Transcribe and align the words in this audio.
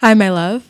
Hi, 0.00 0.14
my 0.14 0.30
love. 0.30 0.69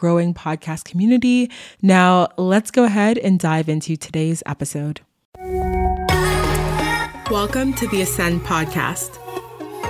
growing 0.00 0.32
podcast 0.32 0.84
community. 0.84 1.50
Now, 1.82 2.28
let's 2.38 2.70
go 2.70 2.84
ahead 2.84 3.18
and 3.18 3.38
dive 3.38 3.68
into 3.68 3.96
today's 3.96 4.42
episode. 4.46 5.02
Welcome 7.30 7.74
to 7.74 7.86
the 7.88 8.00
Ascend 8.00 8.40
podcast. 8.40 9.18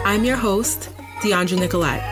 I'm 0.04 0.24
your 0.24 0.36
host, 0.36 0.90
DeAndre 1.22 1.60
Nicolette. 1.60 2.02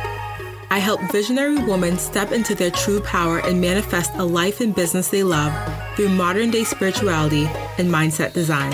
I 0.70 0.78
help 0.78 1.00
visionary 1.10 1.56
women 1.56 1.98
step 1.98 2.30
into 2.30 2.54
their 2.54 2.70
true 2.70 3.00
power 3.00 3.40
and 3.40 3.60
manifest 3.60 4.14
a 4.14 4.24
life 4.24 4.60
and 4.60 4.72
business 4.72 5.08
they 5.08 5.24
love 5.24 5.52
through 5.96 6.10
modern 6.10 6.52
day 6.52 6.62
spirituality 6.62 7.46
and 7.78 7.90
mindset 7.90 8.32
design. 8.32 8.72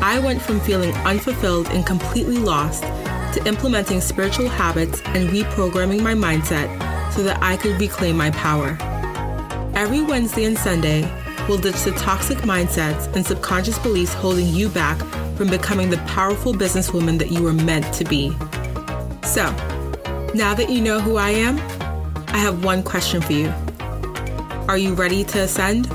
I 0.00 0.20
went 0.22 0.40
from 0.40 0.60
feeling 0.60 0.94
unfulfilled 0.98 1.66
and 1.70 1.84
completely 1.84 2.36
lost 2.36 2.84
to 3.34 3.42
implementing 3.46 4.00
spiritual 4.00 4.48
habits 4.48 5.00
and 5.06 5.28
reprogramming 5.30 6.02
my 6.02 6.14
mindset 6.14 6.68
so 7.14 7.22
that 7.22 7.38
I 7.42 7.56
could 7.56 7.80
reclaim 7.80 8.16
my 8.16 8.30
power. 8.30 8.76
Every 9.74 10.02
Wednesday 10.02 10.44
and 10.44 10.58
Sunday, 10.58 11.02
we'll 11.48 11.58
ditch 11.58 11.82
the 11.82 11.92
toxic 11.92 12.38
mindsets 12.38 13.14
and 13.14 13.24
subconscious 13.24 13.78
beliefs 13.78 14.14
holding 14.14 14.46
you 14.46 14.68
back 14.68 14.98
from 15.36 15.48
becoming 15.48 15.90
the 15.90 15.98
powerful 15.98 16.52
businesswoman 16.52 17.18
that 17.18 17.30
you 17.30 17.42
were 17.42 17.52
meant 17.52 17.92
to 17.94 18.04
be. 18.04 18.30
So, 19.24 19.50
now 20.34 20.54
that 20.54 20.68
you 20.70 20.80
know 20.80 21.00
who 21.00 21.16
I 21.16 21.30
am, 21.30 21.58
I 22.28 22.38
have 22.38 22.64
one 22.64 22.82
question 22.82 23.20
for 23.20 23.32
you. 23.32 23.52
Are 24.68 24.78
you 24.78 24.94
ready 24.94 25.24
to 25.24 25.40
ascend? 25.40 25.86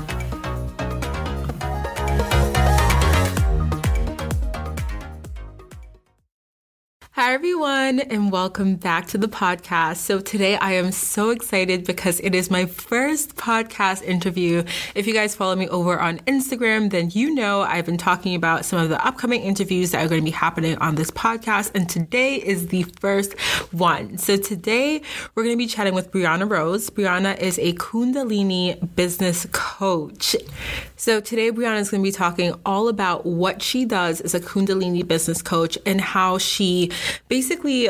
Everyone, 7.48 7.98
and 7.98 8.30
welcome 8.30 8.76
back 8.76 9.06
to 9.06 9.16
the 9.16 9.26
podcast. 9.26 9.96
So, 9.96 10.20
today 10.20 10.56
I 10.56 10.72
am 10.72 10.92
so 10.92 11.30
excited 11.30 11.86
because 11.86 12.20
it 12.20 12.34
is 12.34 12.50
my 12.50 12.66
first 12.66 13.36
podcast 13.36 14.02
interview. 14.02 14.64
If 14.94 15.06
you 15.06 15.14
guys 15.14 15.34
follow 15.34 15.56
me 15.56 15.66
over 15.68 15.98
on 15.98 16.18
Instagram, 16.20 16.90
then 16.90 17.08
you 17.14 17.34
know 17.34 17.62
I've 17.62 17.86
been 17.86 17.96
talking 17.96 18.34
about 18.34 18.66
some 18.66 18.78
of 18.78 18.90
the 18.90 19.02
upcoming 19.04 19.40
interviews 19.40 19.92
that 19.92 20.04
are 20.04 20.08
going 20.08 20.20
to 20.20 20.24
be 20.26 20.30
happening 20.30 20.76
on 20.76 20.96
this 20.96 21.10
podcast, 21.10 21.74
and 21.74 21.88
today 21.88 22.34
is 22.34 22.66
the 22.66 22.82
first 23.00 23.32
one. 23.72 24.18
So, 24.18 24.36
today 24.36 25.00
we're 25.34 25.44
going 25.44 25.54
to 25.54 25.58
be 25.58 25.66
chatting 25.66 25.94
with 25.94 26.12
Brianna 26.12 26.48
Rose. 26.50 26.90
Brianna 26.90 27.38
is 27.38 27.58
a 27.58 27.72
Kundalini 27.72 28.94
business 28.94 29.46
coach. 29.52 30.36
So, 30.96 31.20
today 31.20 31.50
Brianna 31.50 31.80
is 31.80 31.90
going 31.90 32.02
to 32.02 32.06
be 32.08 32.12
talking 32.12 32.52
all 32.66 32.88
about 32.88 33.24
what 33.24 33.62
she 33.62 33.86
does 33.86 34.20
as 34.20 34.34
a 34.34 34.40
Kundalini 34.40 35.06
business 35.08 35.40
coach 35.40 35.78
and 35.86 35.98
how 35.98 36.36
she 36.36 36.92
basically 37.28 37.37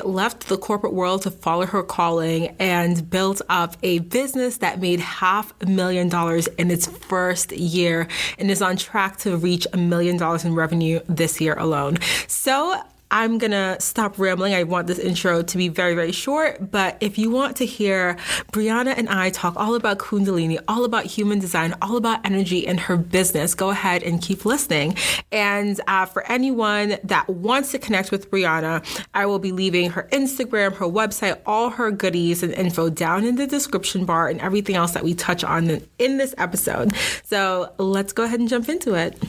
left 0.04 0.48
the 0.48 0.56
corporate 0.58 0.92
world 0.92 1.22
to 1.22 1.30
follow 1.30 1.66
her 1.66 1.82
calling 1.82 2.54
and 2.58 3.08
built 3.08 3.40
up 3.48 3.76
a 3.82 4.00
business 4.00 4.58
that 4.58 4.80
made 4.80 5.00
half 5.00 5.52
a 5.60 5.66
million 5.66 6.08
dollars 6.08 6.46
in 6.58 6.70
its 6.70 6.86
first 6.86 7.52
year 7.52 8.08
and 8.38 8.50
is 8.50 8.62
on 8.62 8.76
track 8.76 9.16
to 9.18 9.36
reach 9.36 9.66
a 9.72 9.76
million 9.76 10.16
dollars 10.16 10.44
in 10.44 10.54
revenue 10.54 11.00
this 11.08 11.40
year 11.40 11.54
alone. 11.54 11.98
So 12.26 12.80
I'm 13.10 13.38
gonna 13.38 13.76
stop 13.80 14.18
rambling. 14.18 14.54
I 14.54 14.64
want 14.64 14.86
this 14.86 14.98
intro 14.98 15.42
to 15.42 15.56
be 15.56 15.68
very, 15.68 15.94
very 15.94 16.12
short, 16.12 16.70
but 16.70 16.96
if 17.00 17.18
you 17.18 17.30
want 17.30 17.56
to 17.56 17.66
hear 17.66 18.14
Brianna 18.52 18.94
and 18.96 19.08
I 19.08 19.30
talk 19.30 19.54
all 19.56 19.74
about 19.74 19.98
Kundalini, 19.98 20.58
all 20.68 20.84
about 20.84 21.06
human 21.06 21.38
design, 21.38 21.74
all 21.80 21.96
about 21.96 22.24
energy 22.26 22.66
and 22.66 22.78
her 22.80 22.96
business, 22.96 23.54
go 23.54 23.70
ahead 23.70 24.02
and 24.02 24.20
keep 24.20 24.44
listening. 24.44 24.96
And 25.32 25.80
uh, 25.86 26.06
for 26.06 26.26
anyone 26.30 26.98
that 27.04 27.28
wants 27.28 27.72
to 27.72 27.78
connect 27.78 28.10
with 28.10 28.30
Brianna, 28.30 28.84
I 29.14 29.26
will 29.26 29.38
be 29.38 29.52
leaving 29.52 29.90
her 29.90 30.08
Instagram, 30.12 30.74
her 30.74 30.86
website, 30.86 31.40
all 31.46 31.70
her 31.70 31.90
goodies 31.90 32.42
and 32.42 32.52
info 32.52 32.90
down 32.90 33.24
in 33.24 33.36
the 33.36 33.46
description 33.46 34.04
bar 34.04 34.28
and 34.28 34.40
everything 34.40 34.76
else 34.76 34.92
that 34.92 35.04
we 35.04 35.14
touch 35.14 35.44
on 35.44 35.80
in 35.98 36.18
this 36.18 36.34
episode. 36.36 36.94
So 37.24 37.72
let's 37.78 38.12
go 38.12 38.24
ahead 38.24 38.40
and 38.40 38.48
jump 38.48 38.68
into 38.68 38.94
it. 38.94 39.22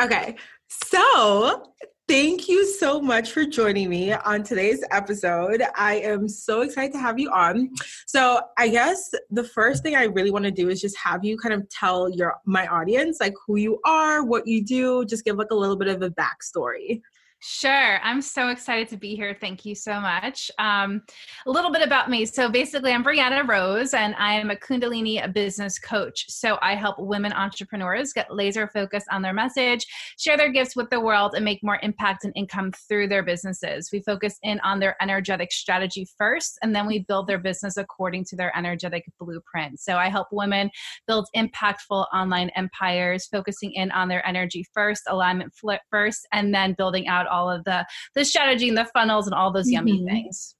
Okay. 0.00 0.36
So, 0.68 1.72
Thank 2.08 2.48
you 2.48 2.64
so 2.64 3.02
much 3.02 3.32
for 3.32 3.44
joining 3.44 3.90
me 3.90 4.14
on 4.14 4.42
today's 4.42 4.82
episode. 4.90 5.62
I 5.76 5.96
am 5.96 6.26
so 6.26 6.62
excited 6.62 6.92
to 6.92 6.98
have 6.98 7.18
you 7.18 7.30
on. 7.30 7.68
So, 8.06 8.40
I 8.56 8.68
guess 8.68 9.10
the 9.30 9.44
first 9.44 9.82
thing 9.82 9.94
I 9.94 10.04
really 10.04 10.30
want 10.30 10.46
to 10.46 10.50
do 10.50 10.70
is 10.70 10.80
just 10.80 10.96
have 10.96 11.22
you 11.22 11.36
kind 11.36 11.52
of 11.52 11.68
tell 11.68 12.08
your 12.08 12.36
my 12.46 12.66
audience 12.68 13.18
like 13.20 13.34
who 13.46 13.56
you 13.56 13.78
are, 13.84 14.24
what 14.24 14.46
you 14.46 14.64
do, 14.64 15.04
just 15.04 15.22
give 15.22 15.36
like 15.36 15.50
a 15.50 15.54
little 15.54 15.76
bit 15.76 15.88
of 15.88 16.00
a 16.00 16.08
backstory. 16.08 17.02
Sure. 17.40 18.00
I'm 18.02 18.20
so 18.20 18.48
excited 18.48 18.88
to 18.88 18.96
be 18.96 19.14
here. 19.14 19.36
Thank 19.40 19.64
you 19.64 19.76
so 19.76 20.00
much. 20.00 20.50
Um, 20.58 21.02
a 21.46 21.50
little 21.50 21.70
bit 21.70 21.82
about 21.86 22.10
me. 22.10 22.26
So, 22.26 22.50
basically, 22.50 22.90
I'm 22.90 23.04
Brianna 23.04 23.46
Rose, 23.46 23.94
and 23.94 24.16
I 24.16 24.32
am 24.32 24.50
a 24.50 24.56
Kundalini 24.56 25.32
business 25.32 25.78
coach. 25.78 26.24
So, 26.28 26.58
I 26.62 26.74
help 26.74 26.98
women 26.98 27.32
entrepreneurs 27.32 28.12
get 28.12 28.34
laser 28.34 28.66
focused 28.66 29.06
on 29.12 29.22
their 29.22 29.32
message, 29.32 29.86
share 30.18 30.36
their 30.36 30.50
gifts 30.50 30.74
with 30.74 30.90
the 30.90 30.98
world, 30.98 31.34
and 31.36 31.44
make 31.44 31.62
more 31.62 31.78
impact 31.80 32.24
and 32.24 32.32
income 32.34 32.72
through 32.72 33.06
their 33.06 33.22
businesses. 33.22 33.90
We 33.92 34.00
focus 34.00 34.36
in 34.42 34.58
on 34.60 34.80
their 34.80 34.96
energetic 35.00 35.52
strategy 35.52 36.08
first, 36.18 36.58
and 36.62 36.74
then 36.74 36.88
we 36.88 37.04
build 37.04 37.28
their 37.28 37.38
business 37.38 37.76
according 37.76 38.24
to 38.26 38.36
their 38.36 38.56
energetic 38.58 39.04
blueprint. 39.20 39.78
So, 39.78 39.96
I 39.96 40.08
help 40.08 40.26
women 40.32 40.72
build 41.06 41.28
impactful 41.36 42.06
online 42.12 42.50
empires, 42.56 43.26
focusing 43.26 43.70
in 43.74 43.92
on 43.92 44.08
their 44.08 44.26
energy 44.26 44.66
first, 44.74 45.04
alignment 45.06 45.52
first, 45.88 46.26
and 46.32 46.52
then 46.52 46.74
building 46.76 47.06
out 47.06 47.27
all 47.28 47.50
of 47.50 47.64
the 47.64 47.86
the 48.14 48.24
strategy 48.24 48.68
and 48.68 48.78
the 48.78 48.86
funnels 48.86 49.26
and 49.26 49.34
all 49.34 49.52
those 49.52 49.66
mm-hmm. 49.66 49.88
yummy 49.88 50.04
things. 50.04 50.54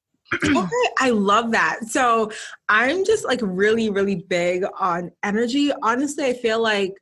okay, 0.45 0.89
I 0.99 1.11
love 1.11 1.53
that. 1.53 1.85
So 1.89 2.31
I'm 2.69 3.05
just 3.05 3.25
like 3.25 3.41
really, 3.43 3.89
really 3.89 4.17
big 4.17 4.65
on 4.79 5.11
energy. 5.23 5.73
Honestly, 5.83 6.27
I 6.27 6.35
feel 6.35 6.63
like 6.63 6.93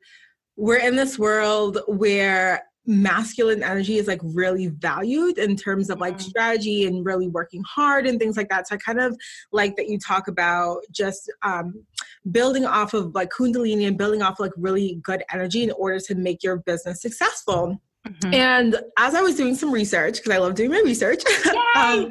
we're 0.55 0.79
in 0.79 0.95
this 0.95 1.19
world 1.19 1.79
where 1.87 2.63
masculine 2.87 3.61
energy 3.61 3.97
is 3.97 4.07
like 4.07 4.21
really 4.23 4.67
valued 4.67 5.37
in 5.37 5.57
terms 5.57 5.89
of 5.89 5.99
like 5.99 6.13
mm-hmm. 6.13 6.29
strategy 6.29 6.85
and 6.85 7.05
really 7.05 7.27
working 7.27 7.61
hard 7.67 8.07
and 8.07 8.17
things 8.17 8.37
like 8.37 8.47
that. 8.47 8.67
So 8.67 8.75
I 8.75 8.77
kind 8.77 8.99
of 8.99 9.15
like 9.51 9.75
that 9.75 9.89
you 9.89 9.99
talk 9.99 10.29
about 10.29 10.79
just 10.89 11.29
um, 11.43 11.85
building 12.31 12.65
off 12.65 12.93
of 12.93 13.13
like 13.13 13.29
Kundalini 13.29 13.87
and 13.87 13.97
building 13.97 14.21
off 14.21 14.39
like 14.39 14.53
really 14.55 14.99
good 15.03 15.21
energy 15.31 15.63
in 15.63 15.71
order 15.71 15.99
to 15.99 16.15
make 16.15 16.43
your 16.43 16.57
business 16.57 17.01
successful. 17.01 17.81
Mm-hmm. 18.07 18.33
And 18.33 18.75
as 18.97 19.15
I 19.15 19.21
was 19.21 19.35
doing 19.35 19.55
some 19.55 19.71
research, 19.71 20.17
because 20.17 20.31
I 20.31 20.37
love 20.37 20.55
doing 20.55 20.71
my 20.71 20.81
research, 20.83 21.23
um, 21.75 22.09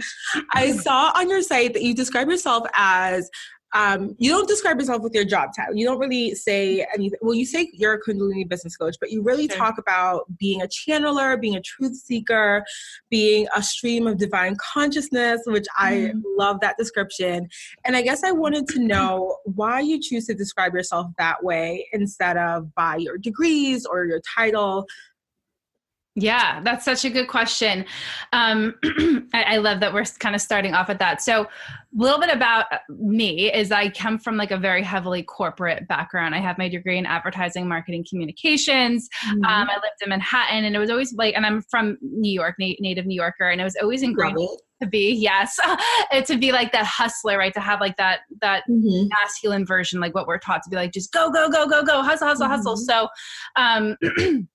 I 0.52 0.72
saw 0.72 1.12
on 1.16 1.28
your 1.30 1.42
site 1.42 1.74
that 1.74 1.82
you 1.82 1.94
describe 1.94 2.28
yourself 2.28 2.66
as 2.74 3.30
um, 3.74 4.14
you 4.18 4.30
don't 4.30 4.48
describe 4.48 4.78
yourself 4.78 5.02
with 5.02 5.14
your 5.14 5.24
job 5.24 5.50
title. 5.54 5.74
You 5.74 5.84
don't 5.86 5.98
really 5.98 6.34
say 6.34 6.86
anything. 6.94 7.18
Well, 7.20 7.34
you 7.34 7.44
say 7.44 7.68
you're 7.74 7.94
a 7.94 8.00
Kundalini 8.00 8.48
business 8.48 8.76
coach, 8.76 8.96
but 9.00 9.10
you 9.10 9.22
really 9.22 9.48
sure. 9.48 9.56
talk 9.56 9.76
about 9.76 10.24
being 10.38 10.62
a 10.62 10.66
channeler, 10.66 11.38
being 11.38 11.56
a 11.56 11.60
truth 11.60 11.96
seeker, 11.96 12.64
being 13.10 13.46
a 13.54 13.62
stream 13.62 14.06
of 14.06 14.16
divine 14.16 14.56
consciousness, 14.56 15.42
which 15.44 15.66
I 15.76 15.92
mm-hmm. 15.94 16.20
love 16.38 16.60
that 16.60 16.76
description. 16.78 17.48
And 17.84 17.96
I 17.96 18.02
guess 18.02 18.24
I 18.24 18.30
wanted 18.30 18.66
to 18.68 18.78
know 18.78 19.36
why 19.44 19.80
you 19.80 20.00
choose 20.00 20.26
to 20.26 20.34
describe 20.34 20.72
yourself 20.72 21.08
that 21.18 21.44
way 21.44 21.86
instead 21.92 22.38
of 22.38 22.74
by 22.74 22.96
your 22.96 23.18
degrees 23.18 23.84
or 23.84 24.06
your 24.06 24.20
title. 24.36 24.86
Yeah, 26.18 26.60
that's 26.62 26.82
such 26.82 27.04
a 27.04 27.10
good 27.10 27.28
question. 27.28 27.84
Um, 28.32 28.74
I, 29.34 29.42
I, 29.48 29.56
love 29.58 29.80
that 29.80 29.92
we're 29.92 30.06
kind 30.18 30.34
of 30.34 30.40
starting 30.40 30.72
off 30.72 30.88
at 30.88 30.98
that. 30.98 31.20
So, 31.20 31.42
a 31.42 31.48
little 31.92 32.18
bit 32.18 32.34
about 32.34 32.66
me 32.88 33.52
is 33.52 33.70
I 33.70 33.90
come 33.90 34.18
from 34.18 34.38
like 34.38 34.50
a 34.50 34.56
very 34.56 34.82
heavily 34.82 35.22
corporate 35.22 35.86
background. 35.88 36.34
I 36.34 36.38
have 36.38 36.56
my 36.56 36.70
degree 36.70 36.96
in 36.96 37.04
advertising, 37.04 37.68
marketing, 37.68 38.06
communications. 38.08 39.10
Mm-hmm. 39.26 39.44
Um, 39.44 39.68
I 39.68 39.74
lived 39.74 40.02
in 40.02 40.08
Manhattan, 40.08 40.64
and 40.64 40.74
it 40.74 40.78
was 40.78 40.88
always 40.88 41.12
like, 41.12 41.34
and 41.36 41.44
I'm 41.44 41.60
from 41.70 41.98
New 42.00 42.32
York, 42.32 42.54
na- 42.58 42.74
native 42.80 43.04
New 43.04 43.14
Yorker, 43.14 43.50
and 43.50 43.60
it 43.60 43.64
was 43.64 43.76
always 43.82 44.02
ingrained 44.02 44.38
to 44.82 44.88
be 44.88 45.12
yes 45.12 45.58
to 46.26 46.36
be 46.36 46.52
like 46.52 46.70
that 46.72 46.84
hustler 46.84 47.38
right 47.38 47.54
to 47.54 47.60
have 47.60 47.80
like 47.80 47.96
that 47.96 48.20
that 48.42 48.62
mm-hmm. 48.68 49.08
masculine 49.08 49.64
version 49.64 50.00
like 50.00 50.14
what 50.14 50.26
we're 50.26 50.36
taught 50.36 50.62
to 50.62 50.68
be 50.68 50.76
like 50.76 50.92
just 50.92 51.10
go 51.12 51.30
go 51.30 51.48
go 51.48 51.66
go 51.66 51.82
go 51.82 52.02
hustle 52.02 52.28
hustle 52.28 52.46
mm-hmm. 52.46 52.56
hustle 52.56 52.76
so 52.76 53.08
um 53.56 53.96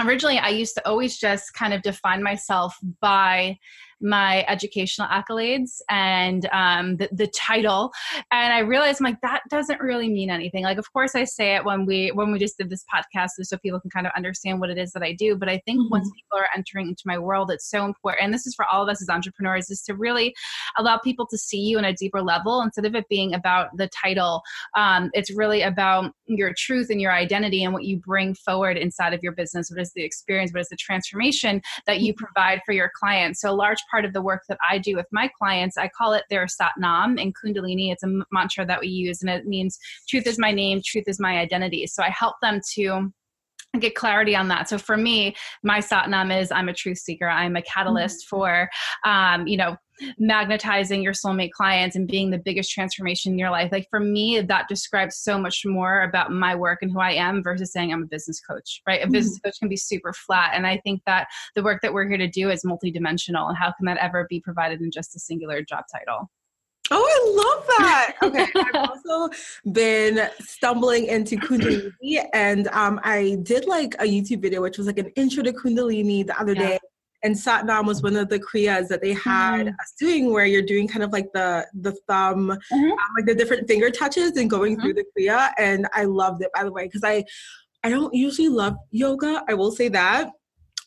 originally 0.00 0.38
I 0.38 0.48
used 0.48 0.74
to 0.76 0.86
always 0.86 1.18
just 1.18 1.54
kind 1.54 1.72
of 1.72 1.82
define 1.82 2.22
myself 2.22 2.76
by 3.00 3.58
my 4.00 4.44
educational 4.48 5.08
accolades 5.08 5.80
and 5.88 6.48
um, 6.52 6.96
the, 6.96 7.08
the 7.12 7.26
title. 7.28 7.92
And 8.30 8.52
I 8.52 8.60
realized 8.60 9.00
I'm 9.00 9.04
like, 9.04 9.20
that 9.22 9.42
doesn't 9.50 9.80
really 9.80 10.08
mean 10.08 10.30
anything. 10.30 10.64
Like, 10.64 10.78
of 10.78 10.92
course 10.92 11.14
I 11.14 11.24
say 11.24 11.56
it 11.56 11.64
when 11.64 11.86
we, 11.86 12.10
when 12.10 12.32
we 12.32 12.38
just 12.38 12.58
did 12.58 12.70
this 12.70 12.84
podcast 12.92 13.30
so 13.42 13.58
people 13.58 13.80
can 13.80 13.90
kind 13.90 14.06
of 14.06 14.12
understand 14.16 14.60
what 14.60 14.70
it 14.70 14.78
is 14.78 14.92
that 14.92 15.02
I 15.02 15.12
do. 15.12 15.36
But 15.36 15.48
I 15.48 15.60
think 15.64 15.80
mm-hmm. 15.80 15.90
once 15.90 16.10
people 16.14 16.38
are 16.38 16.48
entering 16.56 16.88
into 16.88 17.02
my 17.06 17.18
world, 17.18 17.50
it's 17.50 17.68
so 17.68 17.84
important. 17.84 18.24
And 18.24 18.34
this 18.34 18.46
is 18.46 18.54
for 18.54 18.64
all 18.66 18.82
of 18.82 18.88
us 18.88 19.02
as 19.02 19.08
entrepreneurs 19.08 19.70
is 19.70 19.82
to 19.82 19.94
really 19.94 20.34
allow 20.76 20.98
people 20.98 21.26
to 21.26 21.38
see 21.38 21.60
you 21.60 21.78
in 21.78 21.84
a 21.84 21.92
deeper 21.92 22.22
level 22.22 22.60
instead 22.62 22.84
of 22.84 22.94
it 22.94 23.08
being 23.08 23.34
about 23.34 23.76
the 23.76 23.88
title. 23.88 24.42
Um, 24.76 25.10
it's 25.12 25.34
really 25.34 25.62
about 25.62 26.12
your 26.26 26.52
truth 26.56 26.88
and 26.90 27.00
your 27.00 27.12
identity 27.12 27.64
and 27.64 27.72
what 27.72 27.84
you 27.84 27.98
bring 27.98 28.34
forward 28.34 28.76
inside 28.76 29.14
of 29.14 29.22
your 29.22 29.32
business. 29.32 29.70
What 29.70 29.80
is 29.80 29.92
the 29.94 30.04
experience? 30.04 30.52
What 30.52 30.60
is 30.60 30.68
the 30.68 30.76
transformation 30.76 31.60
that 31.86 32.00
you 32.00 32.12
mm-hmm. 32.12 32.24
provide 32.24 32.60
for 32.64 32.72
your 32.72 32.90
clients? 32.98 33.40
So 33.40 33.50
a 33.50 33.52
large 33.52 33.82
part 33.90 34.04
of 34.04 34.12
the 34.12 34.22
work 34.22 34.42
that 34.48 34.58
I 34.68 34.78
do 34.78 34.96
with 34.96 35.06
my 35.12 35.30
clients, 35.38 35.76
I 35.76 35.88
call 35.88 36.12
it 36.12 36.24
their 36.30 36.46
Satnam 36.46 37.20
in 37.20 37.32
Kundalini. 37.32 37.92
It's 37.92 38.02
a 38.02 38.22
mantra 38.32 38.66
that 38.66 38.80
we 38.80 38.88
use 38.88 39.22
and 39.22 39.30
it 39.30 39.46
means 39.46 39.78
truth 40.08 40.26
is 40.26 40.38
my 40.38 40.52
name, 40.52 40.80
truth 40.84 41.04
is 41.06 41.20
my 41.20 41.38
identity. 41.38 41.86
So 41.86 42.02
I 42.02 42.10
help 42.10 42.36
them 42.42 42.60
to 42.74 43.12
get 43.78 43.94
clarity 43.94 44.34
on 44.34 44.48
that. 44.48 44.68
So 44.68 44.78
for 44.78 44.96
me, 44.96 45.36
my 45.62 45.78
Satnam 45.78 46.36
is 46.36 46.50
I'm 46.50 46.68
a 46.68 46.74
truth 46.74 46.98
seeker. 46.98 47.28
I'm 47.28 47.56
a 47.56 47.62
catalyst 47.62 48.26
mm-hmm. 48.26 48.36
for, 48.36 48.70
um, 49.04 49.46
you 49.46 49.56
know, 49.56 49.76
magnetizing 50.18 51.02
your 51.02 51.12
soulmate 51.12 51.52
clients 51.52 51.96
and 51.96 52.06
being 52.06 52.30
the 52.30 52.38
biggest 52.38 52.70
transformation 52.70 53.32
in 53.32 53.38
your 53.38 53.50
life. 53.50 53.70
Like 53.72 53.88
for 53.90 54.00
me, 54.00 54.40
that 54.40 54.68
describes 54.68 55.16
so 55.16 55.38
much 55.38 55.64
more 55.64 56.02
about 56.02 56.32
my 56.32 56.54
work 56.54 56.80
and 56.82 56.90
who 56.90 57.00
I 57.00 57.12
am 57.12 57.42
versus 57.42 57.72
saying 57.72 57.92
I'm 57.92 58.02
a 58.02 58.06
business 58.06 58.40
coach, 58.40 58.82
right? 58.86 59.00
A 59.00 59.04
mm-hmm. 59.04 59.12
business 59.12 59.38
coach 59.40 59.58
can 59.58 59.68
be 59.68 59.76
super 59.76 60.12
flat. 60.12 60.52
And 60.54 60.66
I 60.66 60.78
think 60.78 61.02
that 61.06 61.28
the 61.54 61.62
work 61.62 61.82
that 61.82 61.92
we're 61.92 62.08
here 62.08 62.18
to 62.18 62.28
do 62.28 62.50
is 62.50 62.62
multidimensional. 62.64 63.48
And 63.48 63.56
how 63.56 63.72
can 63.72 63.86
that 63.86 63.98
ever 63.98 64.26
be 64.28 64.40
provided 64.40 64.80
in 64.80 64.90
just 64.90 65.16
a 65.16 65.18
singular 65.18 65.62
job 65.62 65.84
title? 65.92 66.30
Oh, 66.90 67.04
I 67.04 67.36
love 67.36 67.66
that. 67.78 68.14
Okay. 68.22 68.46
I've 68.54 68.88
also 68.90 69.34
been 69.72 70.28
stumbling 70.40 71.06
into 71.06 71.36
Kundalini 71.36 72.24
and 72.32 72.68
um, 72.68 73.00
I 73.04 73.38
did 73.42 73.66
like 73.66 73.94
a 73.98 74.04
YouTube 74.04 74.42
video, 74.42 74.62
which 74.62 74.78
was 74.78 74.86
like 74.86 74.98
an 74.98 75.08
intro 75.16 75.42
to 75.42 75.52
Kundalini 75.52 76.26
the 76.26 76.38
other 76.40 76.54
yeah. 76.54 76.68
day. 76.68 76.78
And 77.22 77.34
Satnam 77.34 77.86
was 77.86 78.02
one 78.02 78.16
of 78.16 78.28
the 78.28 78.38
Kriyas 78.38 78.88
that 78.88 79.02
they 79.02 79.12
had 79.12 79.66
mm. 79.66 79.74
us 79.80 79.94
doing 79.98 80.32
where 80.32 80.46
you're 80.46 80.62
doing 80.62 80.86
kind 80.86 81.02
of 81.02 81.12
like 81.12 81.26
the 81.34 81.66
the 81.74 81.92
thumb, 82.06 82.48
mm-hmm. 82.48 82.90
um, 82.92 82.98
like 83.16 83.26
the 83.26 83.34
different 83.34 83.66
finger 83.68 83.90
touches 83.90 84.36
and 84.36 84.48
going 84.48 84.74
mm-hmm. 84.74 84.82
through 84.82 84.94
the 84.94 85.04
Kriya. 85.16 85.52
And 85.58 85.88
I 85.94 86.04
loved 86.04 86.42
it, 86.42 86.50
by 86.54 86.64
the 86.64 86.72
way, 86.72 86.86
because 86.86 87.02
I 87.04 87.24
I 87.82 87.90
don't 87.90 88.14
usually 88.14 88.48
love 88.48 88.74
yoga. 88.90 89.44
I 89.48 89.54
will 89.54 89.72
say 89.72 89.88
that 89.88 90.30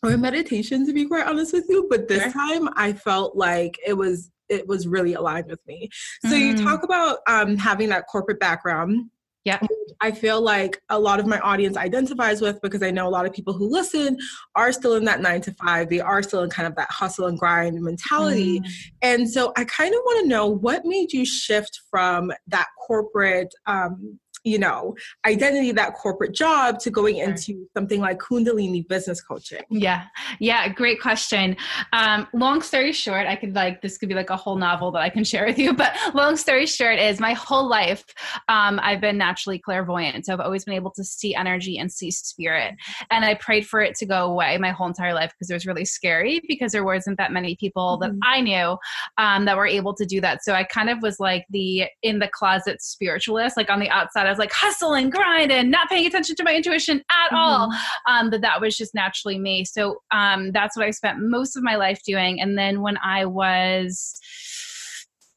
or 0.04 0.18
meditation 0.18 0.84
to 0.88 0.94
be 0.94 1.06
quite 1.06 1.28
honest 1.28 1.54
with 1.54 1.66
you 1.70 1.86
but 1.88 2.08
this 2.08 2.24
sure. 2.24 2.32
time 2.32 2.68
i 2.76 2.92
felt 2.92 3.36
like 3.36 3.78
it 3.86 3.94
was 3.94 4.32
it 4.52 4.68
was 4.68 4.86
really 4.86 5.14
aligned 5.14 5.48
with 5.48 5.66
me. 5.66 5.90
So 6.26 6.32
mm. 6.32 6.40
you 6.40 6.64
talk 6.64 6.84
about 6.84 7.20
um, 7.28 7.58
having 7.58 7.90
that 7.90 8.06
corporate 8.08 8.40
background. 8.40 9.10
Yeah. 9.44 9.60
I 10.02 10.12
feel 10.12 10.42
like 10.42 10.82
a 10.90 11.00
lot 11.00 11.20
of 11.20 11.26
my 11.26 11.40
audience 11.40 11.78
identifies 11.78 12.42
with 12.42 12.62
because 12.62 12.84
I 12.84 12.92
know 12.92 13.08
a 13.08 13.10
lot 13.10 13.26
of 13.26 13.34
people 13.34 13.54
who 13.54 13.70
listen 13.70 14.18
are 14.56 14.72
still 14.72 14.96
in 14.96 15.06
that 15.06 15.22
nine 15.22 15.42
to 15.42 15.54
five. 15.54 15.90
They 15.90 16.00
are 16.00 16.22
still 16.22 16.44
in 16.44 16.50
kind 16.50 16.68
of 16.68 16.76
that 16.76 16.92
hustle 16.92 17.28
and 17.28 17.38
grind 17.40 17.82
mentality. 17.82 18.60
Mm. 18.60 18.72
And 19.02 19.30
so 19.30 19.52
I 19.58 19.66
kind 19.66 19.94
of 19.94 20.02
want 20.06 20.24
to 20.24 20.28
know 20.28 20.48
what 20.48 20.86
made 20.86 21.12
you 21.12 21.26
shift 21.26 21.82
from 21.90 22.32
that 22.48 22.68
corporate 22.88 23.54
um, 23.66 24.20
you 24.44 24.60
know 24.60 24.96
identity 25.26 25.72
that 25.72 25.94
corporate 25.96 26.34
job 26.34 26.80
to 26.80 26.90
going 26.90 27.18
into 27.18 27.68
something 27.76 28.02
like 28.02 28.20
kundalini 28.20 28.88
business 28.88 29.22
coaching. 29.22 29.62
Yeah. 29.70 30.06
Yeah 30.40 30.68
great 30.70 31.02
question. 31.02 31.56
Um, 31.94 32.28
long 32.34 32.62
story 32.62 32.92
short 32.92 33.28
i 33.28 33.36
could 33.36 33.56
like 33.56 33.82
this 33.82 33.98
could 33.98 34.10
be 34.10 34.16
like 34.16 34.30
a 34.30 34.36
whole 34.36 34.56
novel 34.56 34.92
that 34.92 35.02
i 35.02 35.10
can 35.10 35.24
share 35.24 35.46
with 35.46 35.60
you 35.60 35.74
but 35.82 35.94
long 36.14 36.36
story 36.36 36.66
short 36.66 37.00
is 37.00 37.20
my 37.20 37.34
whole 37.34 37.68
life 37.68 38.04
um, 38.48 38.80
i've 38.84 39.02
been 39.02 39.18
naturally 39.18 39.60
clairvoyant 39.60 40.26
so 40.26 40.34
i've 40.34 40.40
always 40.40 40.66
been 40.66 40.74
able 40.74 40.92
to 40.92 41.04
see 41.04 41.36
energy 41.36 41.78
and 41.78 41.92
see 41.92 42.10
spirit 42.12 42.74
and 43.10 43.26
i 43.26 43.34
prayed 43.36 43.66
for 43.66 43.82
it 43.82 43.96
to 43.96 44.06
go 44.06 44.26
away 44.26 44.58
my 44.58 44.72
whole 44.72 44.88
entire 44.88 45.14
life 45.14 45.32
because 45.32 45.50
it 45.50 45.54
was 45.54 45.66
really 45.66 45.86
scary 45.86 46.42
because 46.48 46.72
there 46.72 46.84
wasn't 46.84 47.18
that 47.18 47.32
many 47.32 47.56
people 47.56 48.00
mm-hmm. 48.02 48.18
that 48.18 48.28
i 48.28 48.42
knew 48.42 48.78
um, 49.18 49.46
that 49.46 49.58
were 49.58 49.68
able 49.68 49.94
to 49.94 50.06
do 50.06 50.22
that 50.22 50.44
so 50.44 50.54
i 50.54 50.64
kind 50.64 50.90
of 50.90 51.02
was 51.02 51.20
like 51.20 51.46
the 51.50 51.86
in 52.02 52.20
the 52.20 52.30
closet 52.30 52.82
spiritualist 52.82 53.58
like 53.58 53.70
on 53.70 53.80
the 53.80 53.90
outside 53.90 54.28
was 54.32 54.40
like 54.40 54.52
hustle 54.52 54.94
and 54.94 55.12
grind 55.12 55.52
and 55.52 55.70
not 55.70 55.90
paying 55.90 56.08
attention 56.08 56.36
to 56.38 56.44
my 56.44 56.56
intuition 56.56 57.04
at 57.12 57.28
mm-hmm. 57.28 57.36
all. 57.36 57.70
Um, 58.08 58.30
but 58.30 58.42
that 58.42 58.62
was 58.62 58.76
just 58.76 58.96
naturally 58.96 59.38
me. 59.40 59.66
So 59.66 60.02
um, 60.12 60.52
that's 60.52 60.76
what 60.76 60.86
I 60.86 60.92
spent 60.92 61.20
most 61.20 61.56
of 61.56 61.64
my 61.64 61.76
life 61.76 62.02
doing. 62.06 62.42
And 62.42 62.58
then 62.58 62.82
when 62.82 62.98
I 63.04 63.26
was 63.26 64.14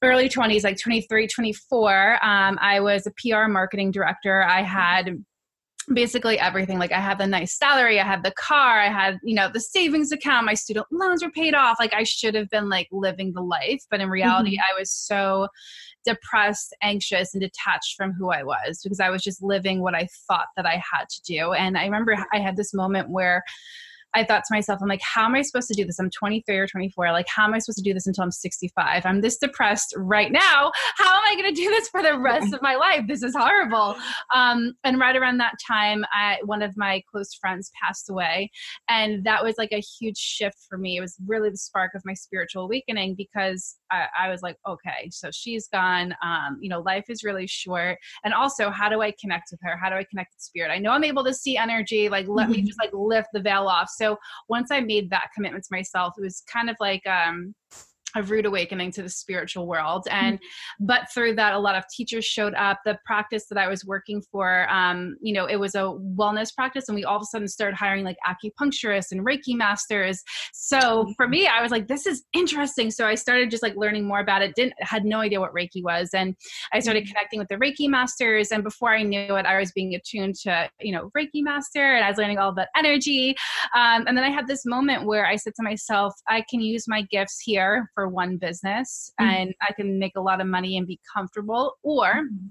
early 0.02 0.28
20s, 0.28 0.64
like 0.64 0.78
23, 0.78 1.26
24, 1.26 2.24
um, 2.24 2.58
I 2.60 2.80
was 2.80 3.06
a 3.06 3.12
PR 3.12 3.48
marketing 3.48 3.90
director. 3.90 4.42
I 4.42 4.62
had 4.62 5.24
basically 5.92 6.38
everything 6.38 6.78
like 6.78 6.92
i 6.92 7.00
had 7.00 7.18
the 7.18 7.26
nice 7.26 7.56
salary 7.56 8.00
i 8.00 8.04
had 8.04 8.22
the 8.22 8.30
car 8.32 8.80
i 8.80 8.88
had 8.88 9.18
you 9.22 9.34
know 9.34 9.48
the 9.52 9.60
savings 9.60 10.12
account 10.12 10.46
my 10.46 10.54
student 10.54 10.86
loans 10.90 11.22
were 11.22 11.30
paid 11.30 11.54
off 11.54 11.76
like 11.78 11.92
i 11.92 12.02
should 12.02 12.34
have 12.34 12.48
been 12.50 12.68
like 12.68 12.88
living 12.90 13.32
the 13.32 13.42
life 13.42 13.82
but 13.90 14.00
in 14.00 14.08
reality 14.08 14.52
mm-hmm. 14.56 14.74
i 14.74 14.78
was 14.78 14.90
so 14.90 15.48
depressed, 16.04 16.76
anxious, 16.82 17.34
and 17.34 17.40
detached 17.40 17.96
from 17.96 18.12
who 18.12 18.30
I 18.30 18.42
was 18.42 18.80
because 18.82 19.00
I 19.00 19.10
was 19.10 19.22
just 19.22 19.42
living 19.42 19.80
what 19.80 19.94
I 19.94 20.08
thought 20.28 20.48
that 20.56 20.66
I 20.66 20.74
had 20.74 21.08
to 21.08 21.22
do. 21.22 21.52
And 21.52 21.76
I 21.76 21.84
remember 21.84 22.16
I 22.32 22.38
had 22.38 22.56
this 22.56 22.74
moment 22.74 23.08
where 23.10 23.42
I 24.14 24.24
thought 24.24 24.42
to 24.46 24.54
myself, 24.54 24.80
I'm 24.80 24.88
like, 24.88 25.02
how 25.02 25.24
am 25.24 25.34
I 25.34 25.42
supposed 25.42 25.68
to 25.68 25.74
do 25.74 25.84
this? 25.84 25.98
I'm 25.98 26.10
23 26.10 26.56
or 26.56 26.66
24. 26.66 27.12
Like, 27.12 27.26
how 27.28 27.44
am 27.44 27.54
I 27.54 27.58
supposed 27.58 27.78
to 27.78 27.84
do 27.84 27.94
this 27.94 28.06
until 28.06 28.24
I'm 28.24 28.30
65? 28.30 29.04
I'm 29.04 29.20
this 29.20 29.36
depressed 29.36 29.94
right 29.96 30.30
now. 30.30 30.72
How 30.96 31.16
am 31.16 31.22
I 31.26 31.34
going 31.34 31.54
to 31.54 31.60
do 31.60 31.68
this 31.68 31.88
for 31.88 32.02
the 32.02 32.18
rest 32.18 32.52
of 32.54 32.62
my 32.62 32.76
life? 32.76 33.02
This 33.08 33.22
is 33.22 33.34
horrible. 33.36 33.96
Um, 34.34 34.74
and 34.84 34.98
right 34.98 35.16
around 35.16 35.38
that 35.38 35.54
time, 35.66 36.04
I, 36.12 36.38
one 36.44 36.62
of 36.62 36.76
my 36.76 37.02
close 37.10 37.34
friends 37.34 37.70
passed 37.82 38.08
away. 38.08 38.50
And 38.88 39.24
that 39.24 39.42
was 39.42 39.54
like 39.58 39.72
a 39.72 39.80
huge 39.80 40.18
shift 40.18 40.58
for 40.68 40.78
me. 40.78 40.96
It 40.96 41.00
was 41.00 41.16
really 41.26 41.50
the 41.50 41.56
spark 41.56 41.92
of 41.94 42.02
my 42.04 42.14
spiritual 42.14 42.64
awakening 42.64 43.14
because 43.16 43.76
I, 43.94 44.26
I 44.26 44.28
was 44.28 44.42
like, 44.42 44.56
okay, 44.66 45.10
so 45.10 45.30
she's 45.32 45.66
gone. 45.68 46.14
Um, 46.22 46.58
you 46.60 46.68
know, 46.68 46.80
life 46.80 47.06
is 47.08 47.24
really 47.24 47.46
short. 47.46 47.98
And 48.24 48.32
also, 48.32 48.70
how 48.70 48.88
do 48.88 49.02
I 49.02 49.12
connect 49.20 49.48
with 49.50 49.60
her? 49.64 49.76
How 49.76 49.90
do 49.90 49.96
I 49.96 50.04
connect 50.08 50.34
with 50.34 50.42
spirit? 50.42 50.70
I 50.70 50.78
know 50.78 50.92
I'm 50.92 51.04
able 51.04 51.24
to 51.24 51.34
see 51.34 51.56
energy. 51.56 52.08
Like, 52.08 52.26
let 52.28 52.44
mm-hmm. 52.44 52.52
me 52.52 52.62
just 52.62 52.78
like 52.78 52.90
lift 52.92 53.28
the 53.32 53.40
veil 53.40 53.66
off. 53.66 53.88
So 53.90 54.04
so 54.04 54.18
once 54.48 54.70
I 54.70 54.80
made 54.80 55.10
that 55.10 55.28
commitment 55.34 55.64
to 55.64 55.74
myself, 55.74 56.14
it 56.18 56.22
was 56.22 56.42
kind 56.50 56.68
of 56.68 56.76
like 56.80 57.06
um, 57.06 57.54
a 58.14 58.22
rude 58.22 58.46
awakening 58.46 58.92
to 58.92 59.02
the 59.02 59.08
spiritual 59.08 59.66
world. 59.66 60.06
And 60.10 60.36
mm-hmm. 60.36 60.86
but 60.86 61.10
through 61.12 61.34
that 61.36 61.54
a 61.54 61.58
lot 61.58 61.74
of 61.74 61.84
teachers 61.88 62.24
showed 62.24 62.54
up. 62.54 62.80
The 62.84 62.98
practice 63.04 63.46
that 63.50 63.58
i 63.58 63.68
was 63.68 63.84
working 63.84 64.22
for 64.30 64.68
um, 64.70 65.16
you 65.20 65.32
know 65.32 65.46
it 65.46 65.56
was 65.56 65.74
a 65.74 65.96
wellness 66.18 66.54
practice 66.54 66.88
and 66.88 66.96
we 66.96 67.04
all 67.04 67.16
of 67.16 67.22
a 67.22 67.26
sudden 67.26 67.48
started 67.48 67.76
hiring 67.76 68.04
like 68.04 68.16
acupuncturists 68.26 69.12
and 69.12 69.24
reiki 69.24 69.56
masters. 69.56 70.22
So 70.52 71.12
for 71.16 71.28
me 71.28 71.46
i 71.46 71.62
was 71.62 71.70
like 71.70 71.88
this 71.88 72.06
is 72.06 72.24
interesting. 72.32 72.90
So 72.90 73.06
i 73.06 73.14
started 73.14 73.50
just 73.50 73.62
like 73.62 73.76
learning 73.76 74.06
more 74.06 74.20
about 74.20 74.42
it. 74.42 74.54
Didn't 74.54 74.74
had 74.80 75.04
no 75.04 75.20
idea 75.20 75.40
what 75.40 75.54
reiki 75.54 75.82
was. 75.82 76.10
And 76.14 76.34
i 76.72 76.80
started 76.80 77.04
mm-hmm. 77.04 77.12
connecting 77.12 77.38
with 77.38 77.48
the 77.48 77.56
reiki 77.56 77.88
masters. 77.88 78.52
And 78.52 78.62
before 78.62 78.94
i 78.94 79.02
knew 79.02 79.34
it 79.36 79.46
i 79.46 79.58
was 79.58 79.72
being 79.72 79.94
attuned 79.94 80.34
to 80.36 80.68
you 80.80 80.92
know 80.92 81.10
reiki 81.16 81.42
master 81.42 81.94
and 81.94 82.04
i 82.04 82.08
was 82.08 82.18
learning 82.18 82.38
all 82.38 82.50
about 82.50 82.68
energy. 82.76 83.34
Um, 83.74 84.04
and 84.06 84.16
then 84.16 84.24
i 84.24 84.30
had 84.30 84.46
this 84.46 84.64
moment 84.64 85.06
where 85.06 85.26
i 85.26 85.36
said 85.36 85.54
to 85.56 85.62
myself 85.62 86.14
i 86.28 86.44
can 86.48 86.60
use 86.60 86.86
my 86.88 87.02
gifts 87.10 87.40
here 87.40 87.90
for 87.94 88.03
one 88.08 88.36
business 88.36 89.12
mm-hmm. 89.20 89.30
and 89.30 89.54
I 89.62 89.72
can 89.72 89.98
make 89.98 90.12
a 90.16 90.20
lot 90.20 90.40
of 90.40 90.46
money 90.46 90.76
and 90.76 90.86
be 90.86 91.00
comfortable, 91.12 91.76
or 91.82 92.06
mm-hmm. 92.06 92.48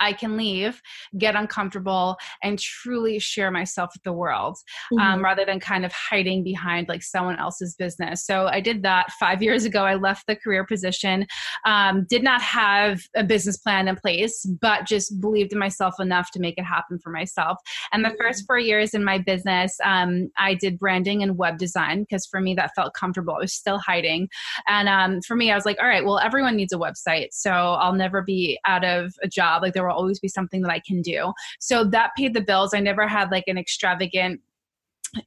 I 0.00 0.12
can 0.12 0.36
leave, 0.36 0.80
get 1.18 1.36
uncomfortable, 1.36 2.16
and 2.42 2.58
truly 2.58 3.18
share 3.18 3.50
myself 3.50 3.90
with 3.94 4.02
the 4.02 4.12
world 4.12 4.58
um, 4.92 4.98
mm-hmm. 4.98 5.14
um, 5.14 5.24
rather 5.24 5.44
than 5.44 5.60
kind 5.60 5.84
of 5.84 5.92
hiding 5.92 6.42
behind 6.44 6.88
like 6.88 7.02
someone 7.02 7.38
else's 7.38 7.74
business. 7.74 8.24
So 8.24 8.46
I 8.46 8.60
did 8.60 8.82
that 8.82 9.10
five 9.18 9.42
years 9.46 9.64
ago. 9.64 9.84
I 9.84 9.94
left 9.94 10.26
the 10.26 10.36
career 10.36 10.64
position, 10.64 11.26
um, 11.64 12.06
did 12.08 12.22
not 12.22 12.42
have 12.42 13.00
a 13.14 13.24
business 13.24 13.56
plan 13.56 13.88
in 13.88 13.96
place, 13.96 14.44
but 14.60 14.86
just 14.86 15.20
believed 15.20 15.52
in 15.52 15.58
myself 15.58 15.94
enough 16.00 16.30
to 16.32 16.40
make 16.40 16.58
it 16.58 16.64
happen 16.64 16.98
for 16.98 17.10
myself. 17.10 17.58
And 17.92 18.04
the 18.04 18.10
mm-hmm. 18.10 18.16
first 18.20 18.44
four 18.46 18.58
years 18.58 18.94
in 18.94 19.04
my 19.04 19.18
business, 19.18 19.76
um, 19.84 20.30
I 20.38 20.54
did 20.54 20.78
branding 20.78 21.22
and 21.22 21.36
web 21.36 21.58
design 21.58 22.02
because 22.02 22.26
for 22.26 22.40
me 22.40 22.54
that 22.54 22.72
felt 22.74 22.94
comfortable. 22.94 23.34
I 23.34 23.40
was 23.40 23.52
still 23.52 23.78
hiding. 23.78 24.28
And 24.66 24.88
um, 24.88 25.20
for 25.22 25.36
me, 25.36 25.50
I 25.50 25.54
was 25.54 25.64
like, 25.64 25.78
all 25.80 25.88
right, 25.88 26.04
well, 26.04 26.18
everyone 26.18 26.56
needs 26.56 26.72
a 26.72 26.78
website. 26.78 27.28
So 27.32 27.50
I'll 27.50 27.92
never 27.92 28.22
be 28.22 28.58
out 28.66 28.84
of 28.84 29.14
a 29.22 29.28
job. 29.28 29.62
Like 29.62 29.74
there 29.74 29.85
will 29.86 29.94
always 29.94 30.20
be 30.20 30.28
something 30.28 30.62
that 30.62 30.70
I 30.70 30.80
can 30.80 31.02
do. 31.02 31.32
So 31.60 31.84
that 31.84 32.10
paid 32.16 32.34
the 32.34 32.40
bills. 32.40 32.74
I 32.74 32.80
never 32.80 33.06
had 33.06 33.30
like 33.30 33.44
an 33.46 33.58
extravagant 33.58 34.40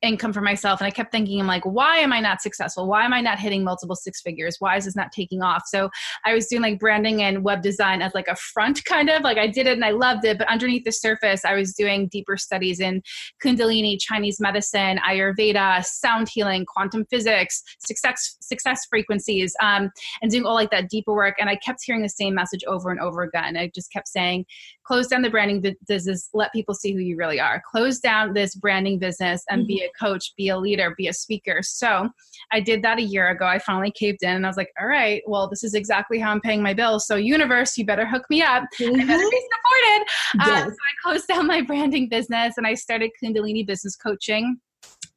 income 0.01 0.33
for 0.33 0.41
myself. 0.41 0.79
And 0.79 0.87
i 0.87 0.91
kept 0.91 1.11
thinking 1.11 1.39
i'm 1.39 1.47
like 1.47 1.65
why 1.65 1.97
am 1.97 2.13
i 2.13 2.19
not 2.19 2.41
successful? 2.41 2.87
Why 2.87 3.05
am 3.05 3.13
i 3.13 3.21
not 3.21 3.39
hitting 3.39 3.63
multiple 3.63 3.95
six 3.95 4.21
figures? 4.21 4.57
Why 4.59 4.77
is 4.77 4.85
this 4.85 4.95
not 4.95 5.11
taking 5.11 5.41
off? 5.41 5.63
So 5.67 5.89
i 6.25 6.33
was 6.33 6.47
doing 6.47 6.61
like 6.61 6.79
branding 6.79 7.23
and 7.23 7.43
web 7.43 7.61
design 7.61 8.01
as 8.01 8.13
like 8.13 8.27
a 8.27 8.35
front 8.35 8.83
kind 8.93 9.09
of. 9.09 9.23
Like 9.23 9.37
i 9.37 9.47
did 9.47 9.67
it 9.67 9.73
and 9.73 9.85
i 9.85 9.91
loved 9.91 10.25
it 10.25 10.37
but 10.37 10.47
underneath 10.47 10.85
the 10.85 10.91
surface 10.91 11.45
i 11.45 11.53
was 11.53 11.73
doing 11.73 12.07
deeper 12.07 12.37
studies 12.37 12.79
in 12.79 13.01
kundalini 13.43 13.97
chinese 13.99 14.39
medicine 14.39 14.99
ayurveda 14.99 15.83
sound 15.85 16.29
healing 16.29 16.65
quantum 16.65 17.05
physics 17.09 17.63
success 17.79 18.37
success 18.41 18.85
frequencies 18.89 19.55
um, 19.61 19.91
and 20.21 20.31
doing 20.31 20.45
all 20.45 20.55
like 20.55 20.71
that 20.71 20.89
deeper 20.89 21.13
work. 21.13 21.35
And 21.39 21.49
i 21.49 21.55
kept 21.55 21.79
hearing 21.83 22.01
the 22.01 22.09
same 22.09 22.35
message 22.35 22.63
over 22.65 22.91
and 22.91 22.99
over 22.99 23.23
again. 23.23 23.57
I 23.57 23.71
just 23.73 23.91
kept 23.91 24.07
saying 24.07 24.45
close 24.83 25.07
down 25.07 25.21
the 25.21 25.29
branding 25.29 25.63
business. 25.87 26.29
Let 26.33 26.51
people 26.51 26.73
see 26.73 26.93
who 26.93 26.99
you 26.99 27.15
really 27.15 27.39
are. 27.39 27.61
Close 27.69 27.99
down 27.99 28.33
this 28.33 28.55
branding 28.55 28.99
business 28.99 29.43
and. 29.49 29.68
Be 29.69 29.83
a 29.83 29.89
coach 30.03 30.33
be 30.35 30.49
a 30.49 30.57
leader 30.57 30.93
be 30.97 31.07
a 31.07 31.13
speaker. 31.13 31.59
So 31.61 32.09
i 32.51 32.59
did 32.59 32.81
that 32.83 32.97
a 32.97 33.03
year 33.03 33.29
ago. 33.29 33.45
I 33.45 33.59
finally 33.59 33.91
caved 33.91 34.23
in 34.23 34.35
and 34.35 34.45
i 34.45 34.49
was 34.49 34.57
like 34.57 34.71
all 34.79 34.87
right 34.87 35.21
well 35.27 35.47
this 35.47 35.63
is 35.63 35.73
exactly 35.73 36.19
how 36.19 36.31
i'm 36.31 36.41
paying 36.41 36.61
my 36.61 36.73
bills. 36.73 37.05
So 37.07 37.15
universe 37.15 37.77
you 37.77 37.85
better 37.85 38.07
hook 38.07 38.25
me 38.29 38.41
up. 38.41 38.63
Mm-hmm. 38.79 39.01
i 39.01 39.05
better 39.05 39.29
be 39.29 39.43
supported. 39.55 40.01
Uh, 40.39 40.45
yes. 40.47 40.63
uh, 40.63 40.69
so 40.69 40.77
i 40.89 40.93
closed 41.03 41.27
down 41.27 41.47
my 41.47 41.61
branding 41.61 42.09
business 42.09 42.57
and 42.57 42.65
i 42.65 42.73
started 42.73 43.11
kundalini 43.21 43.65
business 43.65 43.95
coaching 43.95 44.59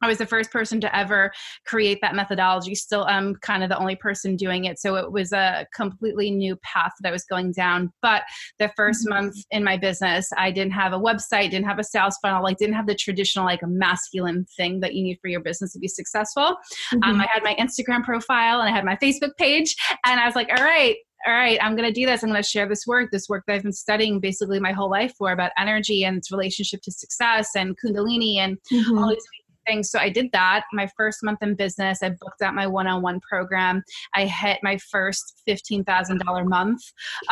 I 0.02 0.08
was 0.08 0.18
the 0.18 0.26
first 0.26 0.50
person 0.50 0.80
to 0.80 0.96
ever 0.96 1.32
create 1.66 1.98
that 2.02 2.14
methodology. 2.14 2.74
Still, 2.74 3.04
I'm 3.04 3.36
kind 3.36 3.62
of 3.62 3.68
the 3.68 3.78
only 3.78 3.96
person 3.96 4.36
doing 4.36 4.64
it. 4.64 4.78
So 4.78 4.96
it 4.96 5.12
was 5.12 5.32
a 5.32 5.66
completely 5.74 6.30
new 6.30 6.56
path 6.56 6.92
that 7.00 7.08
I 7.08 7.12
was 7.12 7.24
going 7.24 7.52
down. 7.52 7.92
But 8.02 8.22
the 8.58 8.70
1st 8.78 8.90
mm-hmm. 8.90 9.08
month 9.10 9.36
in 9.50 9.64
my 9.64 9.76
business, 9.76 10.28
I 10.36 10.50
didn't 10.50 10.72
have 10.72 10.92
a 10.92 10.98
website, 10.98 11.50
didn't 11.50 11.66
have 11.66 11.78
a 11.78 11.84
sales 11.84 12.18
funnel, 12.20 12.42
like 12.42 12.58
didn't 12.58 12.74
have 12.74 12.86
the 12.86 12.94
traditional 12.94 13.44
like 13.44 13.60
masculine 13.62 14.46
thing 14.56 14.80
that 14.80 14.94
you 14.94 15.02
need 15.02 15.18
for 15.22 15.28
your 15.28 15.40
business 15.40 15.72
to 15.72 15.78
be 15.78 15.88
successful. 15.88 16.42
Um, 16.42 17.00
mm-hmm. 17.00 17.10
Um, 17.10 17.20
I 17.20 17.28
had 17.32 17.42
my 17.42 17.54
Instagram 17.54 18.04
profile 18.04 18.60
and 18.60 18.68
I 18.68 18.72
had 18.72 18.84
my 18.84 18.96
Facebook 18.96 19.36
page, 19.38 19.74
and 20.04 20.18
I 20.20 20.26
was 20.26 20.34
like, 20.34 20.48
all 20.48 20.64
right, 20.64 20.96
all 21.26 21.32
right, 21.32 21.58
I'm 21.62 21.76
going 21.76 21.88
to 21.88 21.92
do 21.92 22.06
this. 22.06 22.22
I'm 22.22 22.30
going 22.30 22.42
to 22.42 22.48
share 22.48 22.68
this 22.68 22.86
work, 22.86 23.10
this 23.12 23.28
work 23.28 23.44
that 23.46 23.54
I've 23.54 23.62
been 23.62 23.72
studying 23.72 24.18
basically 24.18 24.58
my 24.58 24.72
whole 24.72 24.90
life 24.90 25.14
for 25.16 25.30
about 25.30 25.52
energy 25.56 26.04
and 26.04 26.16
its 26.16 26.32
relationship 26.32 26.82
to 26.82 26.90
success 26.90 27.50
and 27.54 27.76
Kundalini 27.78 28.38
and 28.38 28.58
mm-hmm. 28.72 28.98
all 28.98 29.08
these 29.08 29.24
things. 29.66 29.90
So 29.90 29.98
I 29.98 30.08
did 30.08 30.30
that. 30.32 30.64
My 30.72 30.88
first 30.96 31.22
month 31.22 31.38
in 31.42 31.54
business, 31.54 32.02
I 32.02 32.10
booked 32.10 32.42
out 32.42 32.54
my 32.54 32.66
one 32.66 32.86
on 32.86 33.02
one 33.02 33.20
program. 33.20 33.82
I 34.14 34.26
hit 34.26 34.58
my 34.62 34.78
first 34.90 35.42
$15,000 35.48 36.46
month. 36.46 36.80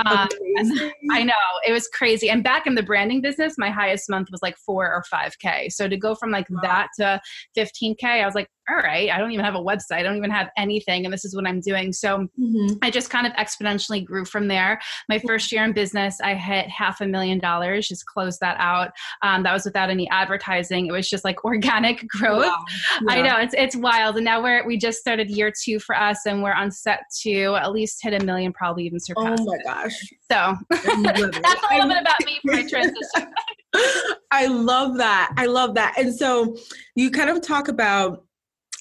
Um, 0.04 0.28
I 1.10 1.22
know 1.22 1.34
it 1.66 1.72
was 1.72 1.88
crazy. 1.88 2.30
And 2.30 2.42
back 2.42 2.66
in 2.66 2.74
the 2.74 2.82
branding 2.82 3.20
business, 3.20 3.54
my 3.58 3.70
highest 3.70 4.08
month 4.08 4.28
was 4.30 4.42
like 4.42 4.56
four 4.58 4.86
or 4.86 5.04
5K. 5.12 5.72
So 5.72 5.88
to 5.88 5.96
go 5.96 6.14
from 6.14 6.30
like 6.30 6.48
wow. 6.50 6.60
that 6.62 6.88
to 6.98 7.20
15K, 7.56 8.04
I 8.04 8.26
was 8.26 8.34
like, 8.34 8.48
all 8.70 8.82
right, 8.82 9.10
I 9.10 9.18
don't 9.18 9.32
even 9.32 9.44
have 9.44 9.54
a 9.54 9.60
website. 9.60 9.98
I 9.98 10.02
don't 10.02 10.16
even 10.16 10.30
have 10.30 10.50
anything. 10.56 11.04
And 11.04 11.12
this 11.12 11.24
is 11.24 11.34
what 11.34 11.46
I'm 11.46 11.60
doing. 11.60 11.92
So 11.92 12.28
mm-hmm. 12.38 12.74
I 12.82 12.90
just 12.90 13.10
kind 13.10 13.26
of 13.26 13.32
exponentially 13.34 14.04
grew 14.04 14.24
from 14.24 14.48
there. 14.48 14.80
My 15.08 15.18
first 15.18 15.50
year 15.50 15.64
in 15.64 15.72
business, 15.72 16.20
I 16.20 16.34
hit 16.34 16.68
half 16.68 17.00
a 17.00 17.06
million 17.06 17.38
dollars, 17.38 17.88
just 17.88 18.06
closed 18.06 18.40
that 18.40 18.56
out. 18.58 18.90
Um, 19.22 19.42
that 19.42 19.52
was 19.52 19.64
without 19.64 19.90
any 19.90 20.08
advertising. 20.10 20.86
It 20.86 20.92
was 20.92 21.08
just 21.08 21.24
like 21.24 21.44
organic 21.44 22.06
growth. 22.08 22.44
Wow. 22.46 22.64
Yeah. 23.02 23.12
I 23.12 23.22
know 23.22 23.36
it's, 23.38 23.54
it's 23.56 23.76
wild. 23.76 24.16
And 24.16 24.24
now 24.24 24.42
we're, 24.42 24.66
we 24.66 24.78
just 24.78 25.00
started 25.00 25.30
year 25.30 25.52
two 25.62 25.78
for 25.80 25.96
us 25.96 26.26
and 26.26 26.42
we're 26.42 26.52
on 26.52 26.70
set 26.70 27.02
to 27.22 27.56
at 27.56 27.72
least 27.72 28.00
hit 28.02 28.20
a 28.20 28.24
million, 28.24 28.52
probably 28.52 28.84
even 28.84 29.00
surpass. 29.00 29.38
Oh 29.40 29.44
my 29.44 29.58
gosh. 29.64 29.96
So 30.30 30.54
that's 30.70 30.86
a 30.86 30.96
little 30.96 31.88
bit 31.88 32.00
about 32.00 32.24
me 32.24 32.38
for 32.42 32.52
my 32.52 32.66
transition. 32.68 33.34
I 34.30 34.46
love 34.46 34.96
that. 34.98 35.32
I 35.36 35.46
love 35.46 35.74
that. 35.74 35.94
And 35.98 36.14
so 36.14 36.56
you 36.94 37.10
kind 37.10 37.30
of 37.30 37.40
talk 37.40 37.68
about 37.68 38.24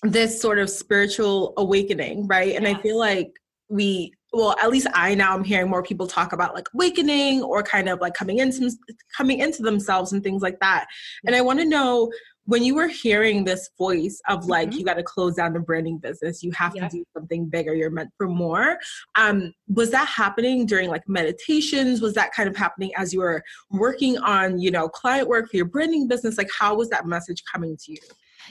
this 0.04 0.42
sort 0.42 0.60
of 0.60 0.70
spiritual 0.70 1.54
awakening, 1.58 2.28
right? 2.28 2.56
And 2.56 2.68
I 2.68 2.76
feel 2.76 2.98
like 2.98 3.34
we 3.70 4.14
well 4.34 4.56
at 4.62 4.70
least 4.70 4.88
i 4.94 5.16
now 5.16 5.34
i'm 5.34 5.44
hearing 5.44 5.70
more 5.70 5.84
people 5.84 6.06
talk 6.08 6.34
about 6.34 6.54
like 6.54 6.68
awakening 6.74 7.42
or 7.42 7.64
kind 7.64 7.90
of 7.90 8.00
like 8.00 8.14
coming 8.14 8.40
into 8.40 8.72
coming 9.16 9.40
into 9.40 9.62
themselves 9.62 10.14
and 10.14 10.24
things 10.24 10.42
like 10.42 10.60
that. 10.60 10.86
And 11.26 11.36
i 11.36 11.42
want 11.42 11.60
to 11.60 11.66
know 11.66 12.12
when 12.46 12.64
you 12.64 12.74
were 12.74 12.88
hearing 12.88 13.44
this 13.44 13.70
voice 13.78 14.20
of 14.28 14.48
like 14.48 14.70
mm-hmm. 14.70 14.80
you 14.80 14.86
got 14.86 14.96
to 14.96 15.04
close 15.04 15.36
down 15.36 15.54
the 15.54 15.60
branding 15.60 16.00
business 16.00 16.42
you 16.42 16.52
have 16.52 16.74
to 16.74 16.88
do 16.90 17.04
something 17.16 17.46
bigger 17.46 17.74
you're 17.76 17.92
meant 17.92 18.10
for 18.18 18.28
more 18.28 18.78
um 19.16 19.54
was 19.68 19.92
that 19.92 20.08
happening 20.08 20.66
during 20.66 20.90
like 20.90 21.08
meditations? 21.08 22.02
Was 22.02 22.14
that 22.16 22.32
kind 22.34 22.50
of 22.50 22.56
happening 22.56 22.92
as 22.98 23.14
you 23.14 23.20
were 23.20 23.44
working 23.72 24.18
on 24.20 24.60
you 24.60 24.72
know 24.72 24.90
client 24.90 25.28
work 25.28 25.50
for 25.50 25.58
your 25.58 25.66
branding 25.66 26.08
business? 26.08 26.38
Like 26.38 26.50
how 26.58 26.76
was 26.76 26.90
that 26.90 27.06
message 27.06 27.44
coming 27.52 27.78
to 27.86 27.92
you 27.92 28.00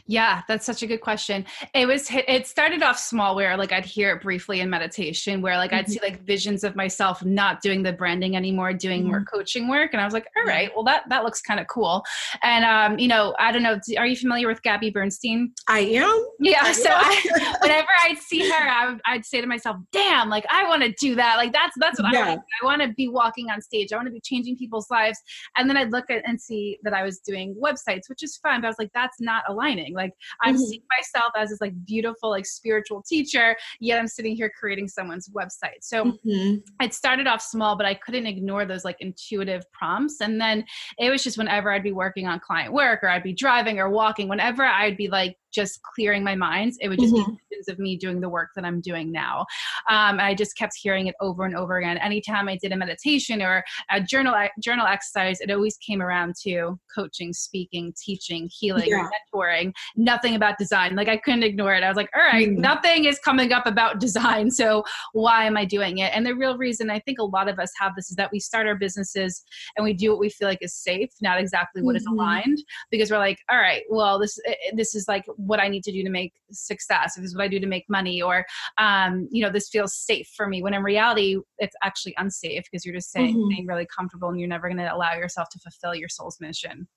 yeah, 0.06 0.42
that's 0.48 0.64
such 0.64 0.82
a 0.82 0.86
good 0.86 1.00
question. 1.00 1.44
It 1.74 1.86
was 1.86 2.08
it 2.10 2.46
started 2.46 2.82
off 2.82 2.98
small 2.98 3.34
where 3.34 3.56
like 3.56 3.72
I'd 3.72 3.84
hear 3.84 4.14
it 4.14 4.22
briefly 4.22 4.60
in 4.60 4.70
meditation 4.70 5.40
where 5.42 5.56
like 5.56 5.70
mm-hmm. 5.70 5.80
I'd 5.80 5.88
see 5.88 6.00
like 6.02 6.22
visions 6.24 6.64
of 6.64 6.76
myself 6.76 7.24
not 7.24 7.60
doing 7.60 7.82
the 7.82 7.92
branding 7.92 8.36
anymore, 8.36 8.72
doing 8.72 9.02
mm-hmm. 9.02 9.10
more 9.10 9.24
coaching 9.24 9.68
work 9.68 9.90
and 9.92 10.00
I 10.00 10.04
was 10.04 10.14
like, 10.14 10.26
"All 10.36 10.44
right, 10.44 10.70
well 10.74 10.84
that 10.84 11.04
that 11.08 11.24
looks 11.24 11.40
kind 11.40 11.60
of 11.60 11.66
cool." 11.66 12.04
And 12.42 12.64
um, 12.64 12.98
you 12.98 13.08
know, 13.08 13.34
I 13.38 13.52
don't 13.52 13.62
know, 13.62 13.78
are 13.96 14.06
you 14.06 14.16
familiar 14.16 14.48
with 14.48 14.62
Gabby 14.62 14.90
Bernstein? 14.90 15.52
I 15.68 15.80
am. 15.80 16.26
Yeah, 16.40 16.60
I 16.62 16.72
so 16.72 16.90
I, 16.90 17.56
whenever 17.60 17.88
I'd 18.04 18.18
see 18.18 18.48
her, 18.48 18.68
I 18.68 18.90
would, 18.90 19.00
I'd 19.04 19.24
say 19.24 19.40
to 19.40 19.46
myself, 19.46 19.76
"Damn, 19.92 20.28
like 20.28 20.44
I 20.50 20.68
want 20.68 20.82
to 20.82 20.92
do 20.92 21.14
that. 21.16 21.36
Like 21.36 21.52
that's 21.52 21.74
that's 21.78 22.00
what 22.00 22.12
yeah. 22.12 22.20
I 22.20 22.28
want. 22.28 22.40
I 22.62 22.64
want 22.64 22.82
to 22.82 22.88
be 22.88 23.08
walking 23.08 23.50
on 23.50 23.60
stage. 23.60 23.92
I 23.92 23.96
want 23.96 24.06
to 24.06 24.12
be 24.12 24.20
changing 24.20 24.56
people's 24.56 24.90
lives." 24.90 25.18
And 25.56 25.68
then 25.68 25.76
I'd 25.76 25.92
look 25.92 26.10
at 26.10 26.22
and 26.26 26.40
see 26.40 26.78
that 26.82 26.94
I 26.94 27.02
was 27.02 27.18
doing 27.20 27.56
websites, 27.62 28.08
which 28.08 28.22
is 28.22 28.36
fun, 28.36 28.60
but 28.60 28.66
I 28.66 28.70
was 28.70 28.78
like, 28.78 28.90
"That's 28.94 29.20
not 29.20 29.44
aligning." 29.48 29.87
Like 29.94 30.12
I'm 30.42 30.54
mm-hmm. 30.54 30.64
seeing 30.64 30.82
myself 30.98 31.32
as 31.36 31.50
this 31.50 31.60
like 31.60 31.74
beautiful, 31.84 32.30
like 32.30 32.46
spiritual 32.46 33.02
teacher, 33.02 33.56
yet 33.80 33.98
I'm 33.98 34.08
sitting 34.08 34.36
here 34.36 34.50
creating 34.58 34.88
someone's 34.88 35.28
website. 35.30 35.80
So 35.82 36.04
mm-hmm. 36.04 36.56
it 36.80 36.94
started 36.94 37.26
off 37.26 37.42
small, 37.42 37.76
but 37.76 37.86
I 37.86 37.94
couldn't 37.94 38.26
ignore 38.26 38.64
those 38.64 38.84
like 38.84 38.96
intuitive 39.00 39.62
prompts. 39.72 40.20
And 40.20 40.40
then 40.40 40.64
it 40.98 41.10
was 41.10 41.22
just 41.22 41.38
whenever 41.38 41.72
I'd 41.72 41.82
be 41.82 41.92
working 41.92 42.26
on 42.26 42.40
client 42.40 42.72
work 42.72 43.02
or 43.02 43.08
I'd 43.08 43.22
be 43.22 43.34
driving 43.34 43.78
or 43.78 43.90
walking, 43.90 44.28
whenever 44.28 44.64
I'd 44.64 44.96
be 44.96 45.08
like 45.08 45.36
just 45.52 45.80
clearing 45.94 46.22
my 46.22 46.34
mind. 46.34 46.74
It 46.80 46.88
would 46.88 46.98
just 46.98 47.14
mm-hmm. 47.14 47.32
be 47.32 47.38
visions 47.50 47.68
of 47.68 47.78
me 47.78 47.96
doing 47.96 48.20
the 48.20 48.28
work 48.28 48.50
that 48.56 48.64
I'm 48.64 48.80
doing 48.80 49.10
now. 49.10 49.46
Um, 49.88 50.20
I 50.20 50.34
just 50.34 50.56
kept 50.56 50.74
hearing 50.80 51.06
it 51.06 51.14
over 51.20 51.44
and 51.44 51.56
over 51.56 51.78
again. 51.78 51.98
Anytime 51.98 52.48
I 52.48 52.56
did 52.56 52.72
a 52.72 52.76
meditation 52.76 53.42
or 53.42 53.64
a 53.90 54.00
journal 54.00 54.34
journal 54.62 54.86
exercise, 54.86 55.40
it 55.40 55.50
always 55.50 55.76
came 55.78 56.02
around 56.02 56.34
to 56.44 56.78
coaching, 56.94 57.32
speaking, 57.32 57.94
teaching, 58.02 58.48
healing, 58.52 58.88
yeah. 58.88 59.08
mentoring. 59.34 59.72
Nothing 59.96 60.34
about 60.34 60.58
design. 60.58 60.94
Like 60.96 61.08
I 61.08 61.16
couldn't 61.16 61.42
ignore 61.42 61.74
it. 61.74 61.82
I 61.82 61.88
was 61.88 61.96
like, 61.96 62.10
all 62.14 62.22
right, 62.22 62.48
mm-hmm. 62.48 62.60
nothing 62.60 63.04
is 63.06 63.18
coming 63.18 63.52
up 63.52 63.66
about 63.66 64.00
design. 64.00 64.50
So 64.50 64.84
why 65.12 65.44
am 65.44 65.56
I 65.56 65.64
doing 65.64 65.98
it? 65.98 66.12
And 66.14 66.26
the 66.26 66.34
real 66.34 66.56
reason 66.56 66.90
I 66.90 67.00
think 67.00 67.18
a 67.18 67.24
lot 67.24 67.48
of 67.48 67.58
us 67.58 67.70
have 67.80 67.92
this 67.96 68.10
is 68.10 68.16
that 68.16 68.30
we 68.32 68.40
start 68.40 68.66
our 68.66 68.76
businesses 68.76 69.44
and 69.76 69.84
we 69.84 69.92
do 69.92 70.10
what 70.10 70.20
we 70.20 70.28
feel 70.28 70.48
like 70.48 70.58
is 70.62 70.74
safe, 70.74 71.10
not 71.20 71.40
exactly 71.40 71.82
what 71.82 71.92
mm-hmm. 71.92 71.96
is 71.98 72.06
aligned, 72.06 72.58
because 72.90 73.10
we're 73.10 73.18
like, 73.18 73.38
all 73.50 73.58
right, 73.58 73.82
well, 73.88 74.18
this 74.18 74.38
this 74.74 74.94
is 74.94 75.08
like 75.08 75.24
what 75.38 75.60
I 75.60 75.68
need 75.68 75.84
to 75.84 75.92
do 75.92 76.02
to 76.02 76.10
make 76.10 76.34
success. 76.50 77.16
If 77.16 77.22
this 77.22 77.30
is 77.30 77.36
what 77.36 77.44
I 77.44 77.48
do 77.48 77.60
to 77.60 77.66
make 77.66 77.84
money, 77.88 78.20
or 78.20 78.44
um, 78.76 79.28
you 79.30 79.42
know, 79.42 79.50
this 79.50 79.68
feels 79.68 79.94
safe 79.94 80.28
for 80.36 80.46
me. 80.46 80.62
When 80.62 80.74
in 80.74 80.82
reality, 80.82 81.38
it's 81.58 81.76
actually 81.82 82.14
unsafe 82.18 82.64
because 82.64 82.84
you're 82.84 82.94
just 82.94 83.12
saying 83.12 83.36
mm-hmm. 83.36 83.68
really 83.68 83.86
comfortable 83.86 84.28
and 84.28 84.38
you're 84.38 84.48
never 84.48 84.68
going 84.68 84.78
to 84.78 84.94
allow 84.94 85.14
yourself 85.14 85.48
to 85.50 85.58
fulfill 85.60 85.94
your 85.94 86.08
soul's 86.08 86.38
mission. 86.40 86.88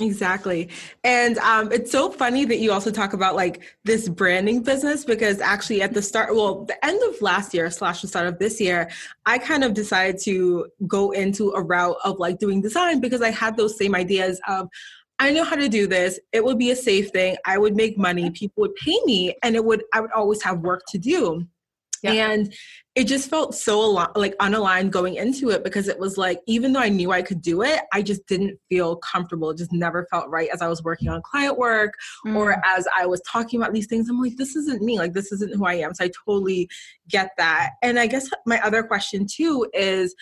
Exactly. 0.00 0.68
And 1.04 1.38
um, 1.38 1.72
it's 1.72 1.90
so 1.90 2.10
funny 2.10 2.44
that 2.44 2.58
you 2.58 2.70
also 2.70 2.90
talk 2.90 3.14
about 3.14 3.34
like 3.34 3.62
this 3.84 4.10
branding 4.10 4.62
business 4.62 5.06
because 5.06 5.40
actually 5.40 5.80
at 5.80 5.94
the 5.94 6.02
start, 6.02 6.34
well, 6.34 6.66
the 6.66 6.84
end 6.84 7.02
of 7.08 7.22
last 7.22 7.54
year 7.54 7.70
slash 7.70 8.02
the 8.02 8.08
start 8.08 8.26
of 8.26 8.38
this 8.38 8.60
year, 8.60 8.90
I 9.24 9.38
kind 9.38 9.64
of 9.64 9.72
decided 9.72 10.20
to 10.24 10.66
go 10.86 11.12
into 11.12 11.52
a 11.52 11.62
route 11.62 11.96
of 12.04 12.18
like 12.18 12.38
doing 12.38 12.60
design 12.60 13.00
because 13.00 13.22
I 13.22 13.30
had 13.30 13.56
those 13.56 13.78
same 13.78 13.94
ideas 13.94 14.38
of 14.46 14.68
I 15.18 15.30
know 15.32 15.44
how 15.44 15.56
to 15.56 15.68
do 15.68 15.86
this. 15.86 16.20
It 16.32 16.44
would 16.44 16.58
be 16.58 16.70
a 16.70 16.76
safe 16.76 17.10
thing. 17.10 17.36
I 17.44 17.58
would 17.58 17.74
make 17.74 17.96
money. 17.96 18.30
People 18.30 18.62
would 18.62 18.74
pay 18.74 18.98
me 19.04 19.34
and 19.42 19.56
it 19.56 19.64
would 19.64 19.84
I 19.92 20.00
would 20.00 20.12
always 20.12 20.42
have 20.42 20.60
work 20.60 20.82
to 20.88 20.98
do. 20.98 21.46
Yeah. 22.02 22.30
And 22.30 22.54
it 22.94 23.04
just 23.04 23.28
felt 23.28 23.54
so 23.54 23.98
al- 23.98 24.12
like 24.14 24.36
unaligned 24.38 24.90
going 24.90 25.16
into 25.16 25.50
it 25.50 25.64
because 25.64 25.88
it 25.88 25.98
was 25.98 26.16
like 26.16 26.40
even 26.46 26.72
though 26.72 26.80
I 26.80 26.88
knew 26.88 27.12
I 27.12 27.22
could 27.22 27.42
do 27.42 27.62
it, 27.62 27.80
I 27.92 28.02
just 28.02 28.26
didn't 28.26 28.58
feel 28.68 28.96
comfortable. 28.96 29.50
It 29.50 29.58
just 29.58 29.72
never 29.72 30.06
felt 30.10 30.28
right 30.28 30.48
as 30.52 30.62
I 30.62 30.68
was 30.68 30.82
working 30.82 31.08
on 31.08 31.22
client 31.22 31.58
work 31.58 31.94
mm. 32.26 32.36
or 32.36 32.62
as 32.64 32.86
I 32.96 33.06
was 33.06 33.20
talking 33.22 33.60
about 33.60 33.74
these 33.74 33.86
things. 33.86 34.08
I'm 34.08 34.20
like, 34.20 34.36
this 34.36 34.56
isn't 34.56 34.82
me. 34.82 34.98
Like 34.98 35.12
this 35.12 35.32
isn't 35.32 35.54
who 35.54 35.66
I 35.66 35.74
am. 35.74 35.94
So 35.94 36.04
I 36.04 36.10
totally 36.24 36.68
get 37.08 37.30
that. 37.38 37.70
And 37.82 37.98
I 37.98 38.06
guess 38.06 38.28
my 38.46 38.60
other 38.60 38.82
question 38.82 39.26
too 39.26 39.66
is 39.74 40.14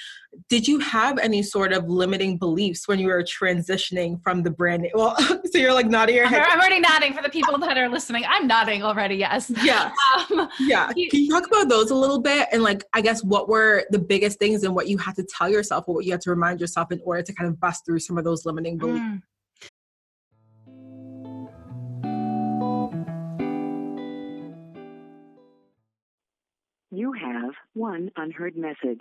did 0.48 0.66
you 0.66 0.78
have 0.78 1.18
any 1.18 1.42
sort 1.42 1.72
of 1.72 1.88
limiting 1.88 2.38
beliefs 2.38 2.86
when 2.88 2.98
you 2.98 3.08
were 3.08 3.22
transitioning 3.22 4.22
from 4.22 4.42
the 4.42 4.50
brand? 4.50 4.86
Well, 4.94 5.16
so 5.18 5.58
you're 5.58 5.72
like 5.72 5.86
nodding 5.86 6.16
your 6.16 6.26
head. 6.26 6.46
I'm 6.48 6.58
already 6.58 6.80
nodding 6.80 7.12
for 7.12 7.22
the 7.22 7.28
people 7.28 7.58
that 7.58 7.76
are 7.76 7.88
listening. 7.88 8.24
I'm 8.28 8.46
nodding 8.46 8.82
already. 8.82 9.16
Yes. 9.16 9.50
Yeah. 9.62 9.92
Um, 10.30 10.48
yeah. 10.60 10.92
Can 10.92 11.08
you 11.22 11.28
talk 11.28 11.46
about 11.46 11.68
those 11.68 11.90
a 11.90 11.94
little 11.94 12.20
bit? 12.20 12.48
And 12.52 12.62
like, 12.62 12.84
I 12.92 13.00
guess 13.00 13.24
what 13.24 13.48
were 13.48 13.84
the 13.90 13.98
biggest 13.98 14.38
things 14.38 14.62
and 14.62 14.74
what 14.74 14.88
you 14.88 14.96
had 14.96 15.16
to 15.16 15.24
tell 15.24 15.48
yourself 15.48 15.84
or 15.88 15.94
what 15.96 16.04
you 16.04 16.12
had 16.12 16.20
to 16.22 16.30
remind 16.30 16.60
yourself 16.60 16.92
in 16.92 17.00
order 17.04 17.22
to 17.22 17.32
kind 17.32 17.50
of 17.50 17.58
bust 17.58 17.84
through 17.84 17.98
some 17.98 18.16
of 18.16 18.24
those 18.24 18.46
limiting 18.46 18.78
beliefs? 18.78 19.00
Mm. 19.00 19.22
You 26.96 27.12
have 27.12 27.50
one 27.72 28.12
unheard 28.14 28.56
message. 28.56 29.00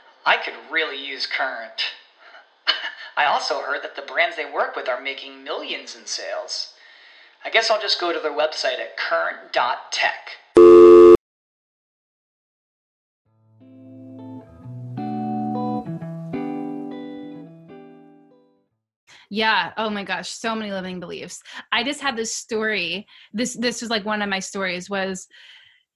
I 0.25 0.37
could 0.37 0.53
really 0.71 1.03
use 1.03 1.25
Current. 1.25 1.93
I 3.17 3.25
also 3.25 3.61
heard 3.61 3.83
that 3.83 3.95
the 3.95 4.03
brands 4.03 4.35
they 4.35 4.45
work 4.45 4.75
with 4.75 4.87
are 4.87 5.01
making 5.01 5.43
millions 5.43 5.95
in 5.95 6.05
sales. 6.05 6.73
I 7.43 7.49
guess 7.49 7.71
I'll 7.71 7.81
just 7.81 7.99
go 7.99 8.13
to 8.13 8.19
their 8.19 8.31
website 8.31 8.79
at 8.79 8.97
current.tech. 8.97 10.29
Yeah. 19.33 19.71
Oh 19.77 19.89
my 19.89 20.03
gosh, 20.03 20.29
so 20.29 20.53
many 20.53 20.71
limiting 20.71 20.99
beliefs. 20.99 21.41
I 21.71 21.83
just 21.83 22.01
had 22.01 22.17
this 22.17 22.35
story. 22.35 23.07
This 23.33 23.55
this 23.55 23.81
was 23.81 23.89
like 23.89 24.05
one 24.05 24.21
of 24.21 24.29
my 24.29 24.39
stories 24.39 24.89
was 24.89 25.27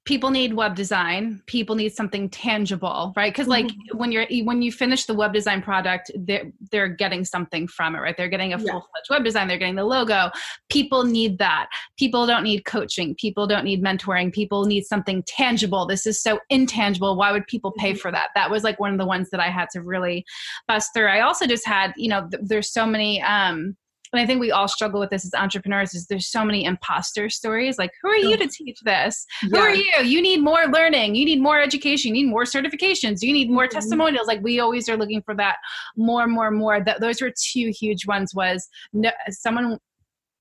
people 0.06 0.30
need 0.30 0.54
web 0.54 0.76
design. 0.76 1.42
People 1.48 1.76
need 1.76 1.94
something 1.94 2.30
tangible 2.30 3.12
right? 3.16 3.34
Because 3.34 3.48
like 3.48 3.66
mm-hmm. 3.66 3.98
when 3.98 4.12
you're 4.12 4.26
when 4.44 4.62
you 4.62 4.72
finish 4.72 5.06
the 5.06 5.14
web 5.14 5.34
design 5.34 5.62
product 5.62 6.12
they're 6.16 6.52
they're 6.72 6.88
getting 6.88 7.26
something 7.26 7.68
from 7.68 7.96
it 7.96 8.00
right? 8.00 8.16
They're 8.16 8.30
getting 8.30 8.54
a 8.54 8.60
full-fledged 8.60 9.10
web 9.10 9.24
design. 9.24 9.48
They're 9.48 9.58
getting 9.58 9.76
the 9.76 9.84
logo. 9.84 10.30
People 10.70 11.04
need 11.04 11.38
that. 11.40 11.68
People 11.98 12.26
don't 12.28 12.44
need 12.44 12.66
coaching. 12.66 13.16
People 13.16 13.48
don't 13.48 13.66
need 13.66 13.84
mentoring. 13.84 14.32
People 14.32 14.66
need 14.66 14.86
something 14.86 15.24
tangible. 15.28 15.86
This 15.86 16.06
is 16.06 16.22
so 16.22 16.40
intangible. 16.50 17.16
Why 17.16 17.32
would 17.32 17.48
people 17.48 17.74
pay 17.78 17.92
mm-hmm. 17.92 18.00
for 18.00 18.12
that? 18.12 18.30
That 18.36 18.50
was 18.50 18.64
like 18.64 18.80
one 18.80 18.92
of 18.92 19.00
the 19.00 19.06
ones 19.06 19.30
that 19.32 19.40
i 19.40 19.50
had 19.50 19.70
to 19.72 19.82
really 19.82 20.26
bust 20.68 20.92
through. 20.94 21.08
I 21.08 21.22
also 21.22 21.48
just 21.48 21.66
had 21.66 21.94
you 21.98 22.10
know 22.10 22.28
th- 22.30 22.44
there's 22.46 22.72
so 22.72 22.86
many 22.86 23.22
um 23.24 23.76
and 24.16 24.24
I 24.24 24.26
think 24.26 24.40
we 24.40 24.52
all 24.52 24.68
struggle 24.68 25.00
with 25.00 25.10
this 25.10 25.26
as 25.26 25.34
entrepreneurs 25.34 25.94
is 25.94 26.08
there's 26.08 26.28
so 26.28 26.46
many 26.46 26.64
imposter 26.64 27.30
stories 27.30 27.78
like 27.78 27.92
who 28.02 28.10
are 28.10 28.18
you 28.18 28.38
to 28.38 28.48
teach 28.48 28.80
this? 28.82 29.26
Yeah. 29.44 29.50
who 29.50 29.58
are 29.58 29.76
you? 29.76 29.92
You 30.04 30.22
need 30.22 30.42
more 30.42 30.66
learning. 30.68 31.16
You 31.16 31.26
need 31.26 31.42
more 31.42 31.60
education. 31.60 32.16
You 32.16 32.24
need 32.24 32.32
more 32.32 32.44
certifications. 32.44 33.22
You 33.22 33.34
need 33.34 33.50
more 33.50 33.66
mm-hmm. 33.66 33.74
testimonials. 33.74 34.28
Like 34.28 34.42
we 34.42 34.60
always 34.60 34.88
are 34.90 34.98
looking 34.98 35.22
for 35.22 35.36
that 35.36 35.58
more 35.98 36.28
more 36.28 36.52
more. 36.52 36.84
That 36.84 37.02
those 37.02 37.22
were 37.22 37.32
two 37.32 37.72
huge 37.78 38.08
ones 38.08 38.34
was 38.34 38.68
no, 38.94 39.12
someone 39.30 39.80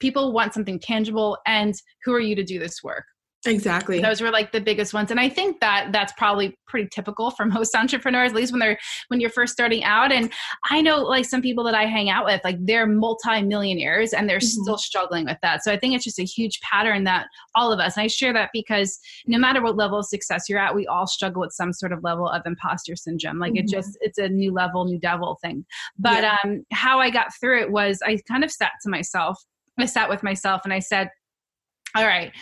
people 0.01 0.33
want 0.33 0.55
something 0.55 0.79
tangible 0.79 1.39
and 1.47 1.75
who 2.05 2.13
are 2.13 2.21
you 2.21 2.35
to 2.35 2.45
do 2.45 2.59
this 2.59 2.83
work 2.83 3.05
Exactly. 3.47 4.01
Those 4.01 4.21
were 4.21 4.31
like 4.31 4.53
the 4.53 4.61
biggest 4.61 4.95
ones. 4.95 5.11
And 5.11 5.21
I 5.21 5.29
think 5.29 5.61
that 5.61 5.93
that's 5.93 6.13
probably 6.15 6.57
pretty 6.67 6.89
typical 6.89 7.31
for 7.31 7.45
most 7.47 7.75
entrepreneurs, 7.75 8.31
at 8.31 8.37
least 8.37 8.53
when 8.53 8.61
they're 8.61 8.79
when 9.09 9.21
you're 9.21 9.31
first 9.31 9.53
starting 9.53 9.85
out. 9.85 10.13
And 10.13 10.33
I 10.71 10.81
know 10.81 11.03
like 11.03 11.25
some 11.25 11.43
people 11.43 11.65
that 11.65 11.75
I 11.75 11.87
hang 11.87 12.11
out 12.11 12.25
with, 12.25 12.41
like 12.45 12.57
they're 12.61 12.87
multi-millionaires 12.87 14.13
and 14.13 14.29
they're 14.29 14.39
mm-hmm. 14.39 14.63
still 14.63 14.79
struggling 14.79 15.27
with 15.27 15.39
that. 15.43 15.63
So 15.63 15.73
I 15.73 15.79
think 15.79 15.95
it's 15.95 16.05
just 16.05 16.19
a 16.19 16.25
huge 16.25 16.61
pattern 16.61 17.05
that 17.05 17.27
all 17.55 17.73
of 17.73 17.81
us, 17.81 17.97
and 17.97 18.05
I 18.05 18.07
share 18.07 18.33
that 18.33 18.51
because 18.53 18.99
no 19.27 19.39
matter 19.39 19.63
what 19.63 19.77
level 19.77 19.99
of 19.99 20.07
success 20.07 20.49
you're 20.49 20.59
at, 20.59 20.75
we 20.75 20.87
all 20.87 21.07
struggle 21.07 21.41
with 21.41 21.53
some 21.53 21.73
sort 21.73 21.93
of 21.93 22.03
level 22.03 22.29
of 22.29 22.43
imposter 22.47 22.97
syndrome. 22.97 23.39
Like 23.39 23.53
mm-hmm. 23.53 23.65
it 23.65 23.69
just 23.69 23.97
it's 24.01 24.19
a 24.19 24.29
new 24.29 24.53
level, 24.53 24.85
new 24.85 24.99
devil 24.99 25.39
thing. 25.43 25.65
But 25.99 26.23
yeah. 26.23 26.37
um 26.45 26.65
how 26.73 26.99
I 26.99 27.11
got 27.11 27.29
through 27.41 27.61
it 27.61 27.71
was 27.71 28.01
I 28.05 28.19
kind 28.29 28.45
of 28.45 28.51
sat 28.51 28.73
to 28.83 28.91
myself. 28.91 29.43
I 29.79 29.87
sat 29.87 30.09
with 30.09 30.23
myself 30.23 30.63
and 30.65 30.73
I 30.73 30.79
said, 30.79 31.11
All 31.97 32.07
right 32.07 32.33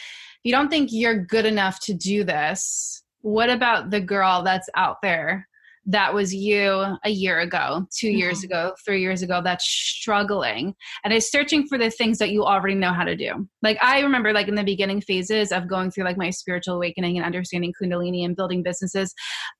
you 0.43 0.53
don't 0.53 0.69
think 0.69 0.91
you're 0.93 1.25
good 1.25 1.47
enough 1.47 1.81
to 1.81 1.95
do 1.95 2.25
this, 2.25 3.03
what 3.21 3.51
about 3.51 3.91
the 3.91 4.01
girl 4.01 4.43
that's 4.43 4.69
out 4.75 4.97
there 5.03 5.47
that 5.87 6.15
was 6.15 6.33
you 6.33 6.85
a 7.05 7.11
year 7.11 7.41
ago, 7.41 7.87
2 7.99 8.07
mm-hmm. 8.07 8.17
years 8.17 8.45
ago, 8.45 8.75
three 8.85 9.01
years 9.01 9.23
ago, 9.23 9.41
that's 9.43 9.65
struggling 9.65 10.75
and 11.05 11.13
is 11.13 11.31
searching 11.31 11.67
for 11.67 11.77
the 11.77 11.91
things 11.91 12.19
that 12.19 12.31
you 12.31 12.45
already 12.45 12.75
know 12.75 12.93
how 12.93 13.05
to 13.05 13.17
do. 13.17 13.49
Like 13.63 13.79
I 13.83 14.01
remember 14.01 14.33
like 14.33 14.49
in 14.49 14.55
the 14.55 14.63
beginning 14.63 15.01
phases 15.01 15.51
of 15.51 15.69
going 15.69 15.91
through 15.91 16.05
like 16.05 16.17
my 16.17 16.31
spiritual 16.31 16.77
awakening 16.77 17.17
and 17.17 17.27
understanding 17.27 17.73
Kundalini 17.81 18.25
and 18.25 18.37
building 18.37 18.63
businesses, 18.63 19.13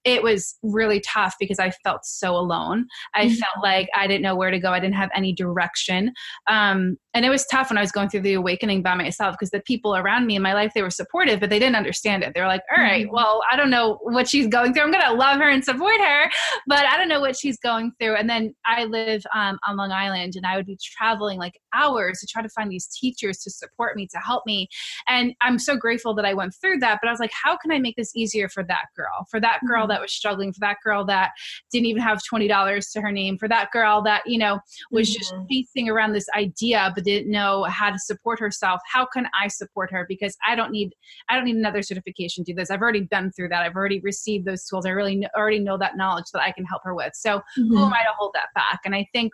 it 0.05 0.23
was 0.23 0.57
really 0.63 1.01
tough 1.01 1.35
because 1.41 1.59
I 1.59 1.71
felt 1.83 2.05
so 2.05 2.37
alone. 2.37 2.87
I 3.15 3.27
mm-hmm. 3.27 3.35
felt 3.35 3.65
like 3.65 3.89
I 3.97 4.07
didn't 4.07 4.23
know 4.23 4.37
where 4.37 4.51
to 4.53 4.61
go. 4.61 4.71
I 4.71 4.81
didn't 4.81 4.95
have 4.95 5.11
any 5.15 5.33
direction. 5.33 6.13
Um, 6.49 6.99
and 7.15 7.25
it 7.25 7.31
was 7.31 7.47
tough 7.47 7.71
when 7.71 7.79
I 7.79 7.83
was 7.83 7.93
going 7.93 8.09
through 8.09 8.23
the 8.23 8.35
awakening 8.35 8.83
by 8.83 8.95
myself 8.95 9.35
because 9.35 9.51
the 9.51 9.61
people 9.61 9.97
around 9.97 10.27
me 10.27 10.37
in 10.37 10.43
my 10.43 10.55
life, 10.55 10.73
they 10.75 10.83
were 10.83 10.91
supportive, 10.91 11.41
but 11.41 11.51
they 11.51 11.59
didn't 11.59 11.77
understand 11.77 12.23
it. 12.23 12.35
They 12.35 12.41
were 12.41 12.47
like, 12.47 12.63
all 12.75 12.83
right, 12.83 13.07
mm-hmm. 13.07 13.15
well, 13.15 13.43
I 13.51 13.57
don't 13.57 13.71
know 13.71 13.99
what 14.03 14.29
she's 14.29 14.47
going 14.47 14.73
through. 14.73 14.85
I'm 14.85 14.91
going 14.91 15.05
to 15.05 15.13
love 15.13 15.39
her 15.39 15.49
and 15.49 15.65
support 15.65 16.01
her 16.01 16.31
but 16.67 16.85
I 16.87 16.97
don't 16.97 17.09
know 17.09 17.21
what 17.21 17.37
she's 17.37 17.59
going 17.59 17.93
through. 18.01 18.17
And 18.17 18.29
then 18.29 18.55
I 18.65 18.85
live 18.85 19.25
um, 19.35 19.59
on 19.67 19.77
Long 19.77 19.93
Island 19.93 20.35
and 20.37 20.47
I 20.47 20.57
would 20.57 20.67
be 20.67 20.79
traveling 20.83 21.39
like 21.39 21.61
hours 21.75 22.21
to 22.21 22.27
try 22.27 22.43
to 22.43 22.49
find 22.49 22.71
these 22.71 22.87
teachers 22.87 23.39
to 23.39 23.51
support 23.51 23.97
me, 23.97 24.07
to 24.09 24.19
help 24.19 24.45
me. 24.47 24.69
And 25.09 25.35
I'm 25.41 25.59
so 25.59 25.77
grateful 25.77 26.15
that 26.15 26.25
I 26.25 26.35
went 26.35 26.55
through 26.55 26.79
that. 26.81 26.99
But 27.01 27.09
I 27.09 27.13
was 27.13 27.21
like, 27.21 27.33
how 27.33 27.57
can 27.57 27.73
I 27.73 27.79
make 27.79 27.97
this 27.97 28.15
easier 28.15 28.49
for 28.49 28.63
that 28.65 28.87
girl, 28.97 29.27
for 29.31 29.41
that 29.41 29.61
girl 29.67 29.83
mm-hmm. 29.83 29.91
that 29.91 30.01
was 30.01 30.13
struggling, 30.13 30.53
for 30.53 30.61
that 30.61 30.79
girl 30.85 31.05
that 31.07 31.31
didn't 31.71 31.87
even 31.87 32.03
have 32.03 32.21
$20 32.33 32.93
to 32.93 33.01
her 33.01 33.13
name, 33.13 33.39
for 33.39 33.49
that 33.49 33.71
girl 33.73 34.03
that, 34.03 34.23
you 34.27 34.39
know, 34.39 34.61
was 34.91 35.09
mm-hmm. 35.09 35.19
just 35.19 35.35
chasing 35.51 35.89
around 35.89 36.13
this 36.13 36.27
idea 36.37 36.93
but 36.95 37.02
didn't 37.03 37.31
know 37.31 37.65
how 37.65 37.91
to 37.91 37.99
support 37.99 38.41
herself. 38.41 38.81
How 38.91 39.07
can 39.07 39.27
I 39.41 39.49
support 39.49 39.91
her? 39.93 40.07
Because 40.09 40.37
I 40.47 40.55
don't 40.55 40.71
need, 40.71 40.93
I 41.29 41.37
don't 41.37 41.45
need 41.45 41.57
another 41.57 41.83
certification 41.83 42.45
to 42.45 42.53
do 42.53 42.57
this. 42.57 42.71
I've 42.71 42.81
already 42.81 43.03
been 43.03 43.31
through 43.33 43.49
that. 43.51 43.63
I've 43.63 43.77
already 43.77 44.01
received 44.01 44.47
those 44.47 44.65
tools. 44.67 44.87
I 44.87 44.91
really 44.91 45.27
already 45.37 45.61
know 45.61 45.77
that 45.79 45.97
knowledge 45.97 46.27
that 46.33 46.43
I 46.43 46.53
can 46.53 46.65
help 46.65 46.83
her 46.85 46.95
with. 46.95 47.13
So 47.15 47.39
mm-hmm. 47.39 47.69
who 47.69 47.85
am 47.85 47.93
I 47.93 48.03
to 48.03 48.13
hold 48.19 48.33
that 48.35 48.49
back? 48.55 48.81
And 48.85 48.95
I 48.95 49.07
think 49.13 49.33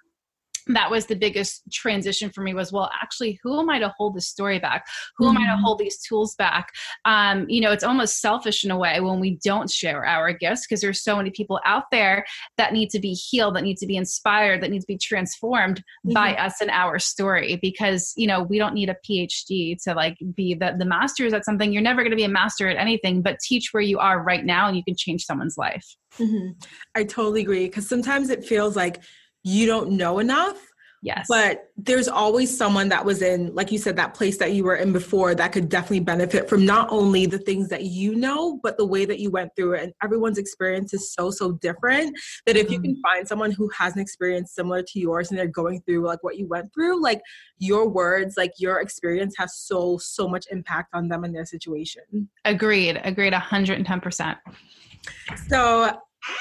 that 0.69 0.91
was 0.91 1.07
the 1.07 1.17
biggest 1.17 1.63
transition 1.73 2.31
for 2.31 2.43
me 2.43 2.55
was 2.55 2.73
well 2.73 2.91
actually 3.03 3.39
who 3.43 3.59
am 3.59 3.71
i 3.71 3.79
to 3.79 3.93
hold 3.97 4.15
this 4.15 4.29
story 4.29 4.59
back 4.59 4.87
who 5.17 5.27
mm-hmm. 5.27 5.37
am 5.37 5.43
i 5.43 5.47
to 5.47 5.53
mm-hmm. 5.53 5.63
hold 5.63 5.79
these 5.79 5.99
tools 5.99 6.35
back 6.37 6.69
um, 7.05 7.47
you 7.49 7.61
know 7.61 7.73
it's 7.73 7.85
almost 7.85 8.21
selfish 8.21 8.65
in 8.65 8.71
a 8.71 8.77
way 8.77 9.01
when 9.01 9.21
we 9.21 9.39
don't 9.43 9.71
share 9.71 10.05
our 10.05 10.33
gifts 10.33 10.67
because 10.67 10.81
there's 10.81 11.03
so 11.03 11.17
many 11.17 11.31
people 11.31 11.61
out 11.65 11.85
there 11.91 12.25
that 12.57 12.73
need 12.73 12.91
to 12.91 13.01
be 13.01 13.13
healed 13.13 13.57
that 13.57 13.63
need 13.63 13.79
to 13.79 13.87
be 13.87 13.97
inspired 13.97 14.63
that 14.63 14.71
need 14.71 14.81
to 14.81 14.87
be 14.87 14.99
transformed 14.99 15.79
mm-hmm. 15.79 16.13
by 16.13 16.35
us 16.35 16.61
and 16.61 16.71
our 16.71 16.99
story 16.99 17.59
because 17.63 18.13
you 18.17 18.27
know 18.27 18.43
we 18.43 18.59
don't 18.59 18.75
need 18.75 18.91
a 18.91 18.97
phd 19.09 19.83
to 19.83 19.95
like 19.95 20.17
be 20.35 20.55
the, 20.55 20.75
the 20.79 20.85
masters 20.85 21.33
at 21.33 21.45
something 21.45 21.73
you're 21.73 21.83
never 21.83 22.03
going 22.03 22.11
to 22.11 22.17
be 22.17 22.25
a 22.25 22.29
master 22.29 22.69
at 22.69 22.77
anything 22.77 23.23
but 23.23 23.39
teach 23.41 23.69
where 23.73 23.83
you 23.83 23.99
are 23.99 24.23
right 24.23 24.45
now 24.45 24.69
and 24.69 24.77
you 24.77 24.85
can 24.85 24.95
change 24.97 25.25
someone's 25.25 25.57
life 25.57 25.97
mm-hmm. 26.19 26.51
i 26.95 27.03
totally 27.05 27.41
agree 27.41 27.67
because 27.67 27.89
sometimes 27.89 28.31
it 28.31 28.45
feels 28.45 28.77
like 28.77 29.01
you 29.43 29.67
don't 29.67 29.93
know 29.93 30.19
enough. 30.19 30.59
Yes. 31.01 31.27
But 31.29 31.71
there's 31.77 32.09
always 32.09 32.57
someone 32.57 32.89
that 32.89 33.05
was 33.05 33.23
in, 33.23 33.55
like 33.55 33.71
you 33.71 33.79
said, 33.79 33.97
that 33.97 34.15
place 34.15 34.37
that 34.39 34.53
you 34.53 34.65
were 34.65 34.75
in 34.75 34.93
before 34.93 35.35
that 35.37 35.53
could 35.53 35.69
definitely 35.69 36.01
benefit 36.01 36.49
from 36.49 36.67
not 36.67 36.91
only 36.91 37.25
the 37.25 37.39
things 37.39 37.69
that 37.69 37.85
you 37.85 38.17
know, 38.17 38.59
but 38.65 38.77
the 38.77 38.85
way 38.85 39.05
that 39.05 39.21
you 39.21 39.31
went 39.31 39.55
through 39.55 39.75
it. 39.75 39.85
And 39.85 39.93
everyone's 40.03 40.39
experience 40.39 40.93
is 40.93 41.13
so, 41.13 41.31
so 41.31 41.53
different 41.53 42.19
that 42.47 42.57
if 42.57 42.69
you 42.69 42.81
can 42.81 42.93
mm-hmm. 42.93 43.01
find 43.03 43.29
someone 43.29 43.53
who 43.53 43.71
has 43.79 43.95
an 43.95 44.01
experience 44.01 44.53
similar 44.53 44.83
to 44.83 44.99
yours 44.99 45.31
and 45.31 45.39
they're 45.39 45.47
going 45.47 45.83
through 45.83 46.05
like 46.05 46.23
what 46.25 46.37
you 46.37 46.49
went 46.49 46.75
through, 46.75 47.01
like 47.01 47.21
your 47.59 47.89
words, 47.89 48.37
like 48.37 48.53
your 48.59 48.81
experience 48.81 49.37
has 49.39 49.57
so, 49.57 49.99
so 49.99 50.29
much 50.29 50.47
impact 50.51 50.89
on 50.95 51.07
them 51.09 51.23
and 51.23 51.35
their 51.35 51.47
situation. 51.47 52.29
Agreed. 52.45 53.01
Agreed. 53.05 53.33
110%. 53.33 54.37
So 55.47 55.97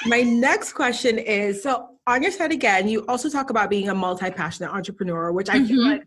my 0.08 0.22
next 0.22 0.74
question 0.74 1.20
is 1.20 1.62
so 1.62 1.97
on 2.08 2.24
your 2.24 2.32
site 2.32 2.52
again, 2.52 2.88
you 2.88 3.06
also 3.08 3.30
talk 3.30 3.50
about 3.50 3.70
being 3.70 3.90
a 3.90 3.96
multi 3.96 4.32
passionate 4.32 4.72
entrepreneur, 4.74 5.32
which 5.32 5.50
I 5.50 5.58
mm-hmm. 5.58 5.68
feel 5.68 5.84
like 5.84 6.04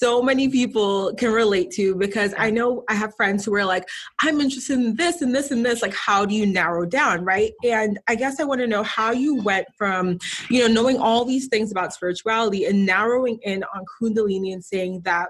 so 0.00 0.22
many 0.22 0.48
people 0.48 1.12
can 1.14 1.30
relate 1.30 1.70
to 1.72 1.94
because 1.94 2.32
I 2.38 2.48
know 2.48 2.84
I 2.88 2.94
have 2.94 3.14
friends 3.16 3.44
who 3.44 3.54
are 3.54 3.66
like, 3.66 3.86
I'm 4.22 4.40
interested 4.40 4.78
in 4.78 4.96
this 4.96 5.20
and 5.20 5.34
this 5.34 5.50
and 5.50 5.64
this. 5.66 5.82
Like, 5.82 5.92
how 5.92 6.24
do 6.24 6.34
you 6.34 6.46
narrow 6.46 6.86
down, 6.86 7.22
right? 7.22 7.52
And 7.64 7.98
I 8.08 8.14
guess 8.14 8.40
I 8.40 8.44
want 8.44 8.62
to 8.62 8.66
know 8.66 8.82
how 8.82 9.10
you 9.10 9.42
went 9.42 9.66
from, 9.76 10.18
you 10.48 10.60
know, 10.60 10.72
knowing 10.72 10.96
all 10.96 11.26
these 11.26 11.48
things 11.48 11.70
about 11.70 11.92
spirituality 11.92 12.64
and 12.64 12.86
narrowing 12.86 13.38
in 13.42 13.62
on 13.74 13.84
Kundalini 14.00 14.54
and 14.54 14.64
saying 14.64 15.02
that 15.04 15.28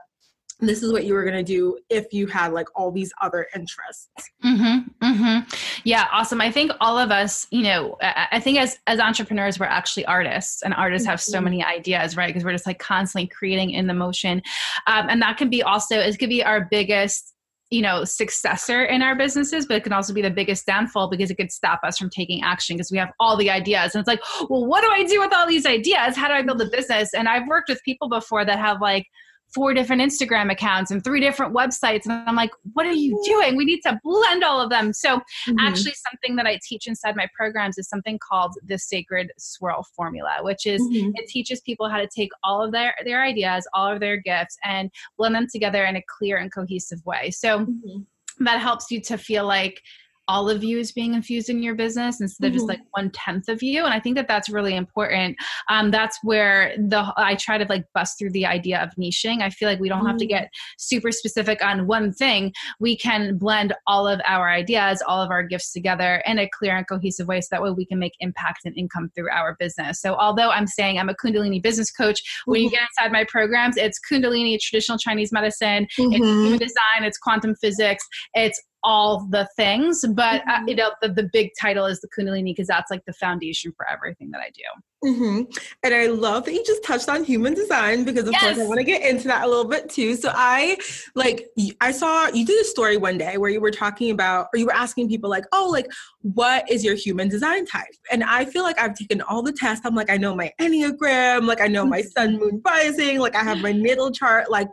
this 0.69 0.83
is 0.83 0.93
what 0.93 1.05
you 1.05 1.15
were 1.15 1.25
going 1.25 1.37
to 1.37 1.43
do 1.43 1.79
if 1.89 2.13
you 2.13 2.27
had 2.27 2.53
like 2.53 2.69
all 2.75 2.91
these 2.91 3.13
other 3.21 3.47
interests. 3.55 4.11
Mm-hmm, 4.45 5.05
mm-hmm. 5.05 5.57
yeah 5.85 6.07
awesome. 6.13 6.41
I 6.41 6.51
think 6.51 6.73
all 6.81 6.99
of 6.99 7.11
us 7.11 7.47
you 7.51 7.63
know 7.63 7.97
i 8.01 8.39
think 8.41 8.59
as 8.59 8.79
as 8.87 9.01
entrepreneurs 9.01 9.59
we're 9.59 9.67
actually 9.67 10.05
artists 10.07 10.63
and 10.63 10.75
artists 10.75 11.07
have 11.07 11.21
so 11.21 11.37
mm-hmm. 11.37 11.45
many 11.45 11.65
ideas 11.65 12.17
right? 12.17 12.29
Because 12.29 12.45
we're 12.45 12.53
just 12.53 12.67
like 12.67 12.79
constantly 12.79 13.27
creating 13.27 13.71
in 13.71 13.87
the 13.87 13.95
motion. 13.95 14.43
Um, 14.87 15.09
and 15.09 15.23
that 15.23 15.37
can 15.37 15.51
be 15.51 15.63
also 15.63 15.99
it 15.99 16.19
could 16.19 16.29
be 16.29 16.45
our 16.45 16.67
biggest 16.71 17.35
you 17.71 17.83
know 17.83 18.05
successor 18.05 18.85
in 18.85 19.01
our 19.01 19.15
businesses 19.15 19.67
but 19.67 19.77
it 19.77 19.85
can 19.85 19.93
also 19.93 20.13
be 20.13 20.23
the 20.23 20.31
biggest 20.31 20.67
downfall 20.67 21.09
because 21.09 21.31
it 21.31 21.37
could 21.37 21.53
stop 21.53 21.79
us 21.85 21.97
from 21.97 22.11
taking 22.11 22.43
action 22.43 22.77
because 22.77 22.91
we 22.91 22.99
have 22.99 23.13
all 23.21 23.37
the 23.37 23.51
ideas. 23.51 23.95
And 23.95 24.01
it's 24.01 24.09
like 24.09 24.21
well 24.49 24.67
what 24.67 24.83
do 24.83 24.91
i 24.91 25.05
do 25.05 25.21
with 25.21 25.33
all 25.33 25.47
these 25.47 25.67
ideas? 25.67 26.17
How 26.17 26.29
do 26.29 26.35
i 26.35 26.43
build 26.43 26.61
a 26.61 26.69
business? 26.69 27.15
And 27.15 27.29
i've 27.29 27.47
worked 27.47 27.69
with 27.69 27.81
people 27.85 28.09
before 28.09 28.45
that 28.45 28.59
have 28.59 28.81
like 28.81 29.07
four 29.55 29.75
different 29.75 30.03
Instagram 30.03 30.51
accounts 30.51 30.91
and 30.91 31.03
three 31.03 31.21
different 31.21 31.55
websites. 31.55 32.05
And 32.05 32.13
I'm 32.13 32.37
like, 32.37 32.51
what 32.73 32.87
are 32.87 32.93
you 32.93 33.21
doing? 33.25 33.57
We 33.57 33.65
need 33.65 33.81
to 33.83 33.99
blend 34.03 34.45
all 34.45 34.61
of 34.61 34.71
them. 34.71 34.93
So, 34.93 35.17
mm-hmm. 35.17 35.59
actually, 35.59 35.95
something 35.95 36.37
that 36.37 36.47
I 36.47 36.59
teach 36.67 36.87
inside 36.87 37.17
my 37.17 37.29
programs 37.35 37.79
is 37.79 37.89
something 37.89 38.19
called 38.19 38.55
the 38.65 38.79
Sacred 38.79 39.33
Swirl 39.39 39.85
Formula, 39.95 40.39
which 40.43 40.67
is 40.67 40.81
mm-hmm. 40.81 41.11
it 41.15 41.29
teaches 41.29 41.61
people 41.61 41.89
how 41.89 41.99
to 41.99 42.09
take 42.15 42.31
all 42.45 42.65
of 42.65 42.73
their, 42.73 42.95
their 43.05 43.23
ideas, 43.23 43.67
all 43.75 43.93
of 43.93 44.01
their 44.01 44.17
gifts, 44.17 44.57
and 44.65 44.91
blend 45.19 45.35
them 45.35 45.47
together 45.51 45.85
in 45.85 45.97
a 45.97 46.03
clear 46.19 46.39
and 46.39 46.53
cohesive 46.53 47.05
way. 47.05 47.31
So, 47.31 47.61
mm-hmm. 47.61 48.45
that 48.45 48.61
helps 48.61 48.91
you 48.91 49.01
to 49.03 49.19
feel 49.19 49.47
like 49.47 49.83
all 50.31 50.49
of 50.49 50.63
you 50.63 50.79
is 50.79 50.93
being 50.93 51.15
infused 51.15 51.49
in 51.49 51.61
your 51.61 51.75
business 51.75 52.21
instead 52.21 52.45
mm-hmm. 52.45 52.51
of 52.51 52.53
just 52.53 52.63
mm-hmm. 52.63 52.81
like 52.81 52.97
one 52.97 53.11
tenth 53.11 53.49
of 53.49 53.63
you 53.65 53.85
and 53.85 53.93
i 53.93 53.99
think 53.99 54.15
that 54.15 54.29
that's 54.29 54.49
really 54.49 54.77
important 54.77 55.37
um, 55.69 55.91
that's 55.91 56.17
where 56.23 56.73
the 56.79 57.13
i 57.17 57.35
try 57.35 57.59
to 57.59 57.65
like 57.69 57.85
bust 57.95 58.17
through 58.17 58.31
the 58.31 58.47
idea 58.47 58.81
of 58.81 58.91
niching 58.97 59.43
i 59.43 59.51
feel 59.51 59.69
like 59.69 59.81
we 59.81 59.89
don't 59.89 59.99
mm-hmm. 59.99 60.07
have 60.07 60.17
to 60.17 60.25
mm-hmm. 60.25 60.45
get 60.45 60.51
super 60.79 61.11
specific 61.11 61.65
on 61.65 61.89
one 61.89 62.13
thing 62.13 62.53
we 62.79 62.97
can 62.97 63.37
blend 63.37 63.75
all 63.89 64.07
of 64.07 64.21
our 64.25 64.49
ideas 64.49 65.03
all 65.07 65.21
of 65.21 65.31
our 65.31 65.43
gifts 65.43 65.73
together 65.73 66.23
in 66.27 66.39
a 66.39 66.49
clear 66.57 66.77
and 66.77 66.89
cohesive 66.89 67.27
way 67.27 67.41
so 67.41 67.49
that 67.51 67.63
way 67.63 67.71
we 67.71 67.85
can 67.85 67.99
make 67.99 68.13
impact 68.21 68.61
and 68.65 68.77
income 68.79 69.11
through 69.17 69.31
our 69.31 69.57
business 69.59 70.01
so 70.01 70.15
although 70.15 70.51
i'm 70.51 70.67
saying 70.67 70.97
i'm 70.97 71.09
a 71.09 71.15
kundalini 71.15 71.61
business 71.61 71.91
coach 71.91 72.23
when 72.45 72.61
mm-hmm. 72.61 72.65
you 72.67 72.71
get 72.71 72.83
inside 72.83 73.11
my 73.11 73.25
programs 73.25 73.77
it's 73.77 73.99
kundalini 74.09 74.57
traditional 74.61 74.97
chinese 74.97 75.33
medicine 75.33 75.89
it's 75.99 75.99
mm-hmm. 75.99 76.45
human 76.45 76.59
design 76.59 77.03
it's 77.03 77.19
quantum 77.19 77.57
physics 77.57 78.07
it's 78.35 78.63
all 78.83 79.27
the 79.31 79.49
things 79.57 80.05
but 80.15 80.41
uh, 80.43 80.53
mm-hmm. 80.53 80.65
uh, 80.65 80.67
you 80.67 80.75
know 80.75 80.91
the, 81.03 81.09
the 81.09 81.29
big 81.33 81.51
title 81.61 81.85
is 81.85 82.01
the 82.01 82.09
kundalini 82.09 82.47
because 82.47 82.67
that's 82.67 82.91
like 82.91 83.05
the 83.07 83.13
foundation 83.13 83.73
for 83.77 83.87
everything 83.89 84.31
that 84.31 84.41
i 84.41 84.51
do 84.51 85.11
mm-hmm. 85.11 85.43
and 85.83 85.95
i 85.95 86.07
love 86.07 86.45
that 86.45 86.55
you 86.55 86.65
just 86.65 86.83
touched 86.83 87.09
on 87.09 87.23
human 87.23 87.53
design 87.53 88.05
because 88.05 88.27
of 88.27 88.33
yes. 88.33 88.43
course 88.43 88.59
i 88.59 88.67
want 88.67 88.79
to 88.79 88.85
get 88.85 89.03
into 89.03 89.29
that 89.29 89.45
a 89.45 89.47
little 89.47 89.67
bit 89.67 89.91
too 89.91 90.15
so 90.17 90.33
i 90.35 90.77
like 91.15 91.49
i 91.81 91.91
saw 91.91 92.27
you 92.29 92.47
did 92.47 92.59
a 92.61 92.65
story 92.65 92.97
one 92.97 93.19
day 93.19 93.37
where 93.37 93.51
you 93.51 93.61
were 93.61 93.71
talking 93.71 94.11
about 94.11 94.47
or 94.55 94.59
you 94.59 94.65
were 94.65 94.75
asking 94.75 95.09
people 95.09 95.29
like 95.29 95.45
oh 95.53 95.69
like 95.71 95.87
what 96.23 96.71
is 96.71 96.83
your 96.83 96.95
human 96.95 97.29
design 97.29 97.67
type 97.67 97.85
and 98.11 98.25
i 98.25 98.45
feel 98.47 98.63
like 98.63 98.79
i've 98.81 98.95
taken 98.95 99.21
all 99.23 99.43
the 99.43 99.53
tests 99.53 99.85
i'm 99.85 99.95
like 99.95 100.11
i 100.11 100.17
know 100.17 100.35
my 100.35 100.51
enneagram 100.59 101.47
like 101.47 101.61
i 101.61 101.67
know 101.67 101.85
my 101.85 102.01
sun 102.17 102.39
moon 102.39 102.63
rising 102.65 103.19
like 103.19 103.35
i 103.35 103.43
have 103.43 103.59
my 103.59 103.73
natal 103.73 104.11
chart 104.11 104.51
like 104.51 104.69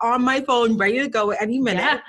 on 0.00 0.22
my 0.22 0.40
phone 0.40 0.76
ready 0.76 0.98
to 0.98 1.08
go 1.08 1.30
at 1.30 1.40
any 1.40 1.60
minute 1.60 1.80
yeah 1.80 2.00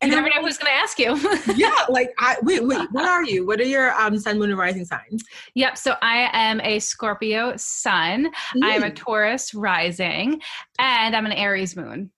and 0.00 0.10
you 0.10 0.16
never 0.16 0.28
know 0.28 0.42
who's 0.42 0.58
going 0.58 0.70
to 0.70 0.76
ask 0.76 0.98
you. 0.98 1.16
yeah, 1.56 1.86
like 1.88 2.12
I 2.18 2.36
wait, 2.42 2.64
wait. 2.64 2.88
What 2.92 3.04
are 3.04 3.24
you? 3.24 3.46
What 3.46 3.60
are 3.60 3.64
your 3.64 3.92
um, 4.00 4.18
sun, 4.18 4.38
moon, 4.38 4.50
and 4.50 4.58
rising 4.58 4.84
signs? 4.84 5.22
Yep. 5.54 5.78
So 5.78 5.96
I 6.02 6.30
am 6.32 6.60
a 6.60 6.78
Scorpio 6.78 7.54
sun. 7.56 8.30
Mm. 8.56 8.64
I 8.64 8.70
am 8.70 8.82
a 8.82 8.90
Taurus 8.90 9.54
rising, 9.54 10.40
and 10.78 11.16
I'm 11.16 11.26
an 11.26 11.32
Aries 11.32 11.76
moon. 11.76 12.10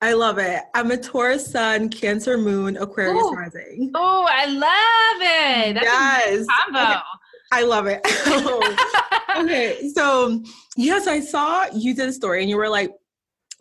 I 0.00 0.12
love 0.12 0.38
it. 0.38 0.60
I'm 0.74 0.90
a 0.90 0.96
Taurus 0.96 1.50
sun, 1.50 1.88
Cancer 1.88 2.36
moon, 2.36 2.76
Aquarius 2.76 3.24
Ooh. 3.24 3.32
rising. 3.32 3.90
Oh, 3.94 4.26
I 4.28 4.44
love 4.46 5.70
it. 5.70 5.74
That's 5.74 5.86
yes. 5.86 6.46
combo. 6.46 6.90
Okay. 6.90 7.00
I 7.52 7.62
love 7.62 7.86
it. 7.86 8.00
okay, 9.38 9.90
so 9.94 10.42
yes, 10.76 11.06
I 11.06 11.20
saw 11.20 11.66
you 11.72 11.94
did 11.94 12.08
a 12.08 12.12
story 12.12 12.40
and 12.40 12.50
you 12.50 12.56
were 12.56 12.68
like, 12.68 12.90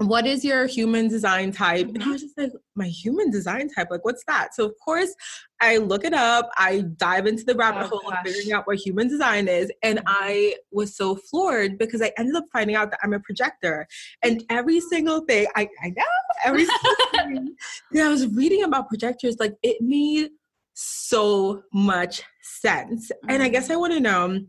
what 0.07 0.25
is 0.25 0.43
your 0.43 0.65
human 0.65 1.07
design 1.07 1.51
type? 1.51 1.87
And 1.87 2.03
I 2.03 2.09
was 2.09 2.21
just 2.21 2.37
like, 2.37 2.51
my 2.75 2.87
human 2.87 3.31
design 3.31 3.69
type, 3.69 3.87
like, 3.91 4.03
what's 4.05 4.23
that? 4.25 4.55
So, 4.55 4.65
of 4.65 4.73
course, 4.83 5.13
I 5.61 5.77
look 5.77 6.03
it 6.03 6.13
up, 6.13 6.49
I 6.57 6.81
dive 6.97 7.27
into 7.27 7.43
the 7.43 7.55
rabbit 7.55 7.83
oh, 7.85 7.99
hole 7.99 8.11
of 8.11 8.17
figuring 8.23 8.53
out 8.53 8.67
what 8.67 8.77
human 8.77 9.07
design 9.07 9.47
is. 9.47 9.71
And 9.81 9.99
mm-hmm. 9.99 10.07
I 10.09 10.55
was 10.71 10.95
so 10.95 11.15
floored 11.15 11.77
because 11.77 12.01
I 12.01 12.11
ended 12.17 12.35
up 12.35 12.45
finding 12.51 12.75
out 12.75 12.91
that 12.91 12.99
I'm 13.03 13.13
a 13.13 13.19
projector. 13.19 13.87
And 14.21 14.43
every 14.49 14.79
single 14.79 15.21
thing, 15.21 15.47
I, 15.55 15.69
I 15.83 15.89
know, 15.89 16.03
every 16.45 16.65
single 16.65 16.95
thing 17.13 17.55
that 17.91 18.05
I 18.05 18.09
was 18.09 18.27
reading 18.27 18.63
about 18.63 18.89
projectors, 18.89 19.37
like, 19.39 19.55
it 19.63 19.81
made 19.81 20.29
so 20.73 21.63
much 21.73 22.23
sense. 22.41 23.11
And 23.27 23.43
I 23.43 23.49
guess 23.49 23.69
I 23.69 23.75
want 23.75 23.93
to 23.93 23.99
know 23.99 24.39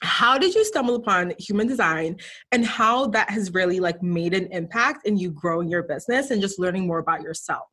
how 0.00 0.38
did 0.38 0.54
you 0.54 0.64
stumble 0.64 0.94
upon 0.94 1.32
human 1.38 1.66
design 1.66 2.16
and 2.52 2.64
how 2.64 3.06
that 3.08 3.30
has 3.30 3.52
really 3.52 3.80
like 3.80 4.02
made 4.02 4.34
an 4.34 4.46
impact 4.52 5.06
in 5.06 5.16
you 5.16 5.30
growing 5.30 5.68
your 5.68 5.82
business 5.82 6.30
and 6.30 6.40
just 6.40 6.58
learning 6.58 6.86
more 6.86 6.98
about 6.98 7.22
yourself 7.22 7.68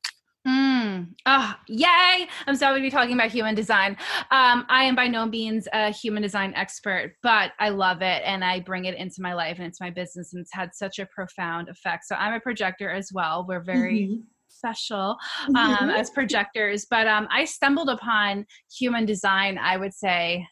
Mm. 0.48 1.08
Oh, 1.26 1.56
yay! 1.68 2.28
I'm 2.46 2.56
so 2.56 2.68
happy 2.68 2.80
to 2.80 2.84
be 2.84 2.92
talking 2.92 3.16
about 3.16 3.32
human 3.32 3.56
design. 3.56 3.98
Um, 4.30 4.66
I 4.70 4.84
am 4.84 4.96
by 4.96 5.08
no 5.08 5.26
means 5.26 5.68
a 5.74 5.90
human 5.90 6.22
design 6.22 6.54
expert, 6.56 7.16
but 7.24 7.54
I 7.60 7.70
love 7.70 8.04
it 8.04 8.22
and 8.24 8.44
I 8.44 8.60
bring 8.60 8.86
it 8.86 8.96
into 8.96 9.22
my 9.22 9.34
life 9.34 9.58
and 9.58 9.66
it's 9.66 9.82
my 9.82 9.90
business, 9.90 10.34
and 10.34 10.42
it's 10.42 10.54
had 10.54 10.76
such 10.76 11.00
a 11.00 11.08
profound 11.08 11.70
effect. 11.70 12.06
So 12.06 12.16
I'm 12.16 12.34
a 12.34 12.40
projector 12.40 12.92
as 12.92 13.10
well. 13.12 13.46
We're 13.48 13.64
very 13.64 14.02
mm-hmm. 14.02 14.22
special 14.48 15.18
um, 15.48 15.56
mm-hmm. 15.56 15.90
as 15.90 16.12
projectors, 16.12 16.86
but 16.92 17.08
um, 17.08 17.28
I 17.32 17.46
stumbled 17.46 17.90
upon 17.90 18.46
human 18.72 19.08
design, 19.08 19.58
I 19.58 19.78
would 19.78 19.96
say, 19.96 20.46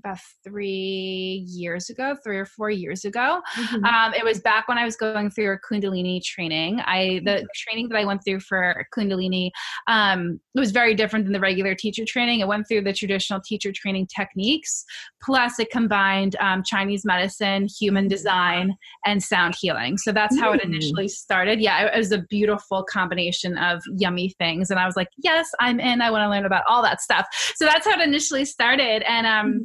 about 0.00 0.18
three 0.42 1.44
years 1.46 1.90
ago, 1.90 2.16
three 2.24 2.38
or 2.38 2.46
four 2.46 2.70
years 2.70 3.04
ago. 3.04 3.40
Mm-hmm. 3.56 3.84
Um, 3.84 4.14
it 4.14 4.24
was 4.24 4.40
back 4.40 4.66
when 4.68 4.78
I 4.78 4.84
was 4.84 4.96
going 4.96 5.30
through 5.30 5.52
a 5.52 5.58
Kundalini 5.58 6.22
training. 6.22 6.80
I 6.80 7.20
the 7.24 7.30
mm-hmm. 7.30 7.46
training 7.54 7.88
that 7.90 7.98
I 7.98 8.04
went 8.04 8.24
through 8.24 8.40
for 8.40 8.86
Kundalini 8.96 9.50
um, 9.86 10.40
was 10.54 10.70
very 10.70 10.94
different 10.94 11.26
than 11.26 11.32
the 11.32 11.40
regular 11.40 11.74
teacher 11.74 12.04
training. 12.06 12.40
It 12.40 12.48
went 12.48 12.66
through 12.66 12.82
the 12.82 12.92
traditional 12.92 13.40
teacher 13.40 13.72
training 13.74 14.08
techniques, 14.14 14.84
plus 15.22 15.58
it 15.58 15.70
combined 15.70 16.36
um, 16.40 16.62
Chinese 16.64 17.04
medicine, 17.04 17.68
human 17.78 18.04
mm-hmm. 18.04 18.10
design, 18.10 18.76
and 19.04 19.22
sound 19.22 19.54
healing. 19.60 19.98
So 19.98 20.12
that's 20.12 20.38
how 20.38 20.52
it 20.52 20.62
initially 20.64 21.08
started. 21.08 21.60
Yeah, 21.60 21.86
it 21.86 21.96
was 21.96 22.12
a 22.12 22.22
beautiful 22.30 22.84
combination 22.84 23.58
of 23.58 23.82
yummy 23.98 24.34
things, 24.38 24.70
and 24.70 24.80
I 24.80 24.86
was 24.86 24.96
like, 24.96 25.08
yes, 25.18 25.48
I'm 25.60 25.78
in. 25.78 26.00
I 26.00 26.10
want 26.10 26.22
to 26.22 26.30
learn 26.30 26.46
about 26.46 26.64
all 26.68 26.82
that 26.82 27.00
stuff. 27.00 27.26
So 27.56 27.64
that's 27.64 27.86
how 27.86 28.00
it 28.00 28.02
initially 28.02 28.44
started, 28.44 29.02
and 29.02 29.26
um 29.26 29.46
mm-hmm 29.46 29.64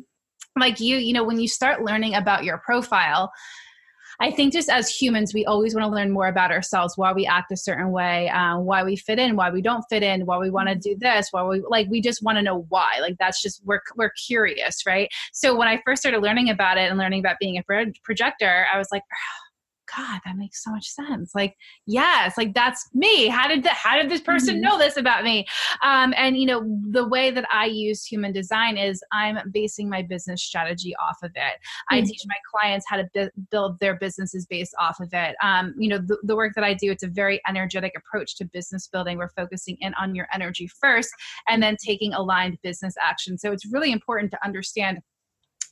like 0.57 0.79
you, 0.79 0.97
you 0.97 1.13
know, 1.13 1.23
when 1.23 1.39
you 1.39 1.47
start 1.47 1.83
learning 1.83 2.15
about 2.15 2.43
your 2.43 2.57
profile, 2.57 3.31
I 4.19 4.31
think 4.31 4.53
just 4.53 4.69
as 4.69 4.89
humans, 4.89 5.33
we 5.33 5.45
always 5.45 5.75
want 5.75 5.83
to 5.85 5.93
learn 5.93 6.11
more 6.11 6.27
about 6.27 6.51
ourselves, 6.51 6.97
why 6.97 7.11
we 7.11 7.25
act 7.25 7.51
a 7.51 7.57
certain 7.57 7.91
way, 7.91 8.29
uh, 8.29 8.57
why 8.59 8.83
we 8.83 8.95
fit 8.95 9.19
in, 9.19 9.35
why 9.35 9.49
we 9.49 9.61
don't 9.61 9.83
fit 9.89 10.03
in, 10.03 10.25
why 10.25 10.37
we 10.37 10.49
want 10.49 10.69
to 10.69 10.75
do 10.75 10.95
this, 10.97 11.27
why 11.31 11.43
we 11.43 11.61
like, 11.67 11.87
we 11.89 12.01
just 12.01 12.23
want 12.23 12.37
to 12.37 12.41
know 12.41 12.65
why. 12.69 12.99
Like 13.01 13.17
that's 13.19 13.41
just 13.41 13.61
we're 13.65 13.81
we're 13.97 14.11
curious, 14.11 14.85
right? 14.85 15.09
So 15.33 15.55
when 15.57 15.67
I 15.67 15.81
first 15.85 16.01
started 16.01 16.21
learning 16.21 16.49
about 16.49 16.77
it 16.77 16.89
and 16.89 16.97
learning 16.97 17.19
about 17.19 17.39
being 17.39 17.57
a 17.57 17.63
projector, 18.03 18.65
I 18.73 18.77
was 18.77 18.87
like. 18.91 19.03
Oh, 19.11 19.44
God, 19.95 20.19
that 20.25 20.37
makes 20.37 20.63
so 20.63 20.71
much 20.71 20.87
sense. 20.87 21.33
Like, 21.35 21.55
yes, 21.85 22.37
like 22.37 22.53
that's 22.53 22.87
me. 22.93 23.27
How 23.27 23.47
did 23.47 23.63
that, 23.63 23.73
how 23.73 23.95
did 23.97 24.09
this 24.09 24.21
person 24.21 24.55
mm-hmm. 24.55 24.63
know 24.63 24.77
this 24.77 24.97
about 24.97 25.23
me? 25.23 25.45
Um, 25.83 26.13
and 26.17 26.37
you 26.37 26.45
know, 26.45 26.63
the 26.89 27.07
way 27.07 27.31
that 27.31 27.45
I 27.51 27.65
use 27.65 28.05
human 28.05 28.31
design 28.31 28.77
is 28.77 29.03
I'm 29.11 29.37
basing 29.51 29.89
my 29.89 30.01
business 30.01 30.43
strategy 30.43 30.95
off 30.95 31.17
of 31.23 31.31
it. 31.35 31.39
Mm-hmm. 31.39 31.95
I 31.95 32.01
teach 32.01 32.21
my 32.25 32.35
clients 32.51 32.85
how 32.87 32.97
to 32.97 33.31
build 33.51 33.79
their 33.79 33.95
businesses 33.95 34.45
based 34.45 34.75
off 34.79 34.99
of 34.99 35.09
it. 35.13 35.35
Um, 35.41 35.73
you 35.77 35.89
know, 35.89 35.97
the, 35.97 36.17
the 36.23 36.35
work 36.35 36.53
that 36.55 36.63
I 36.63 36.73
do, 36.73 36.91
it's 36.91 37.03
a 37.03 37.07
very 37.07 37.41
energetic 37.47 37.93
approach 37.97 38.35
to 38.37 38.45
business 38.45 38.87
building. 38.87 39.17
We're 39.17 39.29
focusing 39.29 39.77
in 39.81 39.93
on 39.95 40.15
your 40.15 40.27
energy 40.33 40.67
first 40.67 41.09
and 41.47 41.61
then 41.61 41.77
taking 41.83 42.13
aligned 42.13 42.57
business 42.63 42.95
action. 43.01 43.37
So 43.37 43.51
it's 43.51 43.65
really 43.71 43.91
important 43.91 44.31
to 44.31 44.45
understand 44.45 44.99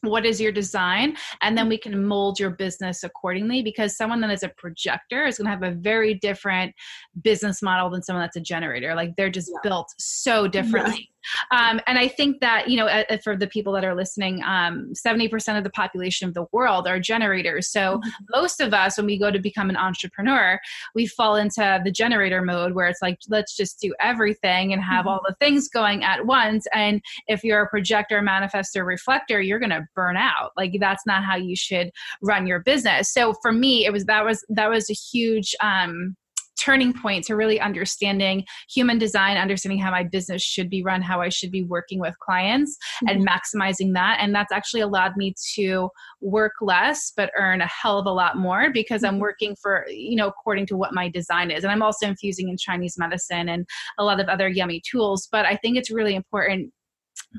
what 0.04 0.26
is 0.26 0.40
your 0.40 0.52
design 0.52 1.16
and 1.42 1.58
then 1.58 1.64
mm-hmm. 1.66 1.70
we 1.70 1.78
can 1.78 2.06
mold 2.06 2.40
your 2.40 2.50
business 2.50 3.04
accordingly 3.04 3.62
because 3.62 3.96
someone 3.96 4.22
that 4.22 4.32
is 4.32 4.44
a 4.44 4.50
projector 4.50 5.26
is 5.26 5.38
going 5.38 5.46
to 5.46 5.52
have 5.52 5.64
a 5.64 5.76
very 5.76 6.14
different 6.16 6.74
business 7.22 7.62
model 7.62 7.90
than 7.90 8.04
someone 8.04 8.24
that's 8.24 8.36
a 8.36 8.42
generator. 8.42 8.96
Like 8.96 9.16
they're 9.16 9.30
just 9.30 9.50
yeah. 9.52 9.60
built 9.64 9.94
so 9.98 10.48
differently 10.48 11.10
um, 11.52 11.80
and 11.88 11.98
I 11.98 12.08
think 12.08 12.40
that, 12.42 12.70
you 12.70 12.78
know, 12.78 12.88
uh, 12.88 13.18
for 13.24 13.36
the 13.36 13.48
people 13.48 13.74
that 13.74 13.86
are 13.86 13.96
listening, 13.96 14.44
um, 14.44 14.94
70% 14.94 15.58
of 15.58 15.64
the 15.64 15.70
population 15.70 16.28
of 16.28 16.34
the 16.34 16.46
world 16.52 16.88
are 16.88 17.00
generators. 17.00 17.70
So 17.70 17.98
mm-hmm. 17.98 18.10
most 18.30 18.60
of 18.62 18.74
us, 18.74 18.98
when 18.98 19.06
we 19.06 19.18
go 19.18 19.32
to 19.32 19.40
become 19.40 19.70
an 19.70 19.78
entrepreneur, 19.78 20.60
we 20.96 21.08
fall 21.08 21.36
into 21.36 21.82
the 21.84 21.92
generator 21.92 22.42
mode 22.42 22.74
where 22.74 22.88
it's 22.88 23.02
like, 23.02 23.20
let's 23.30 23.56
just 23.56 23.80
do 23.80 23.94
everything 24.00 24.74
and 24.74 24.82
have 24.82 25.02
mm-hmm. 25.02 25.10
all 25.10 25.22
the 25.28 25.36
things 25.40 25.68
going 25.68 26.04
at 26.04 26.26
once. 26.26 26.68
And 26.74 27.02
if 27.28 27.44
you're 27.44 27.64
a 27.64 27.70
projector, 27.70 28.22
manifestor, 28.22 28.86
reflector, 28.86 29.42
you're 29.42 29.60
going 29.60 29.70
to 29.70 29.88
burn 29.96 30.18
out. 30.18 30.52
Like 30.58 30.76
that's 30.80 31.06
not 31.06 31.24
how 31.24 31.36
you 31.36 31.56
should 31.56 31.92
run 32.22 32.48
your 32.48 32.60
business. 32.60 33.12
So 33.12 33.34
for 33.42 33.52
me, 33.52 33.86
it 33.86 33.94
was, 33.94 34.06
that 34.06 34.26
was, 34.26 34.46
that 34.50 34.70
was 34.70 34.90
a 34.90 34.94
huge, 34.94 35.56
um, 35.62 36.16
turning 36.64 36.94
point 36.94 37.26
to 37.26 37.36
really 37.36 37.60
understanding 37.60 38.46
human 38.70 38.98
design, 38.98 39.38
understanding 39.38 39.80
how 39.80 39.92
my 39.92 40.04
business 40.04 40.42
should 40.42 40.70
be 40.70 40.84
run, 40.84 41.02
how 41.02 41.22
I 41.22 41.30
should 41.30 41.52
be 41.52 41.64
working 41.64 42.00
with 42.00 42.18
clients, 42.20 42.78
mm-hmm. 43.04 43.10
and 43.10 43.28
maximizing 43.28 43.94
that. 43.94 44.18
And 44.20 44.34
that's 44.34 44.52
actually 44.52 44.82
allowed 44.82 45.18
me 45.18 45.34
to 45.56 45.90
work 46.22 46.54
less 46.62 47.12
but 47.16 47.32
earn 47.38 47.62
a 47.62 47.68
hell 47.68 48.00
of 48.00 48.06
a 48.06 48.12
lot 48.12 48.38
more 48.38 48.72
because 48.72 49.02
mm-hmm. 49.02 49.16
I'm 49.16 49.20
working 49.20 49.56
for, 49.62 49.86
you 49.90 50.16
know, 50.16 50.28
according 50.28 50.68
to 50.68 50.78
what 50.78 50.94
my 50.94 51.10
design 51.10 51.52
is. 51.52 51.64
And 51.64 51.72
I'm 51.72 51.84
also 51.84 52.08
infusing 52.08 52.50
in 52.50 52.58
Chinese 52.58 52.96
medicine 52.98 53.50
and 53.50 53.66
a 53.98 54.04
lot 54.04 54.20
of 54.20 54.28
other 54.28 54.48
yummy 54.48 54.82
tools. 54.90 55.28
But 55.32 55.46
I 55.46 55.56
think 55.56 55.78
it's 55.78 55.92
really 55.92 56.16
important 56.16 56.72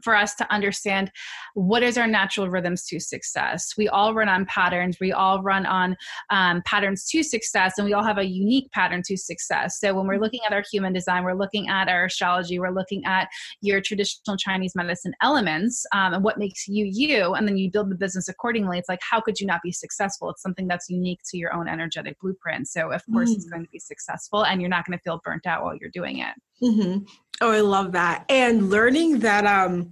for 0.03 0.15
us 0.15 0.35
to 0.37 0.53
understand 0.53 1.11
what 1.55 1.83
is 1.83 1.97
our 1.97 2.07
natural 2.07 2.49
rhythms 2.49 2.85
to 2.87 2.99
success. 2.99 3.75
We 3.77 3.89
all 3.89 4.15
run 4.15 4.29
on 4.29 4.47
patterns. 4.47 4.99
We 5.01 5.13
all 5.13 5.43
run 5.43 5.67
on 5.67 5.97
um, 6.31 6.63
patterns 6.67 7.07
to 7.11 7.23
success 7.23 7.75
and 7.79 7.87
we 7.87 7.93
all 7.93 8.05
have 8.05 8.19
a 8.19 8.25
unique 8.25 8.71
pattern 8.73 9.03
to 9.07 9.17
success. 9.17 9.79
So 9.81 9.95
when 9.95 10.07
we're 10.07 10.21
looking 10.21 10.41
at 10.47 10.53
our 10.53 10.65
human 10.71 10.93
design 10.93 11.25
we're 11.25 11.35
looking 11.35 11.69
at 11.69 11.89
our 11.89 12.07
astrology 12.07 12.59
we're 12.59 12.71
looking 12.71 13.05
at 13.05 13.29
your 13.61 13.81
traditional 13.81 14.37
chinese 14.37 14.75
medicine 14.75 15.13
elements 15.23 15.87
um, 15.93 16.15
and 16.15 16.25
what 16.25 16.39
makes 16.39 16.67
you 16.69 16.85
you 16.85 17.35
and 17.35 17.47
then 17.47 17.57
you 17.57 17.71
build 17.71 17.91
the 17.91 17.97
business 17.97 18.29
accordingly. 18.29 18.79
It's 18.79 18.89
like 18.89 19.01
how 19.09 19.21
could 19.21 19.41
you 19.41 19.47
not 19.47 19.61
be 19.63 19.73
successful? 19.73 20.31
It's 20.31 20.43
something 20.43 20.67
that's 20.67 20.89
unique 20.89 21.21
to 21.31 21.39
your 21.39 21.55
own 21.55 21.69
energetic 21.69 22.19
blueprint. 22.21 22.69
So 22.69 22.91
of 22.91 23.03
course 23.13 23.31
mm. 23.31 23.37
it's 23.37 23.47
going 23.47 23.65
to 23.65 23.71
be 23.71 23.79
successful 23.79 24.45
and 24.45 24.61
you're 24.61 24.71
not 24.71 24.87
going 24.87 24.99
to 24.99 25.03
feel 25.03 25.21
burnt 25.25 25.47
out 25.47 25.63
while 25.63 25.77
you're 25.77 25.91
doing 25.91 26.19
it. 26.19 26.35
Mm-hmm. 26.63 27.05
Oh, 27.41 27.51
I 27.51 27.61
love 27.61 27.93
that. 27.93 28.25
And 28.29 28.71
learning 28.71 29.21
that 29.21 29.47
um 29.47 29.91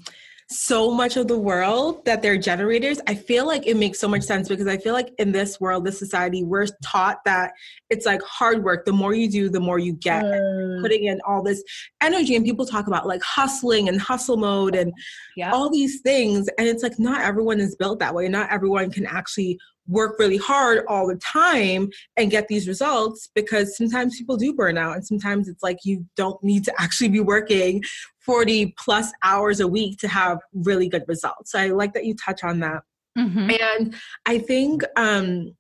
so 0.52 0.90
much 0.90 1.16
of 1.16 1.28
the 1.28 1.38
world 1.38 2.04
that 2.04 2.22
they're 2.22 2.36
generators, 2.36 3.00
I 3.06 3.14
feel 3.14 3.46
like 3.46 3.66
it 3.66 3.76
makes 3.76 3.98
so 3.98 4.08
much 4.08 4.22
sense 4.22 4.48
because 4.48 4.66
I 4.66 4.76
feel 4.76 4.92
like 4.92 5.10
in 5.18 5.32
this 5.32 5.60
world, 5.60 5.84
this 5.84 5.98
society, 5.98 6.44
we're 6.44 6.66
taught 6.84 7.18
that 7.24 7.52
it's 7.90 8.06
like 8.06 8.20
hard 8.22 8.62
work. 8.62 8.84
The 8.84 8.92
more 8.92 9.14
you 9.14 9.30
do, 9.30 9.48
the 9.48 9.60
more 9.60 9.78
you 9.78 9.94
get. 9.94 10.24
Mm. 10.24 10.82
Putting 10.82 11.04
in 11.04 11.20
all 11.26 11.42
this 11.42 11.62
energy, 12.00 12.36
and 12.36 12.44
people 12.44 12.66
talk 12.66 12.86
about 12.86 13.06
like 13.06 13.22
hustling 13.22 13.88
and 13.88 14.00
hustle 14.00 14.36
mode 14.36 14.74
and 14.74 14.92
all 15.44 15.70
these 15.70 16.00
things. 16.00 16.48
And 16.58 16.68
it's 16.68 16.82
like 16.82 16.98
not 16.98 17.22
everyone 17.22 17.60
is 17.60 17.74
built 17.76 17.98
that 18.00 18.14
way. 18.14 18.28
Not 18.28 18.50
everyone 18.50 18.90
can 18.90 19.06
actually 19.06 19.58
work 19.88 20.18
really 20.18 20.36
hard 20.36 20.84
all 20.88 21.06
the 21.06 21.16
time 21.16 21.88
and 22.16 22.30
get 22.30 22.48
these 22.48 22.68
results 22.68 23.28
because 23.34 23.76
sometimes 23.76 24.16
people 24.16 24.36
do 24.36 24.54
burn 24.54 24.78
out 24.78 24.94
and 24.94 25.06
sometimes 25.06 25.48
it's 25.48 25.62
like 25.62 25.78
you 25.84 26.06
don't 26.16 26.42
need 26.42 26.64
to 26.64 26.72
actually 26.78 27.08
be 27.08 27.20
working 27.20 27.82
40 28.20 28.74
plus 28.78 29.12
hours 29.22 29.60
a 29.60 29.66
week 29.66 29.98
to 29.98 30.08
have 30.08 30.38
really 30.52 30.88
good 30.88 31.04
results 31.08 31.52
so 31.52 31.58
i 31.58 31.68
like 31.68 31.92
that 31.94 32.04
you 32.04 32.14
touch 32.14 32.44
on 32.44 32.60
that 32.60 32.82
mm-hmm. 33.18 33.50
and 33.50 33.94
i 34.26 34.38
think 34.38 34.82
um 34.96 35.54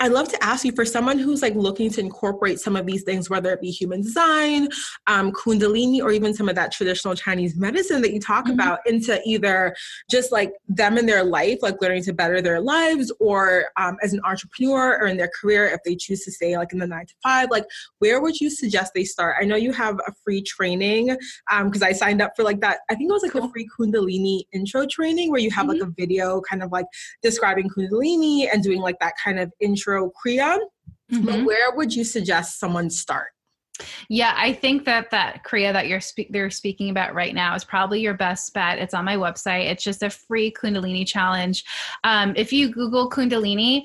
I'd 0.00 0.12
love 0.12 0.28
to 0.28 0.44
ask 0.44 0.64
you 0.64 0.72
for 0.72 0.84
someone 0.84 1.18
who's 1.18 1.40
like 1.40 1.54
looking 1.54 1.90
to 1.90 2.00
incorporate 2.00 2.60
some 2.60 2.76
of 2.76 2.84
these 2.84 3.02
things, 3.02 3.30
whether 3.30 3.52
it 3.52 3.60
be 3.62 3.70
human 3.70 4.02
design, 4.02 4.68
um, 5.06 5.32
Kundalini, 5.32 6.02
or 6.02 6.10
even 6.12 6.34
some 6.34 6.48
of 6.48 6.54
that 6.56 6.70
traditional 6.70 7.14
Chinese 7.14 7.56
medicine 7.56 8.02
that 8.02 8.12
you 8.12 8.20
talk 8.20 8.44
mm-hmm. 8.44 8.54
about, 8.54 8.80
into 8.86 9.20
either 9.24 9.74
just 10.10 10.32
like 10.32 10.52
them 10.68 10.98
in 10.98 11.06
their 11.06 11.24
life, 11.24 11.58
like 11.62 11.80
learning 11.80 12.02
to 12.04 12.12
better 12.12 12.42
their 12.42 12.60
lives, 12.60 13.10
or 13.20 13.66
um, 13.78 13.96
as 14.02 14.12
an 14.12 14.20
entrepreneur 14.24 14.98
or 15.00 15.06
in 15.06 15.16
their 15.16 15.30
career, 15.40 15.66
if 15.66 15.80
they 15.84 15.96
choose 15.96 16.24
to 16.24 16.30
stay 16.30 16.56
like 16.58 16.72
in 16.72 16.78
the 16.78 16.86
nine 16.86 17.06
to 17.06 17.14
five, 17.22 17.50
like 17.50 17.64
where 17.98 18.20
would 18.20 18.38
you 18.38 18.50
suggest 18.50 18.92
they 18.94 19.04
start? 19.04 19.36
I 19.40 19.44
know 19.44 19.56
you 19.56 19.72
have 19.72 19.98
a 20.06 20.12
free 20.24 20.42
training 20.42 21.06
because 21.06 21.82
um, 21.82 21.88
I 21.88 21.92
signed 21.92 22.20
up 22.20 22.32
for 22.36 22.42
like 22.42 22.60
that. 22.60 22.80
I 22.90 22.94
think 22.94 23.08
it 23.08 23.12
was 23.14 23.22
like 23.22 23.32
cool. 23.32 23.44
a 23.44 23.48
free 23.50 23.68
Kundalini 23.78 24.42
intro 24.52 24.84
training 24.86 25.30
where 25.30 25.40
you 25.40 25.50
have 25.52 25.66
mm-hmm. 25.66 25.80
like 25.80 25.88
a 25.88 25.92
video 25.96 26.42
kind 26.42 26.62
of 26.62 26.70
like 26.70 26.86
describing 27.22 27.70
Kundalini 27.70 28.48
and 28.52 28.62
doing 28.62 28.80
like 28.80 28.98
that 29.00 29.14
kind 29.24 29.38
of 29.38 29.50
intro 29.60 29.85
intro 29.86 30.10
Kriya. 30.10 30.58
Mm-hmm. 31.12 31.24
But 31.24 31.44
where 31.44 31.74
would 31.74 31.94
you 31.94 32.04
suggest 32.04 32.58
someone 32.58 32.90
start? 32.90 33.28
Yeah, 34.08 34.32
I 34.34 34.54
think 34.54 34.86
that 34.86 35.10
that 35.10 35.44
Kriya 35.44 35.72
that 35.74 35.86
you're 35.86 36.00
spe- 36.00 36.30
they're 36.30 36.48
speaking 36.48 36.88
about 36.88 37.14
right 37.14 37.34
now 37.34 37.54
is 37.54 37.62
probably 37.62 38.00
your 38.00 38.14
best 38.14 38.54
bet. 38.54 38.78
It's 38.78 38.94
on 38.94 39.04
my 39.04 39.16
website. 39.16 39.66
It's 39.70 39.84
just 39.84 40.02
a 40.02 40.08
free 40.08 40.50
Kundalini 40.50 41.06
challenge. 41.06 41.62
Um, 42.02 42.32
if 42.36 42.54
you 42.54 42.70
Google 42.70 43.10
Kundalini, 43.10 43.82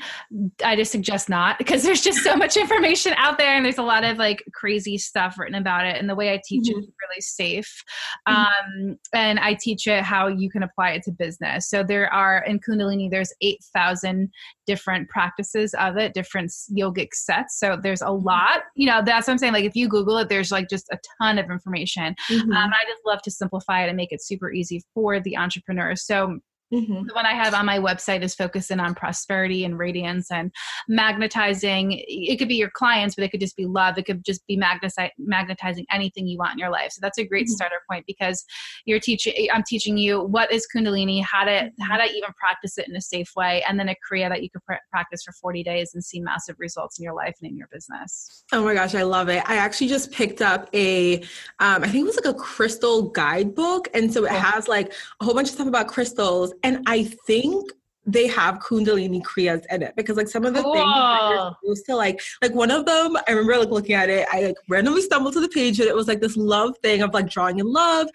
I 0.64 0.78
just 0.78 0.94
suggest 0.94 1.28
not 1.28 1.58
because 1.58 1.84
there's 1.84 2.02
just 2.02 2.20
so 2.20 2.38
much 2.38 2.56
information 2.66 3.14
out 3.18 3.38
there 3.38 3.56
and 3.56 3.66
there's 3.66 3.80
a 3.80 3.84
lot 3.84 4.06
of 4.06 4.18
like 4.18 4.42
crazy 4.54 4.98
stuff 4.98 5.38
written 5.38 5.56
about 5.56 5.86
it. 5.86 5.98
And 5.98 6.10
the 6.10 6.16
way 6.16 6.34
I 6.34 6.42
teach 6.46 6.70
mm-hmm. 6.70 6.80
it 6.80 6.84
is 6.84 6.94
really 7.10 7.22
safe. 7.22 7.84
Mm-hmm. 8.30 8.90
Um, 8.92 8.98
and 9.14 9.40
I 9.40 9.56
teach 9.56 9.88
it 9.88 10.04
how 10.04 10.28
you 10.28 10.50
can 10.50 10.64
apply 10.64 10.92
it 10.92 11.04
to 11.04 11.12
business. 11.12 11.70
So 11.70 11.84
there 11.84 12.12
are 12.14 12.46
in 12.46 12.60
Kundalini, 12.60 13.10
there's 13.10 13.34
eight 13.42 13.62
thousand 13.74 14.30
different 14.68 15.10
practices 15.10 15.74
of 15.76 15.98
it, 15.98 16.14
different 16.14 16.52
yogic 16.76 17.14
sets. 17.14 17.60
So 17.60 17.78
there's 17.82 18.02
a 18.02 18.06
mm-hmm. 18.06 18.26
lot. 18.26 18.62
You 18.76 18.88
know, 18.88 19.02
that's 19.04 19.28
what 19.28 19.34
I'm 19.34 19.38
saying. 19.38 19.54
Like 19.54 19.66
if 19.66 19.76
you 19.76 19.88
Google 19.88 20.18
it, 20.18 20.30
there's 20.30 20.52
like 20.52 20.70
just 20.70 20.88
a 20.92 21.00
ton 21.22 21.38
of 21.38 21.50
information. 21.50 22.16
Mm-hmm. 22.30 22.52
Um, 22.52 22.72
I 22.74 22.84
just 22.88 23.02
love 23.06 23.22
to 23.24 23.32
simplify 23.32 23.84
it 23.84 23.88
and 23.88 23.98
make 23.98 24.12
it 24.12 24.24
super 24.24 24.52
easy 24.52 24.84
for 24.94 25.20
the 25.20 25.38
entrepreneurs. 25.38 26.06
So 26.06 26.40
Mm-hmm. 26.74 27.08
The 27.08 27.14
one 27.14 27.26
I 27.26 27.34
have 27.34 27.54
on 27.54 27.66
my 27.66 27.80
website 27.80 28.22
is 28.22 28.34
focusing 28.34 28.80
on 28.80 28.96
prosperity 28.96 29.66
and 29.66 29.78
radiance 29.78 30.32
and 30.32 30.52
magnetizing. 30.88 32.02
It 32.08 32.38
could 32.38 32.48
be 32.48 32.56
your 32.56 32.70
clients, 32.70 33.16
but 33.16 33.24
it 33.24 33.32
could 33.32 33.42
just 33.42 33.58
be 33.58 33.66
love. 33.66 33.98
It 33.98 34.06
could 34.06 34.24
just 34.24 34.46
be 34.48 34.58
magneti- 34.58 35.12
magnetizing 35.18 35.86
anything 35.92 36.28
you 36.28 36.38
want 36.38 36.54
in 36.54 36.60
your 36.60 36.70
life. 36.70 36.92
So 36.92 37.00
that's 37.02 37.18
a 37.18 37.26
great 37.26 37.48
mm-hmm. 37.48 37.54
starter 37.54 37.82
point 37.90 38.06
because 38.08 38.44
you're 38.86 39.00
teaching. 39.00 39.34
I'm 39.54 39.64
teaching 39.68 39.98
you 39.98 40.22
what 40.22 40.52
is 40.52 40.66
Kundalini, 40.74 41.24
how 41.24 41.44
to 41.44 41.52
mm-hmm. 41.52 41.84
how 41.84 41.98
to 41.98 42.06
even 42.06 42.32
practice 42.40 42.78
it 42.78 42.88
in 42.88 42.96
a 42.96 43.02
safe 43.02 43.32
way, 43.36 43.64
and 43.68 43.80
then 43.80 43.90
a 43.90 43.96
Kriya 43.96 44.30
that 44.30 44.42
you 44.42 44.50
could 44.50 44.64
pr- 44.64 44.74
practice 44.90 45.24
for 45.24 45.34
40 45.34 45.64
days 45.64 45.92
and 45.94 46.04
see 46.04 46.22
massive 46.22 46.56
results 46.60 47.00
in 47.00 47.04
your 47.04 47.14
life 47.14 47.36
and 47.42 47.52
in 47.52 47.58
your 47.58 47.68
business. 47.72 48.44
Oh 48.54 48.64
my 48.64 48.74
gosh, 48.74 48.96
I 48.96 49.04
love 49.04 49.28
it! 49.30 49.44
I 49.46 49.58
actually 49.58 49.88
just 49.88 50.12
picked 50.12 50.42
up 50.42 50.70
a, 50.74 51.18
um, 51.60 51.84
I 51.84 51.88
think 51.88 52.04
it 52.04 52.04
was 52.04 52.16
like 52.24 52.34
a 52.34 52.38
crystal 52.38 53.10
guidebook, 53.10 53.90
and 53.94 54.12
so 54.12 54.26
it 54.26 54.32
has 54.32 54.68
like 54.68 54.94
a 55.20 55.26
whole 55.26 55.34
bunch 55.34 55.50
of 55.50 55.56
stuff 55.56 55.68
about 55.68 55.88
crystals 55.88 56.54
and 56.64 56.84
I 56.88 57.04
think 57.28 57.72
they 58.06 58.26
have 58.26 58.58
kundalini 58.60 59.22
kriyas 59.22 59.64
in 59.70 59.84
it 59.84 59.96
because 59.96 60.18
like 60.18 60.28
some 60.28 60.44
of 60.44 60.56
the 60.56 60.62
cool. 60.64 60.74
things 60.74 60.86
that 60.86 61.30
you're 61.30 61.56
supposed 61.62 61.86
to 61.86 61.96
like 61.96 62.20
like 62.42 62.54
one 62.54 62.72
of 62.72 62.86
them 62.86 63.16
i 63.28 63.32
remember 63.32 63.60
like 63.60 63.70
looking 63.70 63.94
at 63.94 64.10
it 64.10 64.28
i 64.32 64.42
like 64.42 64.56
randomly 64.68 65.02
stumbled 65.02 65.34
to 65.34 65.40
the 65.40 65.48
page 65.50 65.80
and 65.80 65.88
it 65.88 65.96
was 65.96 66.08
like 66.08 66.20
this 66.20 66.36
love 66.36 66.76
thing 66.82 67.04
of 67.04 67.14
like 67.14 67.30
drawing 67.30 67.60
in 67.60 67.72
love 67.72 68.08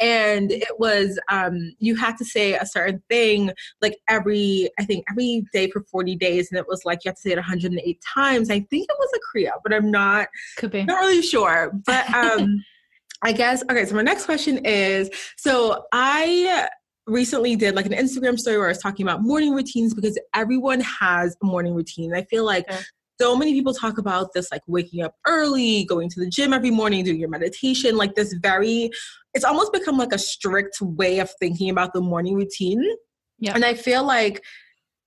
and 0.00 0.50
it 0.50 0.78
was 0.78 1.18
um 1.30 1.74
you 1.78 1.94
had 1.94 2.16
to 2.16 2.24
say 2.24 2.54
a 2.54 2.64
certain 2.64 3.02
thing 3.10 3.50
like 3.82 3.98
every 4.08 4.70
i 4.78 4.84
think 4.84 5.04
every 5.10 5.44
day 5.52 5.70
for 5.70 5.82
40 5.82 6.16
days 6.16 6.50
and 6.50 6.58
it 6.58 6.66
was 6.66 6.86
like 6.86 7.04
you 7.04 7.10
have 7.10 7.16
to 7.16 7.22
say 7.22 7.32
it 7.32 7.36
108 7.36 8.02
times 8.14 8.48
i 8.48 8.60
think 8.60 8.86
it 8.88 8.96
was 8.98 9.10
a 9.14 9.38
kriya 9.38 9.52
but 9.62 9.74
i'm 9.74 9.90
not 9.90 10.28
could 10.56 10.70
be 10.70 10.84
not 10.84 11.00
really 11.00 11.22
sure 11.22 11.70
but 11.84 12.12
um 12.14 12.64
I 13.22 13.32
guess 13.32 13.62
okay. 13.70 13.86
So 13.86 13.94
my 13.94 14.02
next 14.02 14.26
question 14.26 14.58
is: 14.66 15.08
so 15.38 15.86
I 15.92 16.68
recently 17.06 17.56
did 17.56 17.74
like 17.74 17.86
an 17.86 17.92
Instagram 17.92 18.38
story 18.38 18.56
where 18.56 18.66
I 18.66 18.70
was 18.70 18.78
talking 18.78 19.06
about 19.06 19.22
morning 19.22 19.52
routines 19.52 19.94
because 19.94 20.18
everyone 20.34 20.80
has 20.80 21.36
a 21.42 21.46
morning 21.46 21.74
routine. 21.74 22.14
I 22.14 22.22
feel 22.24 22.44
like 22.44 22.68
okay. 22.70 22.80
so 23.20 23.36
many 23.36 23.52
people 23.52 23.74
talk 23.74 23.98
about 23.98 24.32
this 24.34 24.50
like 24.50 24.62
waking 24.66 25.02
up 25.02 25.14
early, 25.26 25.84
going 25.84 26.08
to 26.10 26.20
the 26.20 26.28
gym 26.28 26.52
every 26.52 26.70
morning, 26.70 27.04
doing 27.04 27.20
your 27.20 27.28
meditation, 27.28 27.96
like 27.96 28.14
this 28.14 28.34
very 28.40 28.90
it's 29.34 29.44
almost 29.44 29.72
become 29.72 29.98
like 29.98 30.12
a 30.12 30.18
strict 30.18 30.80
way 30.80 31.18
of 31.18 31.30
thinking 31.40 31.68
about 31.68 31.92
the 31.92 32.00
morning 32.00 32.36
routine. 32.36 32.82
Yeah. 33.38 33.52
And 33.54 33.64
I 33.64 33.74
feel 33.74 34.04
like 34.04 34.42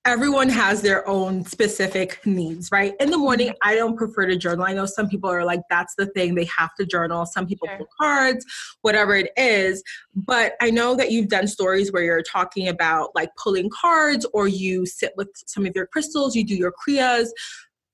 everyone 0.08 0.48
has 0.48 0.82
their 0.82 1.06
own 1.06 1.44
specific 1.44 2.26
needs, 2.26 2.72
right? 2.72 2.94
In 3.02 3.12
the 3.12 3.18
morning, 3.18 3.50
mm-hmm. 3.50 3.70
I 3.70 3.76
don't 3.76 3.98
prefer 3.98 4.26
to 4.26 4.38
journal. 4.38 4.66
I 4.66 4.72
know 4.74 4.86
some 4.86 5.10
people 5.10 5.30
are 5.30 5.44
like, 5.44 5.60
that's 5.70 5.96
the 5.98 6.06
thing, 6.08 6.34
they 6.34 6.46
have 6.46 6.74
to 6.80 6.86
journal. 6.86 7.26
Some 7.26 7.46
people 7.46 7.68
sure. 7.68 7.78
pull 7.78 7.88
cards, 8.00 8.46
whatever 8.84 9.16
it 9.16 9.32
is. 9.36 9.84
But 10.16 10.54
I 10.62 10.72
know 10.72 10.96
that 10.96 11.12
you've 11.12 11.28
done 11.28 11.46
stories 11.46 11.92
where 11.92 12.04
you're 12.04 12.24
talking 12.24 12.70
about 12.70 13.10
like 13.16 13.30
pulling 13.36 13.70
cards 13.70 14.26
or 14.34 14.48
you 14.48 14.86
sit 14.86 15.12
with 15.18 15.28
some 15.46 15.66
of 15.66 15.76
your 15.76 15.88
crystals, 15.88 16.38
you 16.38 16.46
do 16.46 16.56
your 16.56 16.72
kriyas. 16.72 17.28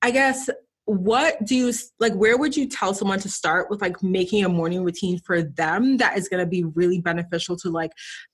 I 0.03 0.11
guess 0.11 0.51
what 0.85 1.43
do 1.45 1.55
you 1.55 1.73
like 2.01 2.13
where 2.13 2.37
would 2.37 2.57
you 2.57 2.67
tell 2.67 2.93
someone 2.93 3.17
to 3.17 3.29
start 3.29 3.69
with 3.69 3.81
like 3.81 4.03
making 4.03 4.43
a 4.43 4.49
morning 4.49 4.83
routine 4.83 5.17
for 5.19 5.41
them 5.41 5.95
that 5.95 6.17
is 6.17 6.27
going 6.27 6.43
to 6.43 6.49
be 6.49 6.65
really 6.75 6.99
beneficial 6.99 7.55
to 7.55 7.69
like 7.69 7.91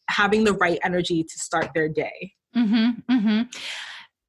having 0.09 0.43
the 0.43 0.53
right 0.53 0.79
energy 0.83 1.23
to 1.23 1.37
start 1.37 1.69
their 1.75 1.87
day 1.87 2.33
Mm-hmm, 2.55 3.11
mm-hmm. 3.11 3.41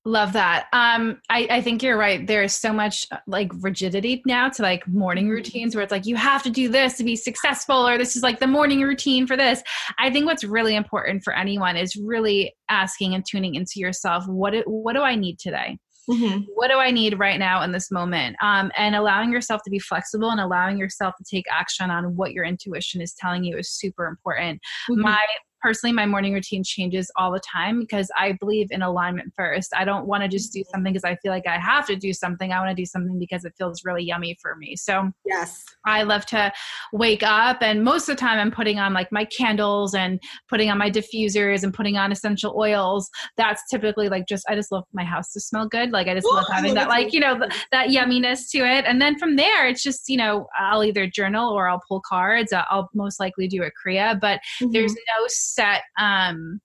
Love 0.07 0.33
that. 0.33 0.67
Um, 0.73 1.21
I, 1.29 1.47
I 1.51 1.61
think 1.61 1.83
you're 1.83 1.99
right. 1.99 2.27
There's 2.27 2.55
so 2.55 2.73
much 2.73 3.07
uh, 3.13 3.19
like 3.27 3.53
rigidity 3.61 4.23
now 4.25 4.49
to 4.49 4.63
like 4.63 4.89
morning 4.89 5.25
mm-hmm. 5.27 5.35
routines 5.35 5.75
where 5.75 5.85
it's 5.85 5.93
like 5.93 6.07
you 6.07 6.17
have 6.17 6.43
to 6.45 6.51
do 6.51 6.71
this 6.71 6.97
to 6.97 7.05
be 7.05 7.17
successful, 7.17 7.87
or 7.87 7.99
this 7.99 8.17
is 8.17 8.23
like 8.23 8.41
the 8.41 8.47
morning 8.47 8.81
routine 8.81 9.27
for 9.27 9.37
this. 9.37 9.63
I 9.99 10.11
think 10.11 10.25
what's 10.25 10.43
really 10.43 10.75
important 10.75 11.23
for 11.23 11.35
anyone 11.35 11.77
is 11.77 11.97
really 11.97 12.55
asking 12.71 13.15
and 13.15 13.25
tuning 13.29 13.57
into 13.57 13.75
yourself. 13.77 14.27
What 14.27 14.55
what 14.67 14.95
do 14.95 15.03
I 15.03 15.17
need 15.17 15.39
today? 15.39 15.77
Mm-hmm. 16.09 16.45
What 16.55 16.69
do 16.69 16.79
I 16.79 16.91
need 16.91 17.19
right 17.19 17.39
now 17.39 17.63
in 17.63 17.73
this 17.73 17.91
moment? 17.91 18.37
Um, 18.43 18.73
and 18.77 18.97
allowing 18.97 19.31
yourself 19.31 19.63
to 19.65 19.71
be 19.71 19.79
flexible 19.79 20.31
and 20.31 20.41
allowing 20.41 20.79
yourself 20.79 21.15
to 21.19 21.25
take 21.31 21.45
action 21.53 21.91
on 21.91 22.17
what 22.17 22.33
your 22.33 22.45
intuition 22.45 23.01
is 23.01 23.13
telling 23.13 23.45
you 23.45 23.59
is 23.59 23.71
super 23.71 24.07
important. 24.07 24.61
Mm-hmm. 24.91 25.03
My 25.03 25.25
personally, 25.61 25.93
my 25.93 26.07
morning 26.07 26.35
routine 26.35 26.65
changes 26.65 27.11
all 27.17 27.33
the 27.33 27.41
time 27.41 27.81
because 27.81 28.11
I 28.19 28.33
believe 28.41 28.69
in 28.71 28.83
alignment 28.83 29.33
first. 29.37 29.73
I 29.77 29.85
don't 29.85 30.07
want 30.07 30.23
to 30.23 30.29
just 30.29 30.53
do 30.53 30.63
something 30.71 30.93
because 30.93 31.05
I 31.05 31.17
feel 31.17 31.33
like 31.33 31.47
I 31.47 31.59
have 31.59 31.87
to 31.87 31.97
do 31.97 32.13
something. 32.13 32.53
I 32.53 32.59
want 32.59 32.77
to 32.77 32.81
do 32.81 32.87
something 32.87 33.19
because 33.19 33.45
it 33.45 33.55
feels 33.57 33.85
really 33.85 34.05
yummy 34.05 34.37
for 34.41 34.57
me. 34.57 34.77
So, 34.77 35.11
yes, 35.25 35.65
I 35.85 36.03
love 36.03 36.27
to 36.27 36.53
wake 36.93 37.23
up, 37.23 37.59
and 37.63 37.85
most 37.85 38.09
of 38.09 38.17
the 38.17 38.21
time, 38.21 38.39
I'm 38.39 38.51
putting 38.51 38.79
on 38.79 38.93
like 38.93 39.11
my 39.13 39.25
candles 39.25 39.95
and 39.95 40.21
putting 40.49 40.71
on 40.71 40.79
my 40.79 40.91
diffusers 40.91 41.63
and 41.63 41.73
putting 41.73 41.97
on 41.97 42.13
essential 42.13 42.55
oils. 42.57 43.09
That's 43.37 43.63
typically 43.69 44.09
like 44.09 44.27
just, 44.27 44.45
I 44.49 44.55
just 44.55 44.73
love 44.73 44.85
my 44.93 45.05
house 45.05 45.33
to 45.33 45.41
smell 45.41 45.69
good. 45.69 45.91
Like, 45.91 46.09
I 46.09 46.15
just 46.15 46.27
Ooh, 46.27 46.35
love 46.35 46.47
having 46.51 46.75
that, 46.75 46.89
like, 46.89 47.13
you 47.13 47.21
know, 47.21 47.39
that 47.73 47.89
yumminess 47.89 48.51
to 48.51 48.59
it. 48.59 48.85
And 48.87 49.01
then 49.01 49.19
from 49.19 49.37
there, 49.37 49.69
it's 49.69 49.83
just, 49.83 50.09
you 50.09 50.17
know, 50.17 50.49
I'll 50.59 50.85
either 50.85 51.07
journal 51.07 51.53
or 51.53 51.69
I'll 51.69 51.83
pull 51.89 52.01
cards. 52.01 52.53
I'll 52.53 52.91
most 52.95 53.21
likely 53.21 53.49
do 53.49 53.63
a 53.63 53.71
Kriya, 53.71 54.21
but 54.21 54.41
mm-hmm. 54.61 54.71
there's 54.73 54.93
no 54.93 55.27
set 55.55 55.83
um 55.99 56.61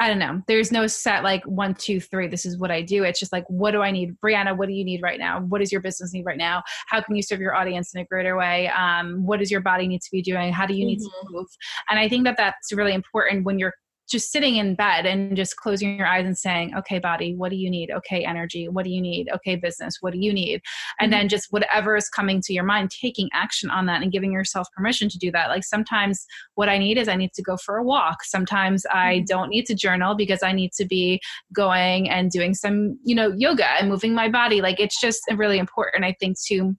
I 0.00 0.06
don't 0.06 0.20
know. 0.20 0.40
There's 0.46 0.70
no 0.70 0.86
set 0.86 1.24
like 1.24 1.44
one, 1.44 1.74
two, 1.74 2.00
three. 2.00 2.28
This 2.28 2.46
is 2.46 2.56
what 2.56 2.70
I 2.70 2.82
do. 2.82 3.02
It's 3.02 3.18
just 3.18 3.32
like, 3.32 3.44
what 3.48 3.72
do 3.72 3.82
I 3.82 3.90
need, 3.90 4.16
Brianna? 4.24 4.56
What 4.56 4.68
do 4.68 4.74
you 4.74 4.84
need 4.84 5.02
right 5.02 5.18
now? 5.18 5.40
What 5.40 5.58
does 5.58 5.72
your 5.72 5.80
business 5.80 6.12
need 6.12 6.24
right 6.24 6.38
now? 6.38 6.62
How 6.86 7.00
can 7.00 7.16
you 7.16 7.22
serve 7.22 7.40
your 7.40 7.56
audience 7.56 7.92
in 7.94 8.00
a 8.00 8.04
greater 8.04 8.36
way? 8.36 8.68
Um, 8.68 9.26
what 9.26 9.40
does 9.40 9.50
your 9.50 9.60
body 9.60 9.88
need 9.88 10.00
to 10.02 10.10
be 10.12 10.22
doing? 10.22 10.52
How 10.52 10.66
do 10.66 10.74
you 10.74 10.86
need 10.86 11.00
mm-hmm. 11.00 11.26
to 11.26 11.32
move? 11.32 11.48
And 11.90 11.98
I 11.98 12.08
think 12.08 12.24
that 12.24 12.36
that's 12.36 12.72
really 12.72 12.94
important 12.94 13.44
when 13.44 13.58
you're 13.58 13.74
just 14.08 14.32
sitting 14.32 14.56
in 14.56 14.74
bed 14.74 15.06
and 15.06 15.36
just 15.36 15.56
closing 15.56 15.98
your 15.98 16.06
eyes 16.06 16.26
and 16.26 16.36
saying, 16.36 16.74
okay, 16.76 16.98
body, 16.98 17.34
what 17.34 17.50
do 17.50 17.56
you 17.56 17.70
need? 17.70 17.90
Okay, 17.90 18.24
energy, 18.24 18.68
what 18.68 18.84
do 18.84 18.90
you 18.90 19.00
need? 19.00 19.28
Okay, 19.34 19.56
business, 19.56 19.98
what 20.00 20.12
do 20.12 20.18
you 20.18 20.32
need? 20.32 20.62
And 20.98 21.12
mm-hmm. 21.12 21.20
then 21.20 21.28
just 21.28 21.48
whatever 21.50 21.96
is 21.96 22.08
coming 22.08 22.40
to 22.42 22.52
your 22.52 22.64
mind, 22.64 22.90
taking 22.90 23.28
action 23.32 23.70
on 23.70 23.86
that 23.86 24.02
and 24.02 24.12
giving 24.12 24.32
yourself 24.32 24.68
permission 24.76 25.08
to 25.10 25.18
do 25.18 25.30
that. 25.32 25.48
Like 25.48 25.64
sometimes 25.64 26.26
what 26.54 26.68
I 26.68 26.78
need 26.78 26.98
is 26.98 27.08
I 27.08 27.16
need 27.16 27.32
to 27.34 27.42
go 27.42 27.56
for 27.56 27.76
a 27.76 27.84
walk. 27.84 28.24
Sometimes 28.24 28.84
I 28.92 29.16
mm-hmm. 29.16 29.24
don't 29.26 29.50
need 29.50 29.66
to 29.66 29.74
journal 29.74 30.14
because 30.14 30.42
I 30.42 30.52
need 30.52 30.72
to 30.72 30.86
be 30.86 31.20
going 31.52 32.08
and 32.08 32.30
doing 32.30 32.54
some, 32.54 32.98
you 33.04 33.14
know, 33.14 33.34
yoga 33.36 33.66
and 33.78 33.88
moving 33.88 34.14
my 34.14 34.28
body. 34.28 34.60
Like 34.60 34.80
it's 34.80 35.00
just 35.00 35.22
really 35.34 35.58
important, 35.58 36.04
I 36.04 36.14
think, 36.18 36.36
to 36.46 36.76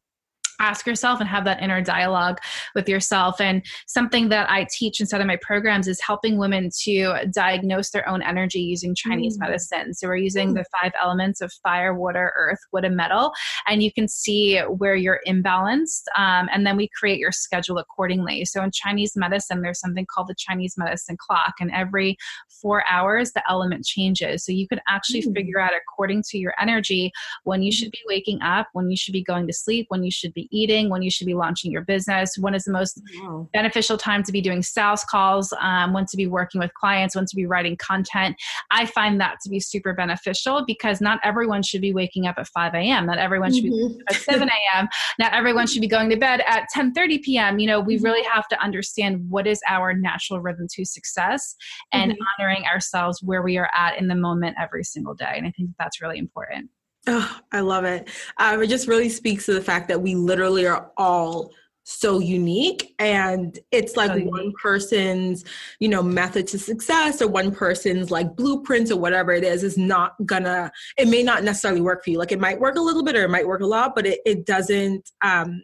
ask 0.59 0.85
yourself 0.85 1.19
and 1.19 1.29
have 1.29 1.45
that 1.45 1.61
inner 1.61 1.81
dialogue 1.81 2.39
with 2.75 2.87
yourself. 2.87 3.39
And 3.39 3.65
something 3.87 4.29
that 4.29 4.49
I 4.49 4.67
teach 4.71 4.99
inside 4.99 5.21
of 5.21 5.27
my 5.27 5.37
programs 5.41 5.87
is 5.87 6.01
helping 6.01 6.37
women 6.37 6.69
to 6.83 7.25
diagnose 7.33 7.89
their 7.91 8.07
own 8.07 8.21
energy 8.21 8.59
using 8.59 8.93
Chinese 8.93 9.37
mm. 9.37 9.41
medicine. 9.41 9.93
So 9.93 10.07
we're 10.07 10.17
using 10.17 10.51
mm. 10.51 10.55
the 10.55 10.65
five 10.79 10.91
elements 11.01 11.41
of 11.41 11.51
fire, 11.63 11.93
water, 11.93 12.33
earth, 12.37 12.59
wood, 12.71 12.85
and 12.85 12.95
metal. 12.95 13.31
And 13.67 13.81
you 13.81 13.91
can 13.91 14.07
see 14.07 14.59
where 14.59 14.95
you're 14.95 15.21
imbalanced. 15.27 16.03
Um, 16.17 16.49
and 16.51 16.65
then 16.65 16.77
we 16.77 16.89
create 16.99 17.19
your 17.19 17.31
schedule 17.31 17.77
accordingly. 17.77 18.45
So 18.45 18.61
in 18.61 18.71
Chinese 18.71 19.13
medicine, 19.15 19.61
there's 19.61 19.79
something 19.79 20.05
called 20.13 20.27
the 20.27 20.35
Chinese 20.37 20.75
medicine 20.77 21.17
clock. 21.17 21.53
And 21.59 21.71
every 21.71 22.17
four 22.61 22.83
hours, 22.87 23.31
the 23.31 23.43
element 23.49 23.85
changes. 23.85 24.45
So 24.45 24.51
you 24.51 24.67
can 24.67 24.81
actually 24.87 25.21
mm. 25.21 25.33
figure 25.33 25.59
out 25.59 25.71
according 25.75 26.23
to 26.29 26.37
your 26.37 26.53
energy 26.59 27.11
when 27.43 27.63
you 27.63 27.71
should 27.71 27.91
be 27.91 27.99
waking 28.07 28.41
up, 28.41 28.67
when 28.73 28.89
you 28.89 28.97
should 28.97 29.13
be 29.13 29.23
going 29.23 29.47
to 29.47 29.53
sleep, 29.53 29.85
when 29.89 30.03
you 30.03 30.11
should 30.11 30.33
be 30.33 30.48
eating, 30.51 30.89
when 30.89 31.01
you 31.01 31.11
should 31.11 31.27
be 31.27 31.33
launching 31.33 31.71
your 31.71 31.81
business, 31.81 32.37
when 32.37 32.53
is 32.53 32.63
the 32.63 32.71
most 32.71 33.01
wow. 33.21 33.47
beneficial 33.53 33.97
time 33.97 34.23
to 34.23 34.31
be 34.31 34.41
doing 34.41 34.61
sales 34.61 35.03
calls, 35.03 35.53
um, 35.59 35.93
when 35.93 36.05
to 36.05 36.17
be 36.17 36.27
working 36.27 36.59
with 36.59 36.73
clients, 36.73 37.15
when 37.15 37.25
to 37.25 37.35
be 37.35 37.45
writing 37.45 37.77
content. 37.77 38.35
I 38.71 38.85
find 38.85 39.19
that 39.21 39.37
to 39.43 39.49
be 39.49 39.59
super 39.59 39.93
beneficial 39.93 40.63
because 40.65 41.01
not 41.01 41.19
everyone 41.23 41.63
should 41.63 41.81
be 41.81 41.93
waking 41.93 42.27
up 42.27 42.35
at 42.37 42.47
5 42.47 42.73
a.m. 42.73 43.05
Not 43.05 43.17
everyone 43.17 43.53
should 43.53 43.65
mm-hmm. 43.65 43.97
be 43.97 44.03
at 44.09 44.15
7 44.15 44.47
a.m. 44.47 44.87
Not 45.17 45.33
everyone 45.33 45.67
should 45.67 45.81
be 45.81 45.87
going 45.87 46.09
to 46.09 46.17
bed 46.17 46.41
at 46.45 46.67
10:30 46.75 47.21
p.m. 47.21 47.59
You 47.59 47.67
know, 47.67 47.79
we 47.79 47.95
mm-hmm. 47.95 48.05
really 48.05 48.27
have 48.29 48.47
to 48.49 48.61
understand 48.61 49.29
what 49.29 49.47
is 49.47 49.61
our 49.67 49.93
natural 49.93 50.39
rhythm 50.39 50.67
to 50.71 50.85
success 50.85 51.55
and 51.91 52.11
mm-hmm. 52.11 52.21
honoring 52.41 52.65
ourselves 52.65 53.21
where 53.21 53.41
we 53.41 53.57
are 53.57 53.69
at 53.75 53.97
in 53.99 54.07
the 54.07 54.15
moment 54.15 54.57
every 54.61 54.83
single 54.83 55.13
day. 55.13 55.33
And 55.35 55.47
I 55.47 55.51
think 55.51 55.71
that's 55.77 56.01
really 56.01 56.17
important. 56.17 56.69
Oh, 57.11 57.39
I 57.51 57.61
love 57.61 57.85
it. 57.85 58.07
Um, 58.37 58.61
it 58.61 58.67
just 58.67 58.87
really 58.87 59.09
speaks 59.09 59.45
to 59.47 59.53
the 59.53 59.61
fact 59.61 59.87
that 59.87 59.99
we 59.99 60.13
literally 60.15 60.67
are 60.67 60.91
all 60.95 61.51
so 61.83 62.19
unique 62.19 62.93
and 62.99 63.57
it's 63.71 63.97
like 63.97 64.11
so 64.11 64.19
one 64.25 64.53
person's 64.61 65.43
you 65.79 65.87
know 65.87 66.03
method 66.03 66.45
to 66.45 66.59
success 66.59 67.19
or 67.19 67.27
one 67.27 67.51
person's 67.51 68.11
like 68.11 68.35
blueprints 68.35 68.91
or 68.91 68.99
whatever 68.99 69.31
it 69.31 69.43
is 69.43 69.63
is 69.63 69.75
not 69.75 70.13
gonna 70.23 70.71
it 70.97 71.07
may 71.07 71.23
not 71.23 71.43
necessarily 71.43 71.81
work 71.81 72.03
for 72.03 72.11
you. 72.11 72.19
Like 72.19 72.31
it 72.31 72.39
might 72.39 72.59
work 72.59 72.75
a 72.75 72.81
little 72.81 73.01
bit 73.01 73.15
or 73.15 73.23
it 73.23 73.29
might 73.29 73.47
work 73.47 73.61
a 73.61 73.65
lot 73.65 73.95
but 73.95 74.05
it, 74.05 74.19
it 74.23 74.45
doesn't 74.45 75.09
um 75.23 75.63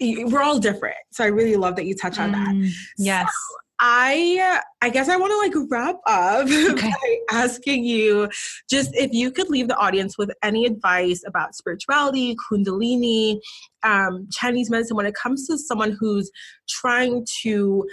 we're 0.00 0.42
all 0.42 0.58
different. 0.58 0.96
So 1.12 1.24
i 1.24 1.26
really 1.26 1.56
love 1.56 1.76
that 1.76 1.84
you 1.84 1.94
touch 1.94 2.18
on 2.18 2.32
that. 2.32 2.48
Mm, 2.48 2.70
yes. 2.96 3.28
So, 3.28 3.65
I 3.78 4.60
I 4.80 4.88
guess 4.88 5.08
I 5.08 5.16
want 5.16 5.32
to 5.32 5.38
like 5.38 5.68
wrap 5.70 5.96
up 6.06 6.46
okay. 6.50 6.90
by 6.90 7.18
asking 7.30 7.84
you 7.84 8.28
just 8.70 8.90
if 8.94 9.12
you 9.12 9.30
could 9.30 9.50
leave 9.50 9.68
the 9.68 9.76
audience 9.76 10.16
with 10.16 10.30
any 10.42 10.64
advice 10.66 11.22
about 11.26 11.54
spirituality, 11.54 12.36
kundalini, 12.50 13.38
um, 13.82 14.28
Chinese 14.32 14.70
medicine 14.70 14.96
when 14.96 15.06
it 15.06 15.14
comes 15.14 15.46
to 15.48 15.58
someone 15.58 15.96
who's 15.98 16.30
trying 16.68 17.26
to 17.42 17.86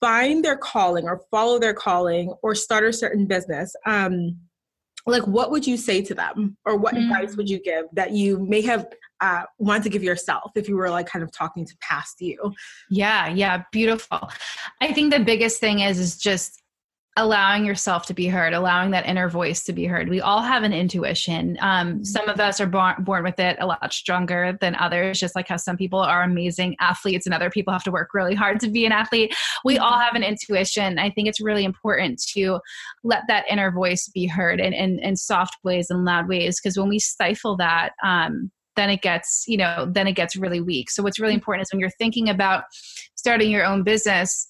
find 0.00 0.44
their 0.44 0.56
calling 0.56 1.06
or 1.06 1.22
follow 1.30 1.58
their 1.58 1.74
calling 1.74 2.32
or 2.42 2.54
start 2.54 2.84
a 2.84 2.92
certain 2.92 3.26
business. 3.26 3.74
Um, 3.86 4.36
like 5.06 5.26
what 5.26 5.50
would 5.50 5.66
you 5.66 5.76
say 5.76 6.02
to 6.02 6.14
them 6.14 6.56
or 6.66 6.76
what 6.76 6.94
mm. 6.94 7.04
advice 7.04 7.36
would 7.36 7.48
you 7.48 7.60
give 7.60 7.86
that 7.94 8.12
you 8.12 8.38
may 8.38 8.60
have 8.60 8.86
uh, 9.20 9.42
want 9.58 9.82
to 9.84 9.90
give 9.90 10.02
yourself 10.02 10.52
if 10.54 10.68
you 10.68 10.76
were 10.76 10.90
like 10.90 11.06
kind 11.06 11.22
of 11.22 11.32
talking 11.32 11.64
to 11.66 11.76
past 11.80 12.20
you. 12.20 12.54
Yeah 12.90 13.28
yeah 13.28 13.64
beautiful. 13.72 14.30
I 14.80 14.92
think 14.92 15.12
the 15.12 15.20
biggest 15.20 15.60
thing 15.60 15.80
is 15.80 15.98
is 15.98 16.16
just 16.16 16.62
allowing 17.18 17.64
yourself 17.64 18.06
to 18.06 18.14
be 18.14 18.28
heard 18.28 18.52
allowing 18.52 18.92
that 18.92 19.04
inner 19.04 19.28
voice 19.28 19.64
to 19.64 19.72
be 19.72 19.84
heard. 19.86 20.08
We 20.08 20.20
all 20.20 20.40
have 20.40 20.62
an 20.62 20.72
intuition. 20.72 21.58
Um, 21.60 22.04
some 22.04 22.28
of 22.28 22.38
us 22.38 22.60
are 22.60 22.66
born, 22.66 22.94
born 23.00 23.24
with 23.24 23.40
it 23.40 23.56
a 23.58 23.66
lot 23.66 23.92
stronger 23.92 24.56
than 24.60 24.76
others 24.76 25.18
just 25.18 25.34
like 25.34 25.48
how 25.48 25.56
some 25.56 25.76
people 25.76 25.98
are 25.98 26.22
amazing 26.22 26.76
athletes 26.78 27.26
and 27.26 27.34
other 27.34 27.50
people 27.50 27.72
have 27.72 27.82
to 27.84 27.90
work 27.90 28.14
really 28.14 28.36
hard 28.36 28.60
to 28.60 28.68
be 28.68 28.86
an 28.86 28.92
athlete. 28.92 29.34
We 29.64 29.78
all 29.78 29.98
have 29.98 30.14
an 30.14 30.22
intuition. 30.22 30.98
I 31.00 31.10
think 31.10 31.26
it's 31.26 31.40
really 31.40 31.64
important 31.64 32.22
to 32.34 32.60
let 33.02 33.24
that 33.26 33.46
inner 33.50 33.72
voice 33.72 34.08
be 34.14 34.26
heard 34.26 34.60
in, 34.60 34.72
in, 34.72 35.00
in 35.00 35.16
soft 35.16 35.56
ways 35.64 35.90
and 35.90 36.04
loud 36.04 36.28
ways 36.28 36.60
because 36.60 36.78
when 36.78 36.88
we 36.88 37.00
stifle 37.00 37.56
that 37.56 37.94
um, 38.04 38.52
then 38.78 38.90
it 38.90 39.02
gets 39.02 39.44
you 39.48 39.56
know 39.56 39.86
then 39.90 40.06
it 40.06 40.12
gets 40.12 40.36
really 40.36 40.60
weak. 40.60 40.90
So 40.90 41.02
what's 41.02 41.18
really 41.18 41.34
important 41.34 41.66
is 41.66 41.72
when 41.72 41.80
you're 41.80 41.90
thinking 41.90 42.28
about 42.28 42.64
starting 43.16 43.50
your 43.50 43.64
own 43.64 43.82
business 43.82 44.46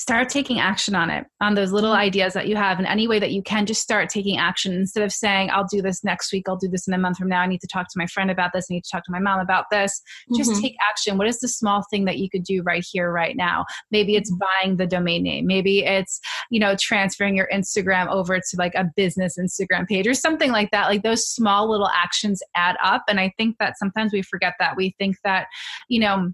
start 0.00 0.30
taking 0.30 0.58
action 0.58 0.94
on 0.94 1.10
it 1.10 1.26
on 1.42 1.54
those 1.54 1.72
little 1.72 1.90
mm-hmm. 1.90 2.00
ideas 2.00 2.32
that 2.32 2.48
you 2.48 2.56
have 2.56 2.80
in 2.80 2.86
any 2.86 3.06
way 3.06 3.18
that 3.18 3.32
you 3.32 3.42
can 3.42 3.66
just 3.66 3.82
start 3.82 4.08
taking 4.08 4.38
action 4.38 4.72
instead 4.72 5.02
of 5.02 5.12
saying 5.12 5.50
i'll 5.50 5.66
do 5.70 5.82
this 5.82 6.02
next 6.02 6.32
week 6.32 6.48
i'll 6.48 6.56
do 6.56 6.68
this 6.68 6.88
in 6.88 6.94
a 6.94 6.98
month 6.98 7.18
from 7.18 7.28
now 7.28 7.42
i 7.42 7.46
need 7.46 7.60
to 7.60 7.66
talk 7.66 7.86
to 7.86 7.98
my 7.98 8.06
friend 8.06 8.30
about 8.30 8.50
this 8.54 8.66
i 8.70 8.74
need 8.74 8.82
to 8.82 8.90
talk 8.90 9.04
to 9.04 9.12
my 9.12 9.18
mom 9.18 9.40
about 9.40 9.66
this 9.70 10.00
just 10.38 10.52
mm-hmm. 10.52 10.60
take 10.62 10.76
action 10.88 11.18
what 11.18 11.26
is 11.26 11.38
the 11.40 11.48
small 11.48 11.84
thing 11.90 12.06
that 12.06 12.16
you 12.16 12.30
could 12.30 12.42
do 12.44 12.62
right 12.62 12.84
here 12.90 13.12
right 13.12 13.36
now 13.36 13.62
maybe 13.90 14.16
it's 14.16 14.32
mm-hmm. 14.32 14.64
buying 14.64 14.78
the 14.78 14.86
domain 14.86 15.22
name 15.22 15.46
maybe 15.46 15.84
it's 15.84 16.18
you 16.50 16.58
know 16.58 16.74
transferring 16.80 17.36
your 17.36 17.48
instagram 17.52 18.08
over 18.08 18.38
to 18.38 18.56
like 18.56 18.74
a 18.76 18.88
business 18.96 19.36
instagram 19.38 19.86
page 19.86 20.06
or 20.06 20.14
something 20.14 20.50
like 20.50 20.70
that 20.70 20.88
like 20.88 21.02
those 21.02 21.26
small 21.26 21.70
little 21.70 21.90
actions 21.94 22.42
add 22.56 22.76
up 22.82 23.02
and 23.06 23.20
i 23.20 23.30
think 23.36 23.54
that 23.60 23.76
sometimes 23.78 24.14
we 24.14 24.22
forget 24.22 24.54
that 24.58 24.78
we 24.78 24.94
think 24.98 25.16
that 25.24 25.46
you 25.90 26.00
know 26.00 26.32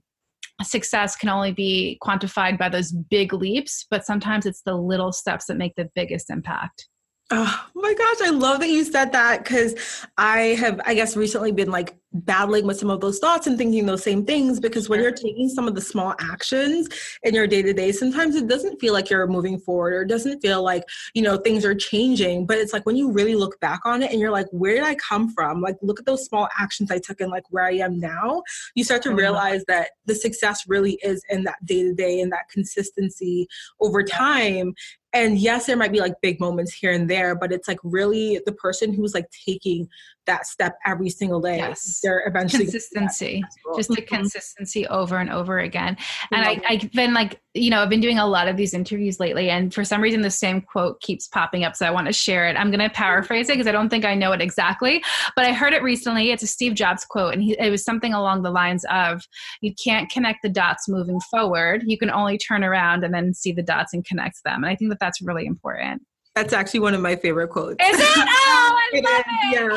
success 0.62 1.16
can 1.16 1.29
only 1.29 1.53
be 1.53 1.99
quantified 2.03 2.59
by 2.59 2.69
those 2.69 2.92
big 2.92 3.33
leaps, 3.33 3.87
but 3.90 4.07
sometimes 4.07 4.47
it's 4.47 4.62
the 4.62 4.75
little 4.75 5.12
steps 5.12 5.47
that 5.47 5.57
make 5.57 5.75
the 5.77 5.90
biggest 5.95 6.31
impact. 6.31 6.88
Oh 7.31 7.66
my 7.75 7.92
gosh, 7.92 8.29
I 8.29 8.31
love 8.31 8.61
that 8.61 8.69
you 8.69 8.85
said 8.85 9.11
that 9.12 9.42
because 9.42 9.75
I 10.16 10.38
have, 10.61 10.81
I 10.87 10.95
guess, 10.95 11.16
recently 11.16 11.51
been 11.51 11.73
like 11.73 11.97
battling 12.12 12.66
with 12.66 12.79
some 12.79 12.90
of 12.90 13.01
those 13.01 13.19
thoughts 13.19 13.47
and 13.47 13.59
thinking 13.59 13.87
those 13.87 14.03
same 14.03 14.25
things 14.25 14.59
because 14.61 14.88
when 14.88 15.01
you're 15.01 15.12
taking 15.12 15.49
some 15.49 15.69
of 15.69 15.75
the 15.75 15.81
small 15.81 16.14
actions 16.19 16.88
in 17.23 17.35
your 17.35 17.47
day 17.47 17.62
to 17.62 17.73
day, 17.73 17.92
sometimes 17.92 18.37
it 18.37 18.49
doesn't 18.49 18.81
feel 18.81 18.92
like 18.92 19.11
you're 19.11 19.27
moving 19.27 19.59
forward 19.59 19.92
or 19.92 20.03
it 20.03 20.09
doesn't 20.09 20.40
feel 20.40 20.62
like, 20.62 20.85
you 21.14 21.23
know, 21.23 21.37
things 21.37 21.64
are 21.64 21.75
changing. 21.75 22.47
But 22.47 22.59
it's 22.59 22.73
like 22.73 22.87
when 22.87 22.97
you 22.97 23.11
really 23.11 23.35
look 23.35 23.59
back 23.61 23.81
on 23.85 24.03
it 24.03 24.11
and 24.11 24.21
you're 24.21 24.31
like, 24.31 24.47
where 24.51 24.75
did 24.75 24.85
I 24.85 24.95
come 24.95 25.31
from? 25.33 25.61
Like, 25.61 25.77
look 25.83 25.99
at 25.99 26.07
those 26.07 26.25
small 26.25 26.49
actions 26.59 26.90
I 26.90 26.99
took 26.99 27.21
and 27.21 27.31
like 27.31 27.45
where 27.51 27.64
I 27.64 27.75
am 27.75 27.99
now. 27.99 28.42
You 28.75 28.85
start 28.85 29.03
to 29.03 29.11
mm-hmm. 29.11 29.19
realize 29.19 29.64
that 29.69 29.90
the 30.07 30.14
success 30.14 30.64
really 30.69 30.99
is 31.03 31.23
in 31.29 31.45
that 31.45 31.64
day 31.64 31.83
to 31.83 31.95
day 31.95 32.21
and 32.21 32.33
that 32.33 32.49
consistency 32.49 33.49
over 33.81 34.03
time 34.03 34.75
and 35.12 35.38
yes 35.38 35.66
there 35.66 35.77
might 35.77 35.92
be 35.92 36.01
like 36.01 36.14
big 36.21 36.38
moments 36.40 36.73
here 36.73 36.92
and 36.92 37.09
there 37.09 37.35
but 37.35 37.53
it's 37.53 37.69
like 37.69 37.79
really 37.83 38.40
the 38.45 38.53
person 38.53 38.92
who's 38.92 39.14
like 39.14 39.27
taking 39.47 39.88
that 40.27 40.47
step 40.47 40.77
every 40.87 41.09
single 41.11 41.41
day, 41.41 41.59
Yes. 41.59 42.01
they're 42.03 42.23
eventually 42.27 42.65
consistency. 42.65 43.43
Just 43.77 43.89
the 43.91 43.97
Mhm. 44.03 44.07
consistency 44.07 44.87
over 44.89 45.19
and 45.19 45.31
over 45.31 45.59
again. 45.59 45.97
And 46.33 46.43
I, 46.45 46.61
i've 46.69 46.91
been 46.93 47.15
like 47.15 47.41
you 47.55 47.71
know 47.71 47.81
i've 47.83 47.89
been 47.89 48.01
doing 48.01 48.19
a 48.19 48.27
lot 48.27 48.49
of 48.49 48.57
these 48.57 48.75
interviews 48.75 49.19
lately 49.19 49.49
and 49.49 49.73
for 49.73 49.83
some 49.85 50.01
reason 50.03 50.21
the 50.21 50.31
same 50.31 50.61
quote 50.61 51.01
keeps 51.01 51.27
popping 51.27 51.65
up 51.65 51.75
so 51.75 51.87
i 51.87 51.91
want 51.91 52.07
to 52.07 52.12
share 52.12 52.47
it. 52.49 52.57
I'm 52.57 52.71
going 52.71 52.81
to 52.87 52.91
paraphrase 52.91 53.49
it 53.49 53.55
because 53.55 53.67
i 53.67 53.73
don't 53.73 53.89
think 53.89 54.05
i 54.05 54.15
know 54.15 54.33
it 54.33 54.41
exactly 54.43 55.03
but 55.35 55.45
i 55.47 55.53
heard 55.53 55.73
it 55.73 55.83
recently. 55.83 56.31
It's 56.33 56.43
a 56.43 56.47
steve 56.47 56.75
jobs 56.75 57.05
quote 57.05 57.33
and 57.35 57.43
he, 57.43 57.57
it 57.59 57.71
was 57.71 57.85
something 57.85 58.12
along 58.12 58.43
the 58.43 58.51
lines 58.51 58.85
of 58.91 59.23
you 59.62 59.73
can't 59.83 60.11
connect 60.11 60.43
the 60.43 60.49
dots 60.51 60.89
moving 60.89 61.21
forward. 61.31 61.83
You 61.87 61.97
can 61.99 62.11
only 62.11 62.37
turn 62.39 62.62
around 62.62 63.05
and 63.05 63.15
then 63.15 63.33
see 63.35 63.53
the 63.53 63.62
dots 63.62 63.95
and 63.95 64.05
connect 64.05 64.43
them. 64.45 64.62
And 64.62 64.67
i 64.67 64.77
think 64.77 64.91
that 64.91 64.99
that's 65.01 65.23
really 65.23 65.47
important 65.47 66.03
That's 66.37 66.53
actually 66.53 66.80
one 66.80 66.95
of 66.95 67.01
my 67.01 67.16
favorite 67.16 67.49
quotes. 67.49 67.82
is 67.82 67.99
it 67.99 68.05
oh 68.18 68.80
i 68.95 69.01
love 69.01 69.24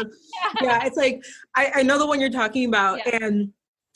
it 0.04 0.08
yeah. 0.62 0.62
yeah, 0.62 0.86
it's 0.86 0.98
like 0.98 1.24
I, 1.56 1.72
I 1.76 1.84
know 1.84 1.98
the 1.98 2.06
one 2.06 2.20
you're 2.20 2.30
talking 2.30 2.66
about, 2.68 3.00
Yeah. 3.06 3.18
and 3.22 3.52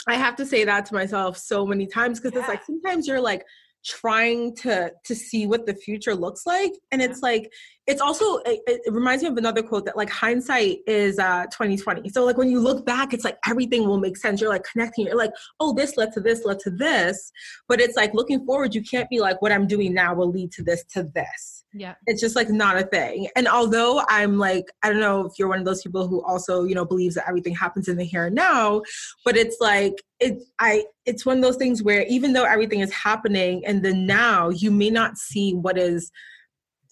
I 0.07 0.15
have 0.15 0.35
to 0.37 0.45
say 0.45 0.63
that 0.63 0.85
to 0.87 0.93
myself 0.93 1.37
so 1.37 1.65
many 1.65 1.85
times 1.85 2.19
because 2.19 2.37
it's 2.37 2.47
like 2.47 2.63
sometimes 2.65 3.07
you're 3.07 3.21
like 3.21 3.43
trying 3.85 4.55
to 4.57 4.91
to 5.05 5.13
see 5.15 5.45
what 5.45 5.65
the 5.65 5.75
future 5.75 6.15
looks 6.15 6.45
like, 6.45 6.71
and 6.91 7.01
it's 7.01 7.21
like 7.21 7.51
it's 7.87 8.01
also 8.01 8.37
it, 8.45 8.61
it 8.67 8.93
reminds 8.93 9.23
me 9.23 9.29
of 9.29 9.37
another 9.37 9.61
quote 9.61 9.85
that 9.85 9.97
like 9.97 10.09
hindsight 10.09 10.79
is 10.87 11.19
uh 11.19 11.45
2020. 11.51 12.09
So 12.09 12.23
like 12.23 12.37
when 12.37 12.49
you 12.49 12.59
look 12.59 12.85
back, 12.85 13.13
it's 13.13 13.25
like 13.25 13.37
everything 13.47 13.87
will 13.87 13.99
make 13.99 14.17
sense. 14.17 14.39
You're 14.39 14.49
like 14.49 14.63
connecting. 14.63 15.07
You're 15.07 15.17
like, 15.17 15.33
oh, 15.59 15.73
this 15.73 15.97
led 15.97 16.11
to 16.13 16.21
this, 16.21 16.45
led 16.45 16.59
to 16.59 16.69
this, 16.69 17.31
but 17.67 17.81
it's 17.81 17.95
like 17.95 18.13
looking 18.13 18.45
forward. 18.45 18.73
You 18.73 18.83
can't 18.83 19.09
be 19.09 19.19
like 19.19 19.41
what 19.41 19.51
I'm 19.51 19.67
doing 19.67 19.93
now 19.93 20.13
will 20.13 20.31
lead 20.31 20.51
to 20.53 20.63
this 20.63 20.83
to 20.93 21.03
this 21.15 21.63
yeah 21.73 21.95
it's 22.05 22.21
just 22.21 22.35
like 22.35 22.49
not 22.49 22.77
a 22.77 22.83
thing 22.83 23.27
and 23.35 23.47
although 23.47 24.03
i'm 24.07 24.37
like 24.37 24.65
i 24.83 24.89
don't 24.89 24.99
know 24.99 25.25
if 25.25 25.33
you're 25.37 25.47
one 25.47 25.59
of 25.59 25.65
those 25.65 25.81
people 25.81 26.07
who 26.07 26.23
also 26.23 26.63
you 26.63 26.75
know 26.75 26.85
believes 26.85 27.15
that 27.15 27.27
everything 27.27 27.55
happens 27.55 27.87
in 27.87 27.97
the 27.97 28.03
here 28.03 28.25
and 28.25 28.35
now 28.35 28.81
but 29.25 29.35
it's 29.35 29.57
like 29.59 30.03
it 30.19 30.41
i 30.59 30.85
it's 31.05 31.25
one 31.25 31.37
of 31.37 31.43
those 31.43 31.57
things 31.57 31.81
where 31.81 32.03
even 32.03 32.33
though 32.33 32.43
everything 32.43 32.81
is 32.81 32.93
happening 32.93 33.63
in 33.63 33.81
the 33.81 33.93
now 33.93 34.49
you 34.49 34.69
may 34.69 34.89
not 34.89 35.17
see 35.17 35.53
what 35.53 35.77
is 35.77 36.11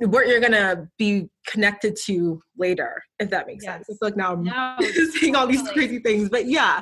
what 0.07 0.27
you're 0.27 0.39
gonna 0.39 0.87
be 0.97 1.29
connected 1.47 1.95
to 2.05 2.41
later 2.57 3.01
if 3.19 3.29
that 3.29 3.45
makes 3.47 3.63
sense. 3.65 3.87
It's 3.87 4.01
like 4.01 4.17
now 4.17 4.33
i'm 4.33 4.43
No, 4.43 4.75
saying 5.19 5.35
all 5.35 5.47
these 5.47 5.61
crazy 5.69 5.99
things 5.99 6.29
but 6.29 6.45
yeah 6.47 6.81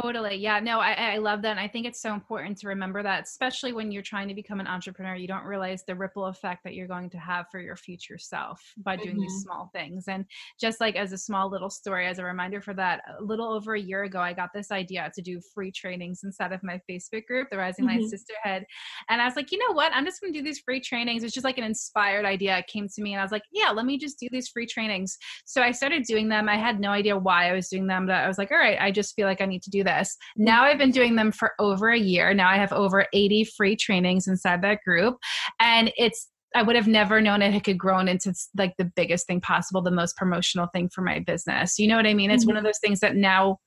Totally. 0.00 0.36
Yeah. 0.36 0.58
No, 0.60 0.78
I, 0.80 0.92
I 0.92 1.16
love 1.18 1.42
that. 1.42 1.50
And 1.50 1.60
I 1.60 1.68
think 1.68 1.86
it's 1.86 2.00
so 2.00 2.14
important 2.14 2.56
to 2.58 2.68
remember 2.68 3.02
that, 3.02 3.24
especially 3.24 3.72
when 3.72 3.92
you're 3.92 4.02
trying 4.02 4.28
to 4.28 4.34
become 4.34 4.58
an 4.58 4.66
entrepreneur, 4.66 5.16
you 5.16 5.26
don't 5.28 5.44
realize 5.44 5.82
the 5.84 5.94
ripple 5.94 6.26
effect 6.26 6.64
that 6.64 6.74
you're 6.74 6.86
going 6.86 7.10
to 7.10 7.18
have 7.18 7.46
for 7.50 7.60
your 7.60 7.76
future 7.76 8.16
self 8.16 8.62
by 8.78 8.96
doing 8.96 9.20
these 9.20 9.34
Mhm. 9.34 9.42
small 9.42 9.70
things. 9.74 10.08
And 10.08 10.24
just 10.58 10.80
like 10.80 10.96
as 10.96 11.12
a 11.12 11.18
small 11.18 11.50
little 11.50 11.68
story, 11.68 12.06
as 12.06 12.18
a 12.18 12.24
reminder 12.24 12.62
for 12.62 12.72
that, 12.74 13.02
a 13.18 13.22
little 13.22 13.52
over 13.52 13.74
a 13.74 13.80
year 13.80 14.04
ago, 14.04 14.20
I 14.20 14.32
got 14.32 14.50
this 14.54 14.70
idea 14.70 15.10
to 15.14 15.20
do 15.20 15.40
free 15.52 15.70
trainings 15.72 16.22
inside 16.24 16.52
of 16.52 16.62
my 16.62 16.80
Facebook 16.88 17.26
group, 17.26 17.50
the 17.50 17.58
Rising 17.58 17.84
Light 17.84 18.02
Mhm. 18.02 18.08
Sisterhood. 18.08 18.64
And 19.10 19.20
I 19.20 19.26
was 19.26 19.36
like, 19.36 19.52
you 19.52 19.58
know 19.58 19.74
what? 19.74 19.92
I'm 19.92 20.04
just 20.04 20.20
going 20.20 20.32
to 20.32 20.38
do 20.38 20.42
these 20.44 20.60
free 20.60 20.80
trainings. 20.80 21.22
It's 21.22 21.34
just 21.34 21.44
like 21.44 21.58
an 21.58 21.64
inspired 21.64 22.24
idea 22.24 22.58
it 22.58 22.66
came 22.66 22.88
to 22.88 23.02
me. 23.02 23.12
And 23.12 23.20
I 23.20 23.24
was 23.24 23.32
like, 23.32 23.44
yeah, 23.52 23.70
let 23.70 23.84
me 23.84 23.98
just 23.98 24.18
do 24.18 24.28
these 24.30 24.48
free 24.48 24.66
trainings. 24.66 25.18
So 25.44 25.62
I 25.62 25.72
started 25.72 26.04
doing 26.04 26.28
them. 26.28 26.48
I 26.48 26.56
had 26.56 26.80
no 26.80 26.90
idea 26.90 27.16
why 27.18 27.50
I 27.50 27.52
was 27.52 27.68
doing 27.68 27.86
them, 27.86 28.06
but 28.06 28.14
I 28.14 28.28
was 28.28 28.38
like, 28.38 28.50
all 28.50 28.58
right, 28.58 28.78
I 28.80 28.90
just 28.90 29.14
feel 29.14 29.26
like 29.26 29.40
I 29.40 29.46
need 29.46 29.62
to 29.62 29.70
do 29.70 29.81
this. 29.82 30.16
Mm-hmm. 30.38 30.44
Now 30.44 30.64
I've 30.64 30.78
been 30.78 30.90
doing 30.90 31.16
them 31.16 31.32
for 31.32 31.52
over 31.58 31.90
a 31.90 31.98
year. 31.98 32.34
Now 32.34 32.48
I 32.48 32.56
have 32.56 32.72
over 32.72 33.06
80 33.12 33.44
free 33.44 33.76
trainings 33.76 34.26
inside 34.26 34.62
that 34.62 34.78
group. 34.84 35.16
And 35.60 35.92
it's, 35.96 36.28
I 36.54 36.62
would 36.62 36.76
have 36.76 36.86
never 36.86 37.20
known 37.20 37.40
it 37.40 37.64
could 37.64 37.78
grown 37.78 38.08
into 38.08 38.34
like 38.56 38.74
the 38.76 38.84
biggest 38.84 39.26
thing 39.26 39.40
possible, 39.40 39.80
the 39.80 39.90
most 39.90 40.16
promotional 40.16 40.68
thing 40.72 40.90
for 40.90 41.00
my 41.00 41.18
business. 41.20 41.78
You 41.78 41.88
know 41.88 41.96
what 41.96 42.06
I 42.06 42.14
mean? 42.14 42.30
It's 42.30 42.44
one 42.44 42.56
mm-hmm. 42.56 42.58
of 42.58 42.64
those 42.64 42.78
things 42.78 43.00
that 43.00 43.16
now 43.16 43.58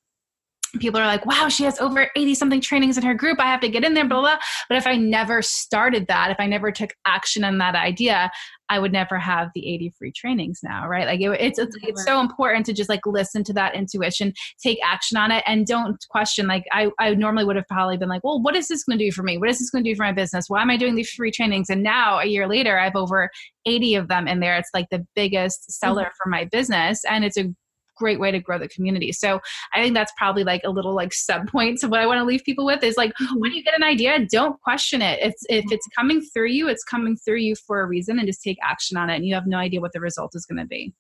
people 0.80 1.00
are 1.00 1.06
like, 1.06 1.26
wow, 1.26 1.48
she 1.48 1.64
has 1.64 1.80
over 1.80 2.10
80 2.16 2.36
something 2.36 2.62
trainings 2.62 2.98
in 2.98 3.04
her 3.04 3.14
group. 3.14 3.40
I 3.40 3.46
have 3.46 3.62
to 3.62 3.70
get 3.70 3.84
in 3.84 3.94
there, 3.94 4.08
blah, 4.08 4.22
blah. 4.22 4.38
But 4.70 4.78
if 4.78 4.88
I 4.88 4.96
never 4.96 5.42
started 5.42 6.08
that, 6.08 6.32
if 6.32 6.38
I 6.40 6.48
never 6.48 6.72
took 6.72 6.92
action 7.06 7.44
on 7.44 7.58
that 7.60 7.76
idea, 7.76 8.32
I 8.70 8.80
would 8.80 8.92
never 8.92 9.20
have 9.20 9.50
the 9.54 9.68
80 9.74 9.94
free 9.98 10.12
trainings 10.12 10.62
now, 10.64 10.88
right? 10.88 11.06
Like 11.06 11.22
it, 11.22 11.30
it's, 11.40 11.60
it's, 11.60 11.76
it's 11.84 12.04
so 12.04 12.20
important 12.20 12.66
to 12.66 12.74
just 12.74 12.90
like 12.90 13.06
listen 13.06 13.44
to 13.44 13.54
that 13.54 13.76
intuition, 13.76 14.34
take 14.62 14.80
action 14.84 15.18
on 15.18 15.32
it, 15.32 15.44
and 15.46 15.68
don't 15.68 16.04
question. 16.10 16.48
Like 16.48 16.66
I, 16.72 16.90
I 17.00 17.14
normally 17.14 17.46
would 17.46 17.56
have 17.56 17.68
probably 17.68 17.98
been 17.98 18.10
like, 18.10 18.24
well, 18.24 18.42
what 18.42 18.56
is 18.56 18.68
this 18.68 18.84
going 18.84 18.98
to 18.98 19.06
do 19.06 19.12
for 19.12 19.24
me? 19.24 19.38
What 19.38 19.50
is 19.50 19.60
this 19.60 19.70
going 19.70 19.84
to 19.84 19.90
do 19.90 19.96
for 19.96 20.04
my 20.04 20.12
business? 20.12 20.46
Why 20.50 20.62
am 20.62 20.70
I 20.70 20.78
doing 20.78 20.96
these 20.96 21.12
free 21.12 21.32
trainings? 21.32 21.70
And 21.70 21.84
now 21.84 22.20
a 22.20 22.26
year 22.26 22.48
later, 22.48 22.80
I 22.80 22.86
have 22.86 22.96
over 22.96 23.30
80 23.66 23.96
of 23.96 24.08
them 24.08 24.28
in 24.28 24.40
there. 24.40 24.58
It's 24.58 24.70
like 24.74 24.88
the 24.90 25.06
biggest 25.16 25.72
seller 25.72 26.04
mm-hmm. 26.04 26.24
for 26.24 26.30
my 26.30 26.46
business, 26.46 27.04
and 27.06 27.24
it's 27.24 27.38
a 27.38 27.54
great 27.96 28.20
way 28.20 28.32
to 28.32 28.40
grow 28.40 28.58
the 28.58 28.68
community. 28.68 29.12
So 29.12 29.42
I 29.74 29.82
think 29.82 29.94
that's 29.94 30.14
probably 30.18 30.44
like 30.44 30.62
a 30.64 30.70
little 30.70 30.94
like 30.94 31.14
sub 31.14 31.48
point 31.50 31.80
to 31.80 31.88
what 31.88 32.00
I 32.00 32.06
want 32.06 32.20
to 32.20 32.26
leave 32.26 32.44
people 32.44 32.66
with 32.66 32.84
is 32.84 32.98
like 32.98 33.14
when 33.20 33.30
mm-hmm. 33.30 33.56
you 33.56 33.64
get 33.64 33.76
an 33.76 33.84
idea, 33.84 34.26
don't 34.30 34.60
question 34.62 35.02
it. 35.02 35.20
It's 35.22 35.44
if 35.50 35.66
it's 35.72 35.88
mm-hmm. 35.88 36.02
coming 36.02 36.22
through 36.22 36.48
you, 36.48 36.68
it's 36.68 36.84
coming 36.84 37.16
through 37.18 37.38
you 37.38 37.56
for 37.56 37.82
a 37.82 37.86
reason 37.86 38.20
and 38.20 38.28
just 38.28 38.42
take 38.42 38.58
action 38.64 38.98
on 38.98 39.10
it 39.10 39.16
and 39.16 39.26
you 39.26 39.34
have 39.34 39.48
no 39.48 39.58
idea 39.58 39.82
what 39.82 39.94
the 39.94 40.00
result 40.00 40.32
is 40.36 40.46
going 40.46 40.60
to 40.60 40.66
be. 40.66 40.94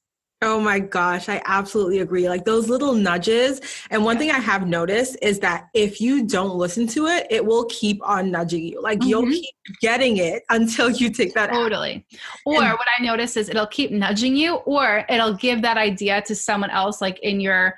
Oh 0.45 0.61
my 0.61 0.77
gosh, 0.77 1.27
I 1.27 1.41
absolutely 1.45 1.99
agree. 2.01 2.29
Like 2.29 2.45
those 2.45 2.69
little 2.69 2.93
nudges. 2.93 3.61
And 3.89 4.05
one 4.05 4.19
thing 4.19 4.29
I 4.29 4.37
have 4.37 4.67
noticed 4.67 5.17
is 5.23 5.39
that 5.39 5.69
if 5.73 5.99
you 5.99 6.27
don't 6.27 6.55
listen 6.55 6.85
to 6.89 7.07
it, 7.07 7.25
it 7.31 7.43
will 7.43 7.65
keep 7.65 7.99
on 8.07 8.29
nudging 8.29 8.63
you. 8.63 8.79
Like 8.79 9.03
you'll 9.03 9.23
Mhm. 9.23 9.31
keep 9.31 9.55
getting 9.81 10.17
it 10.17 10.43
until 10.49 10.91
you 10.91 11.09
take 11.09 11.33
that. 11.33 11.49
Totally. 11.51 12.05
Or 12.45 12.61
And- 12.61 12.73
what 12.73 12.87
I 12.97 13.03
notice 13.03 13.35
is 13.37 13.49
it'll 13.49 13.65
keep 13.65 13.89
nudging 13.89 14.35
you 14.35 14.55
or 14.67 15.03
it'll 15.09 15.33
give 15.33 15.63
that 15.63 15.77
idea 15.77 16.21
to 16.27 16.35
someone 16.35 16.69
else 16.69 17.01
like 17.01 17.17
in 17.23 17.39
your 17.39 17.75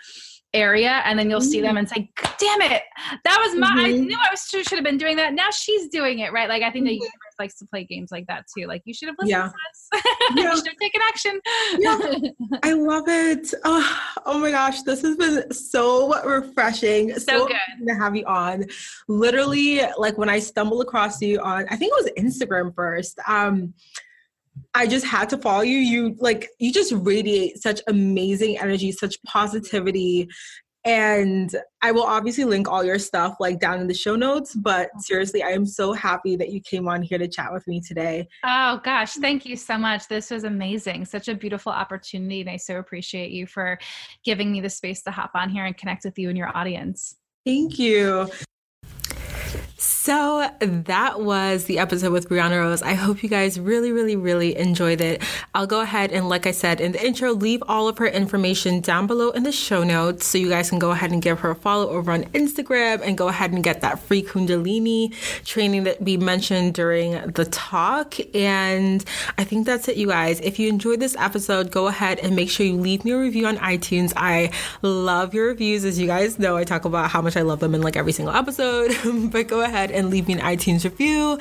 area 0.57 1.01
and 1.05 1.17
then 1.19 1.29
you'll 1.29 1.39
see 1.53 1.61
them 1.61 1.77
and 1.77 1.87
say 1.87 2.09
damn 2.39 2.61
it 2.61 2.81
that 3.23 3.37
was 3.43 3.55
my 3.59 3.67
i 3.85 3.89
Mhm. 3.91 4.07
knew 4.07 4.17
i 4.17 4.27
was 4.31 4.41
should 4.49 4.67
have 4.71 4.83
been 4.83 4.97
doing 4.97 5.15
that 5.15 5.33
now 5.33 5.49
she's 5.51 5.87
doing 5.89 6.19
it 6.19 6.31
right 6.33 6.49
like 6.49 6.63
i 6.63 6.71
think 6.71 6.85
the 6.85 6.91
Mhm. 6.91 6.95
universe 7.09 7.35
likes 7.39 7.55
to 7.59 7.65
play 7.65 7.83
games 7.83 8.09
like 8.11 8.25
that 8.27 8.45
too 8.55 8.65
like 8.65 8.81
you 8.85 8.93
should 8.93 9.07
have 9.09 9.15
listened 9.19 9.29
Yeah. 9.29 9.49
to 9.49 9.53
us 9.69 10.03
Yeah. 10.35 10.43
you 10.51 10.57
should 10.57 10.67
have 10.67 10.77
taken 10.81 11.01
action 11.07 11.39
Yeah. 11.79 11.99
I 12.63 12.73
love 12.73 13.03
it. 13.07 13.53
Oh, 13.63 13.99
oh 14.25 14.39
my 14.39 14.51
gosh, 14.51 14.81
this 14.83 15.01
has 15.01 15.15
been 15.15 15.51
so 15.53 16.13
refreshing. 16.25 17.13
So 17.19 17.47
good. 17.47 17.57
to 17.87 17.93
have 17.95 18.15
you 18.15 18.25
on. 18.25 18.65
Literally, 19.07 19.81
like 19.97 20.17
when 20.17 20.29
I 20.29 20.39
stumbled 20.39 20.81
across 20.81 21.21
you 21.21 21.39
on, 21.39 21.65
I 21.69 21.75
think 21.75 21.93
it 21.95 22.03
was 22.03 22.11
Instagram 22.17 22.73
first. 22.75 23.19
Um, 23.27 23.73
I 24.73 24.87
just 24.87 25.05
had 25.05 25.29
to 25.29 25.37
follow 25.37 25.61
you. 25.61 25.77
You 25.77 26.15
like 26.19 26.49
you 26.59 26.71
just 26.71 26.93
radiate 26.95 27.61
such 27.61 27.81
amazing 27.87 28.57
energy, 28.59 28.91
such 28.91 29.15
positivity. 29.23 30.29
And 30.85 31.53
I 31.81 31.91
will 31.91 32.03
obviously 32.03 32.45
link 32.45 32.69
all 32.69 32.81
your 32.81 32.99
stuff 32.99 33.35
like 33.41 33.59
down 33.59 33.81
in 33.81 33.87
the 33.87 33.93
show 33.93 34.15
notes. 34.15 34.55
But 34.55 34.89
seriously, 34.99 35.43
I 35.43 35.49
am 35.49 35.65
so 35.65 35.91
happy 35.91 36.37
that 36.37 36.49
you 36.49 36.61
came 36.61 36.87
on 36.87 37.01
here 37.01 37.17
to 37.17 37.27
chat 37.27 37.51
with 37.51 37.67
me 37.67 37.81
today. 37.81 38.27
oh 38.45 38.79
gosh 38.83 39.13
thank 39.15 39.45
you 39.45 39.55
so 39.57 39.77
much 39.77 40.07
this 40.07 40.31
was 40.31 40.43
amazing 40.43 41.03
such 41.03 41.27
a 41.27 41.35
beautiful 41.35 41.71
opportunity 41.71 42.41
and 42.41 42.49
i 42.49 42.55
so 42.55 42.77
appreciate 42.77 43.31
you 43.31 43.45
for 43.45 43.77
giving 44.23 44.51
me 44.51 44.61
the 44.61 44.69
space 44.69 45.01
to 45.01 45.11
hop 45.11 45.31
on 45.35 45.49
here 45.49 45.65
and 45.65 45.75
connect 45.77 46.05
with 46.05 46.17
you 46.17 46.29
and 46.29 46.37
your 46.37 46.55
audience 46.55 47.15
Thank 47.45 47.79
you. 47.79 48.29
So 50.07 50.49
that 50.61 51.19
was 51.19 51.65
the 51.65 51.79
episode 51.79 52.13
with 52.13 52.29
Brianna 52.29 52.59
Rose. 52.59 52.81
I 52.81 52.93
hope 52.93 53.23
you 53.23 53.27
guys 53.27 53.59
really, 53.59 53.91
really, 53.91 54.15
really 54.15 54.55
enjoyed 54.55 55.01
it. 55.01 55.21
I'll 55.53 55.67
go 55.67 55.81
ahead 55.81 56.13
and, 56.13 56.29
like 56.29 56.47
I 56.47 56.51
said 56.51 56.79
in 56.79 56.93
the 56.93 57.05
intro, 57.05 57.33
leave 57.33 57.61
all 57.67 57.89
of 57.89 57.97
her 57.97 58.07
information 58.07 58.79
down 58.79 59.05
below 59.05 59.31
in 59.31 59.43
the 59.43 59.51
show 59.51 59.83
notes 59.83 60.25
so 60.25 60.37
you 60.37 60.47
guys 60.47 60.69
can 60.69 60.79
go 60.79 60.91
ahead 60.91 61.11
and 61.11 61.21
give 61.21 61.41
her 61.41 61.49
a 61.49 61.55
follow 61.55 61.89
over 61.89 62.13
on 62.13 62.23
Instagram 62.27 63.01
and 63.01 63.17
go 63.17 63.27
ahead 63.27 63.51
and 63.51 63.65
get 63.65 63.81
that 63.81 63.99
free 63.99 64.23
Kundalini 64.23 65.13
training 65.43 65.83
that 65.83 66.01
we 66.01 66.15
mentioned 66.15 66.73
during 66.73 67.11
the 67.31 67.43
talk. 67.43 68.15
And 68.33 69.03
I 69.37 69.43
think 69.43 69.65
that's 69.65 69.89
it, 69.89 69.97
you 69.97 70.07
guys. 70.07 70.39
If 70.39 70.57
you 70.57 70.69
enjoyed 70.69 71.01
this 71.01 71.17
episode, 71.17 71.69
go 71.69 71.87
ahead 71.87 72.19
and 72.19 72.33
make 72.33 72.49
sure 72.49 72.65
you 72.65 72.77
leave 72.77 73.03
me 73.03 73.11
a 73.11 73.19
review 73.19 73.45
on 73.45 73.57
iTunes. 73.57 74.13
I 74.15 74.51
love 74.81 75.33
your 75.33 75.47
reviews. 75.47 75.83
As 75.83 75.99
you 75.99 76.07
guys 76.07 76.39
know, 76.39 76.55
I 76.55 76.63
talk 76.63 76.85
about 76.85 77.11
how 77.11 77.21
much 77.21 77.35
I 77.35 77.41
love 77.41 77.59
them 77.59 77.75
in 77.75 77.81
like 77.81 77.97
every 77.97 78.13
single 78.13 78.33
episode, 78.33 78.95
but 79.33 79.49
go 79.49 79.59
ahead 79.59 79.96
and 79.97 80.09
leave 80.09 80.27
me 80.27 80.35
an 80.35 80.39
iTunes 80.39 80.83
review. 80.83 81.39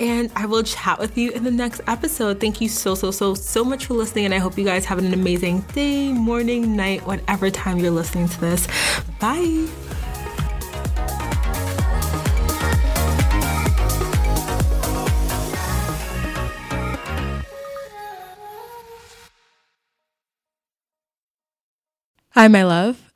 And 0.00 0.30
I 0.34 0.46
will 0.46 0.62
chat 0.62 0.98
with 0.98 1.18
you 1.18 1.30
in 1.32 1.44
the 1.44 1.50
next 1.50 1.80
episode. 1.86 2.40
Thank 2.40 2.60
you 2.60 2.68
so, 2.68 2.94
so, 2.94 3.10
so, 3.10 3.34
so 3.34 3.64
much 3.64 3.86
for 3.86 3.94
listening. 3.94 4.26
And 4.26 4.34
I 4.34 4.38
hope 4.38 4.56
you 4.56 4.64
guys 4.64 4.84
have 4.86 4.98
an 4.98 5.12
amazing 5.12 5.60
day, 5.74 6.12
morning, 6.12 6.76
night, 6.76 7.06
whatever 7.06 7.50
time 7.50 7.78
you're 7.78 7.90
listening 7.90 8.28
to 8.28 8.40
this. 8.40 8.66
Bye. 9.20 9.68
Hi, 22.36 22.48
my 22.48 22.64
love. 22.64 23.05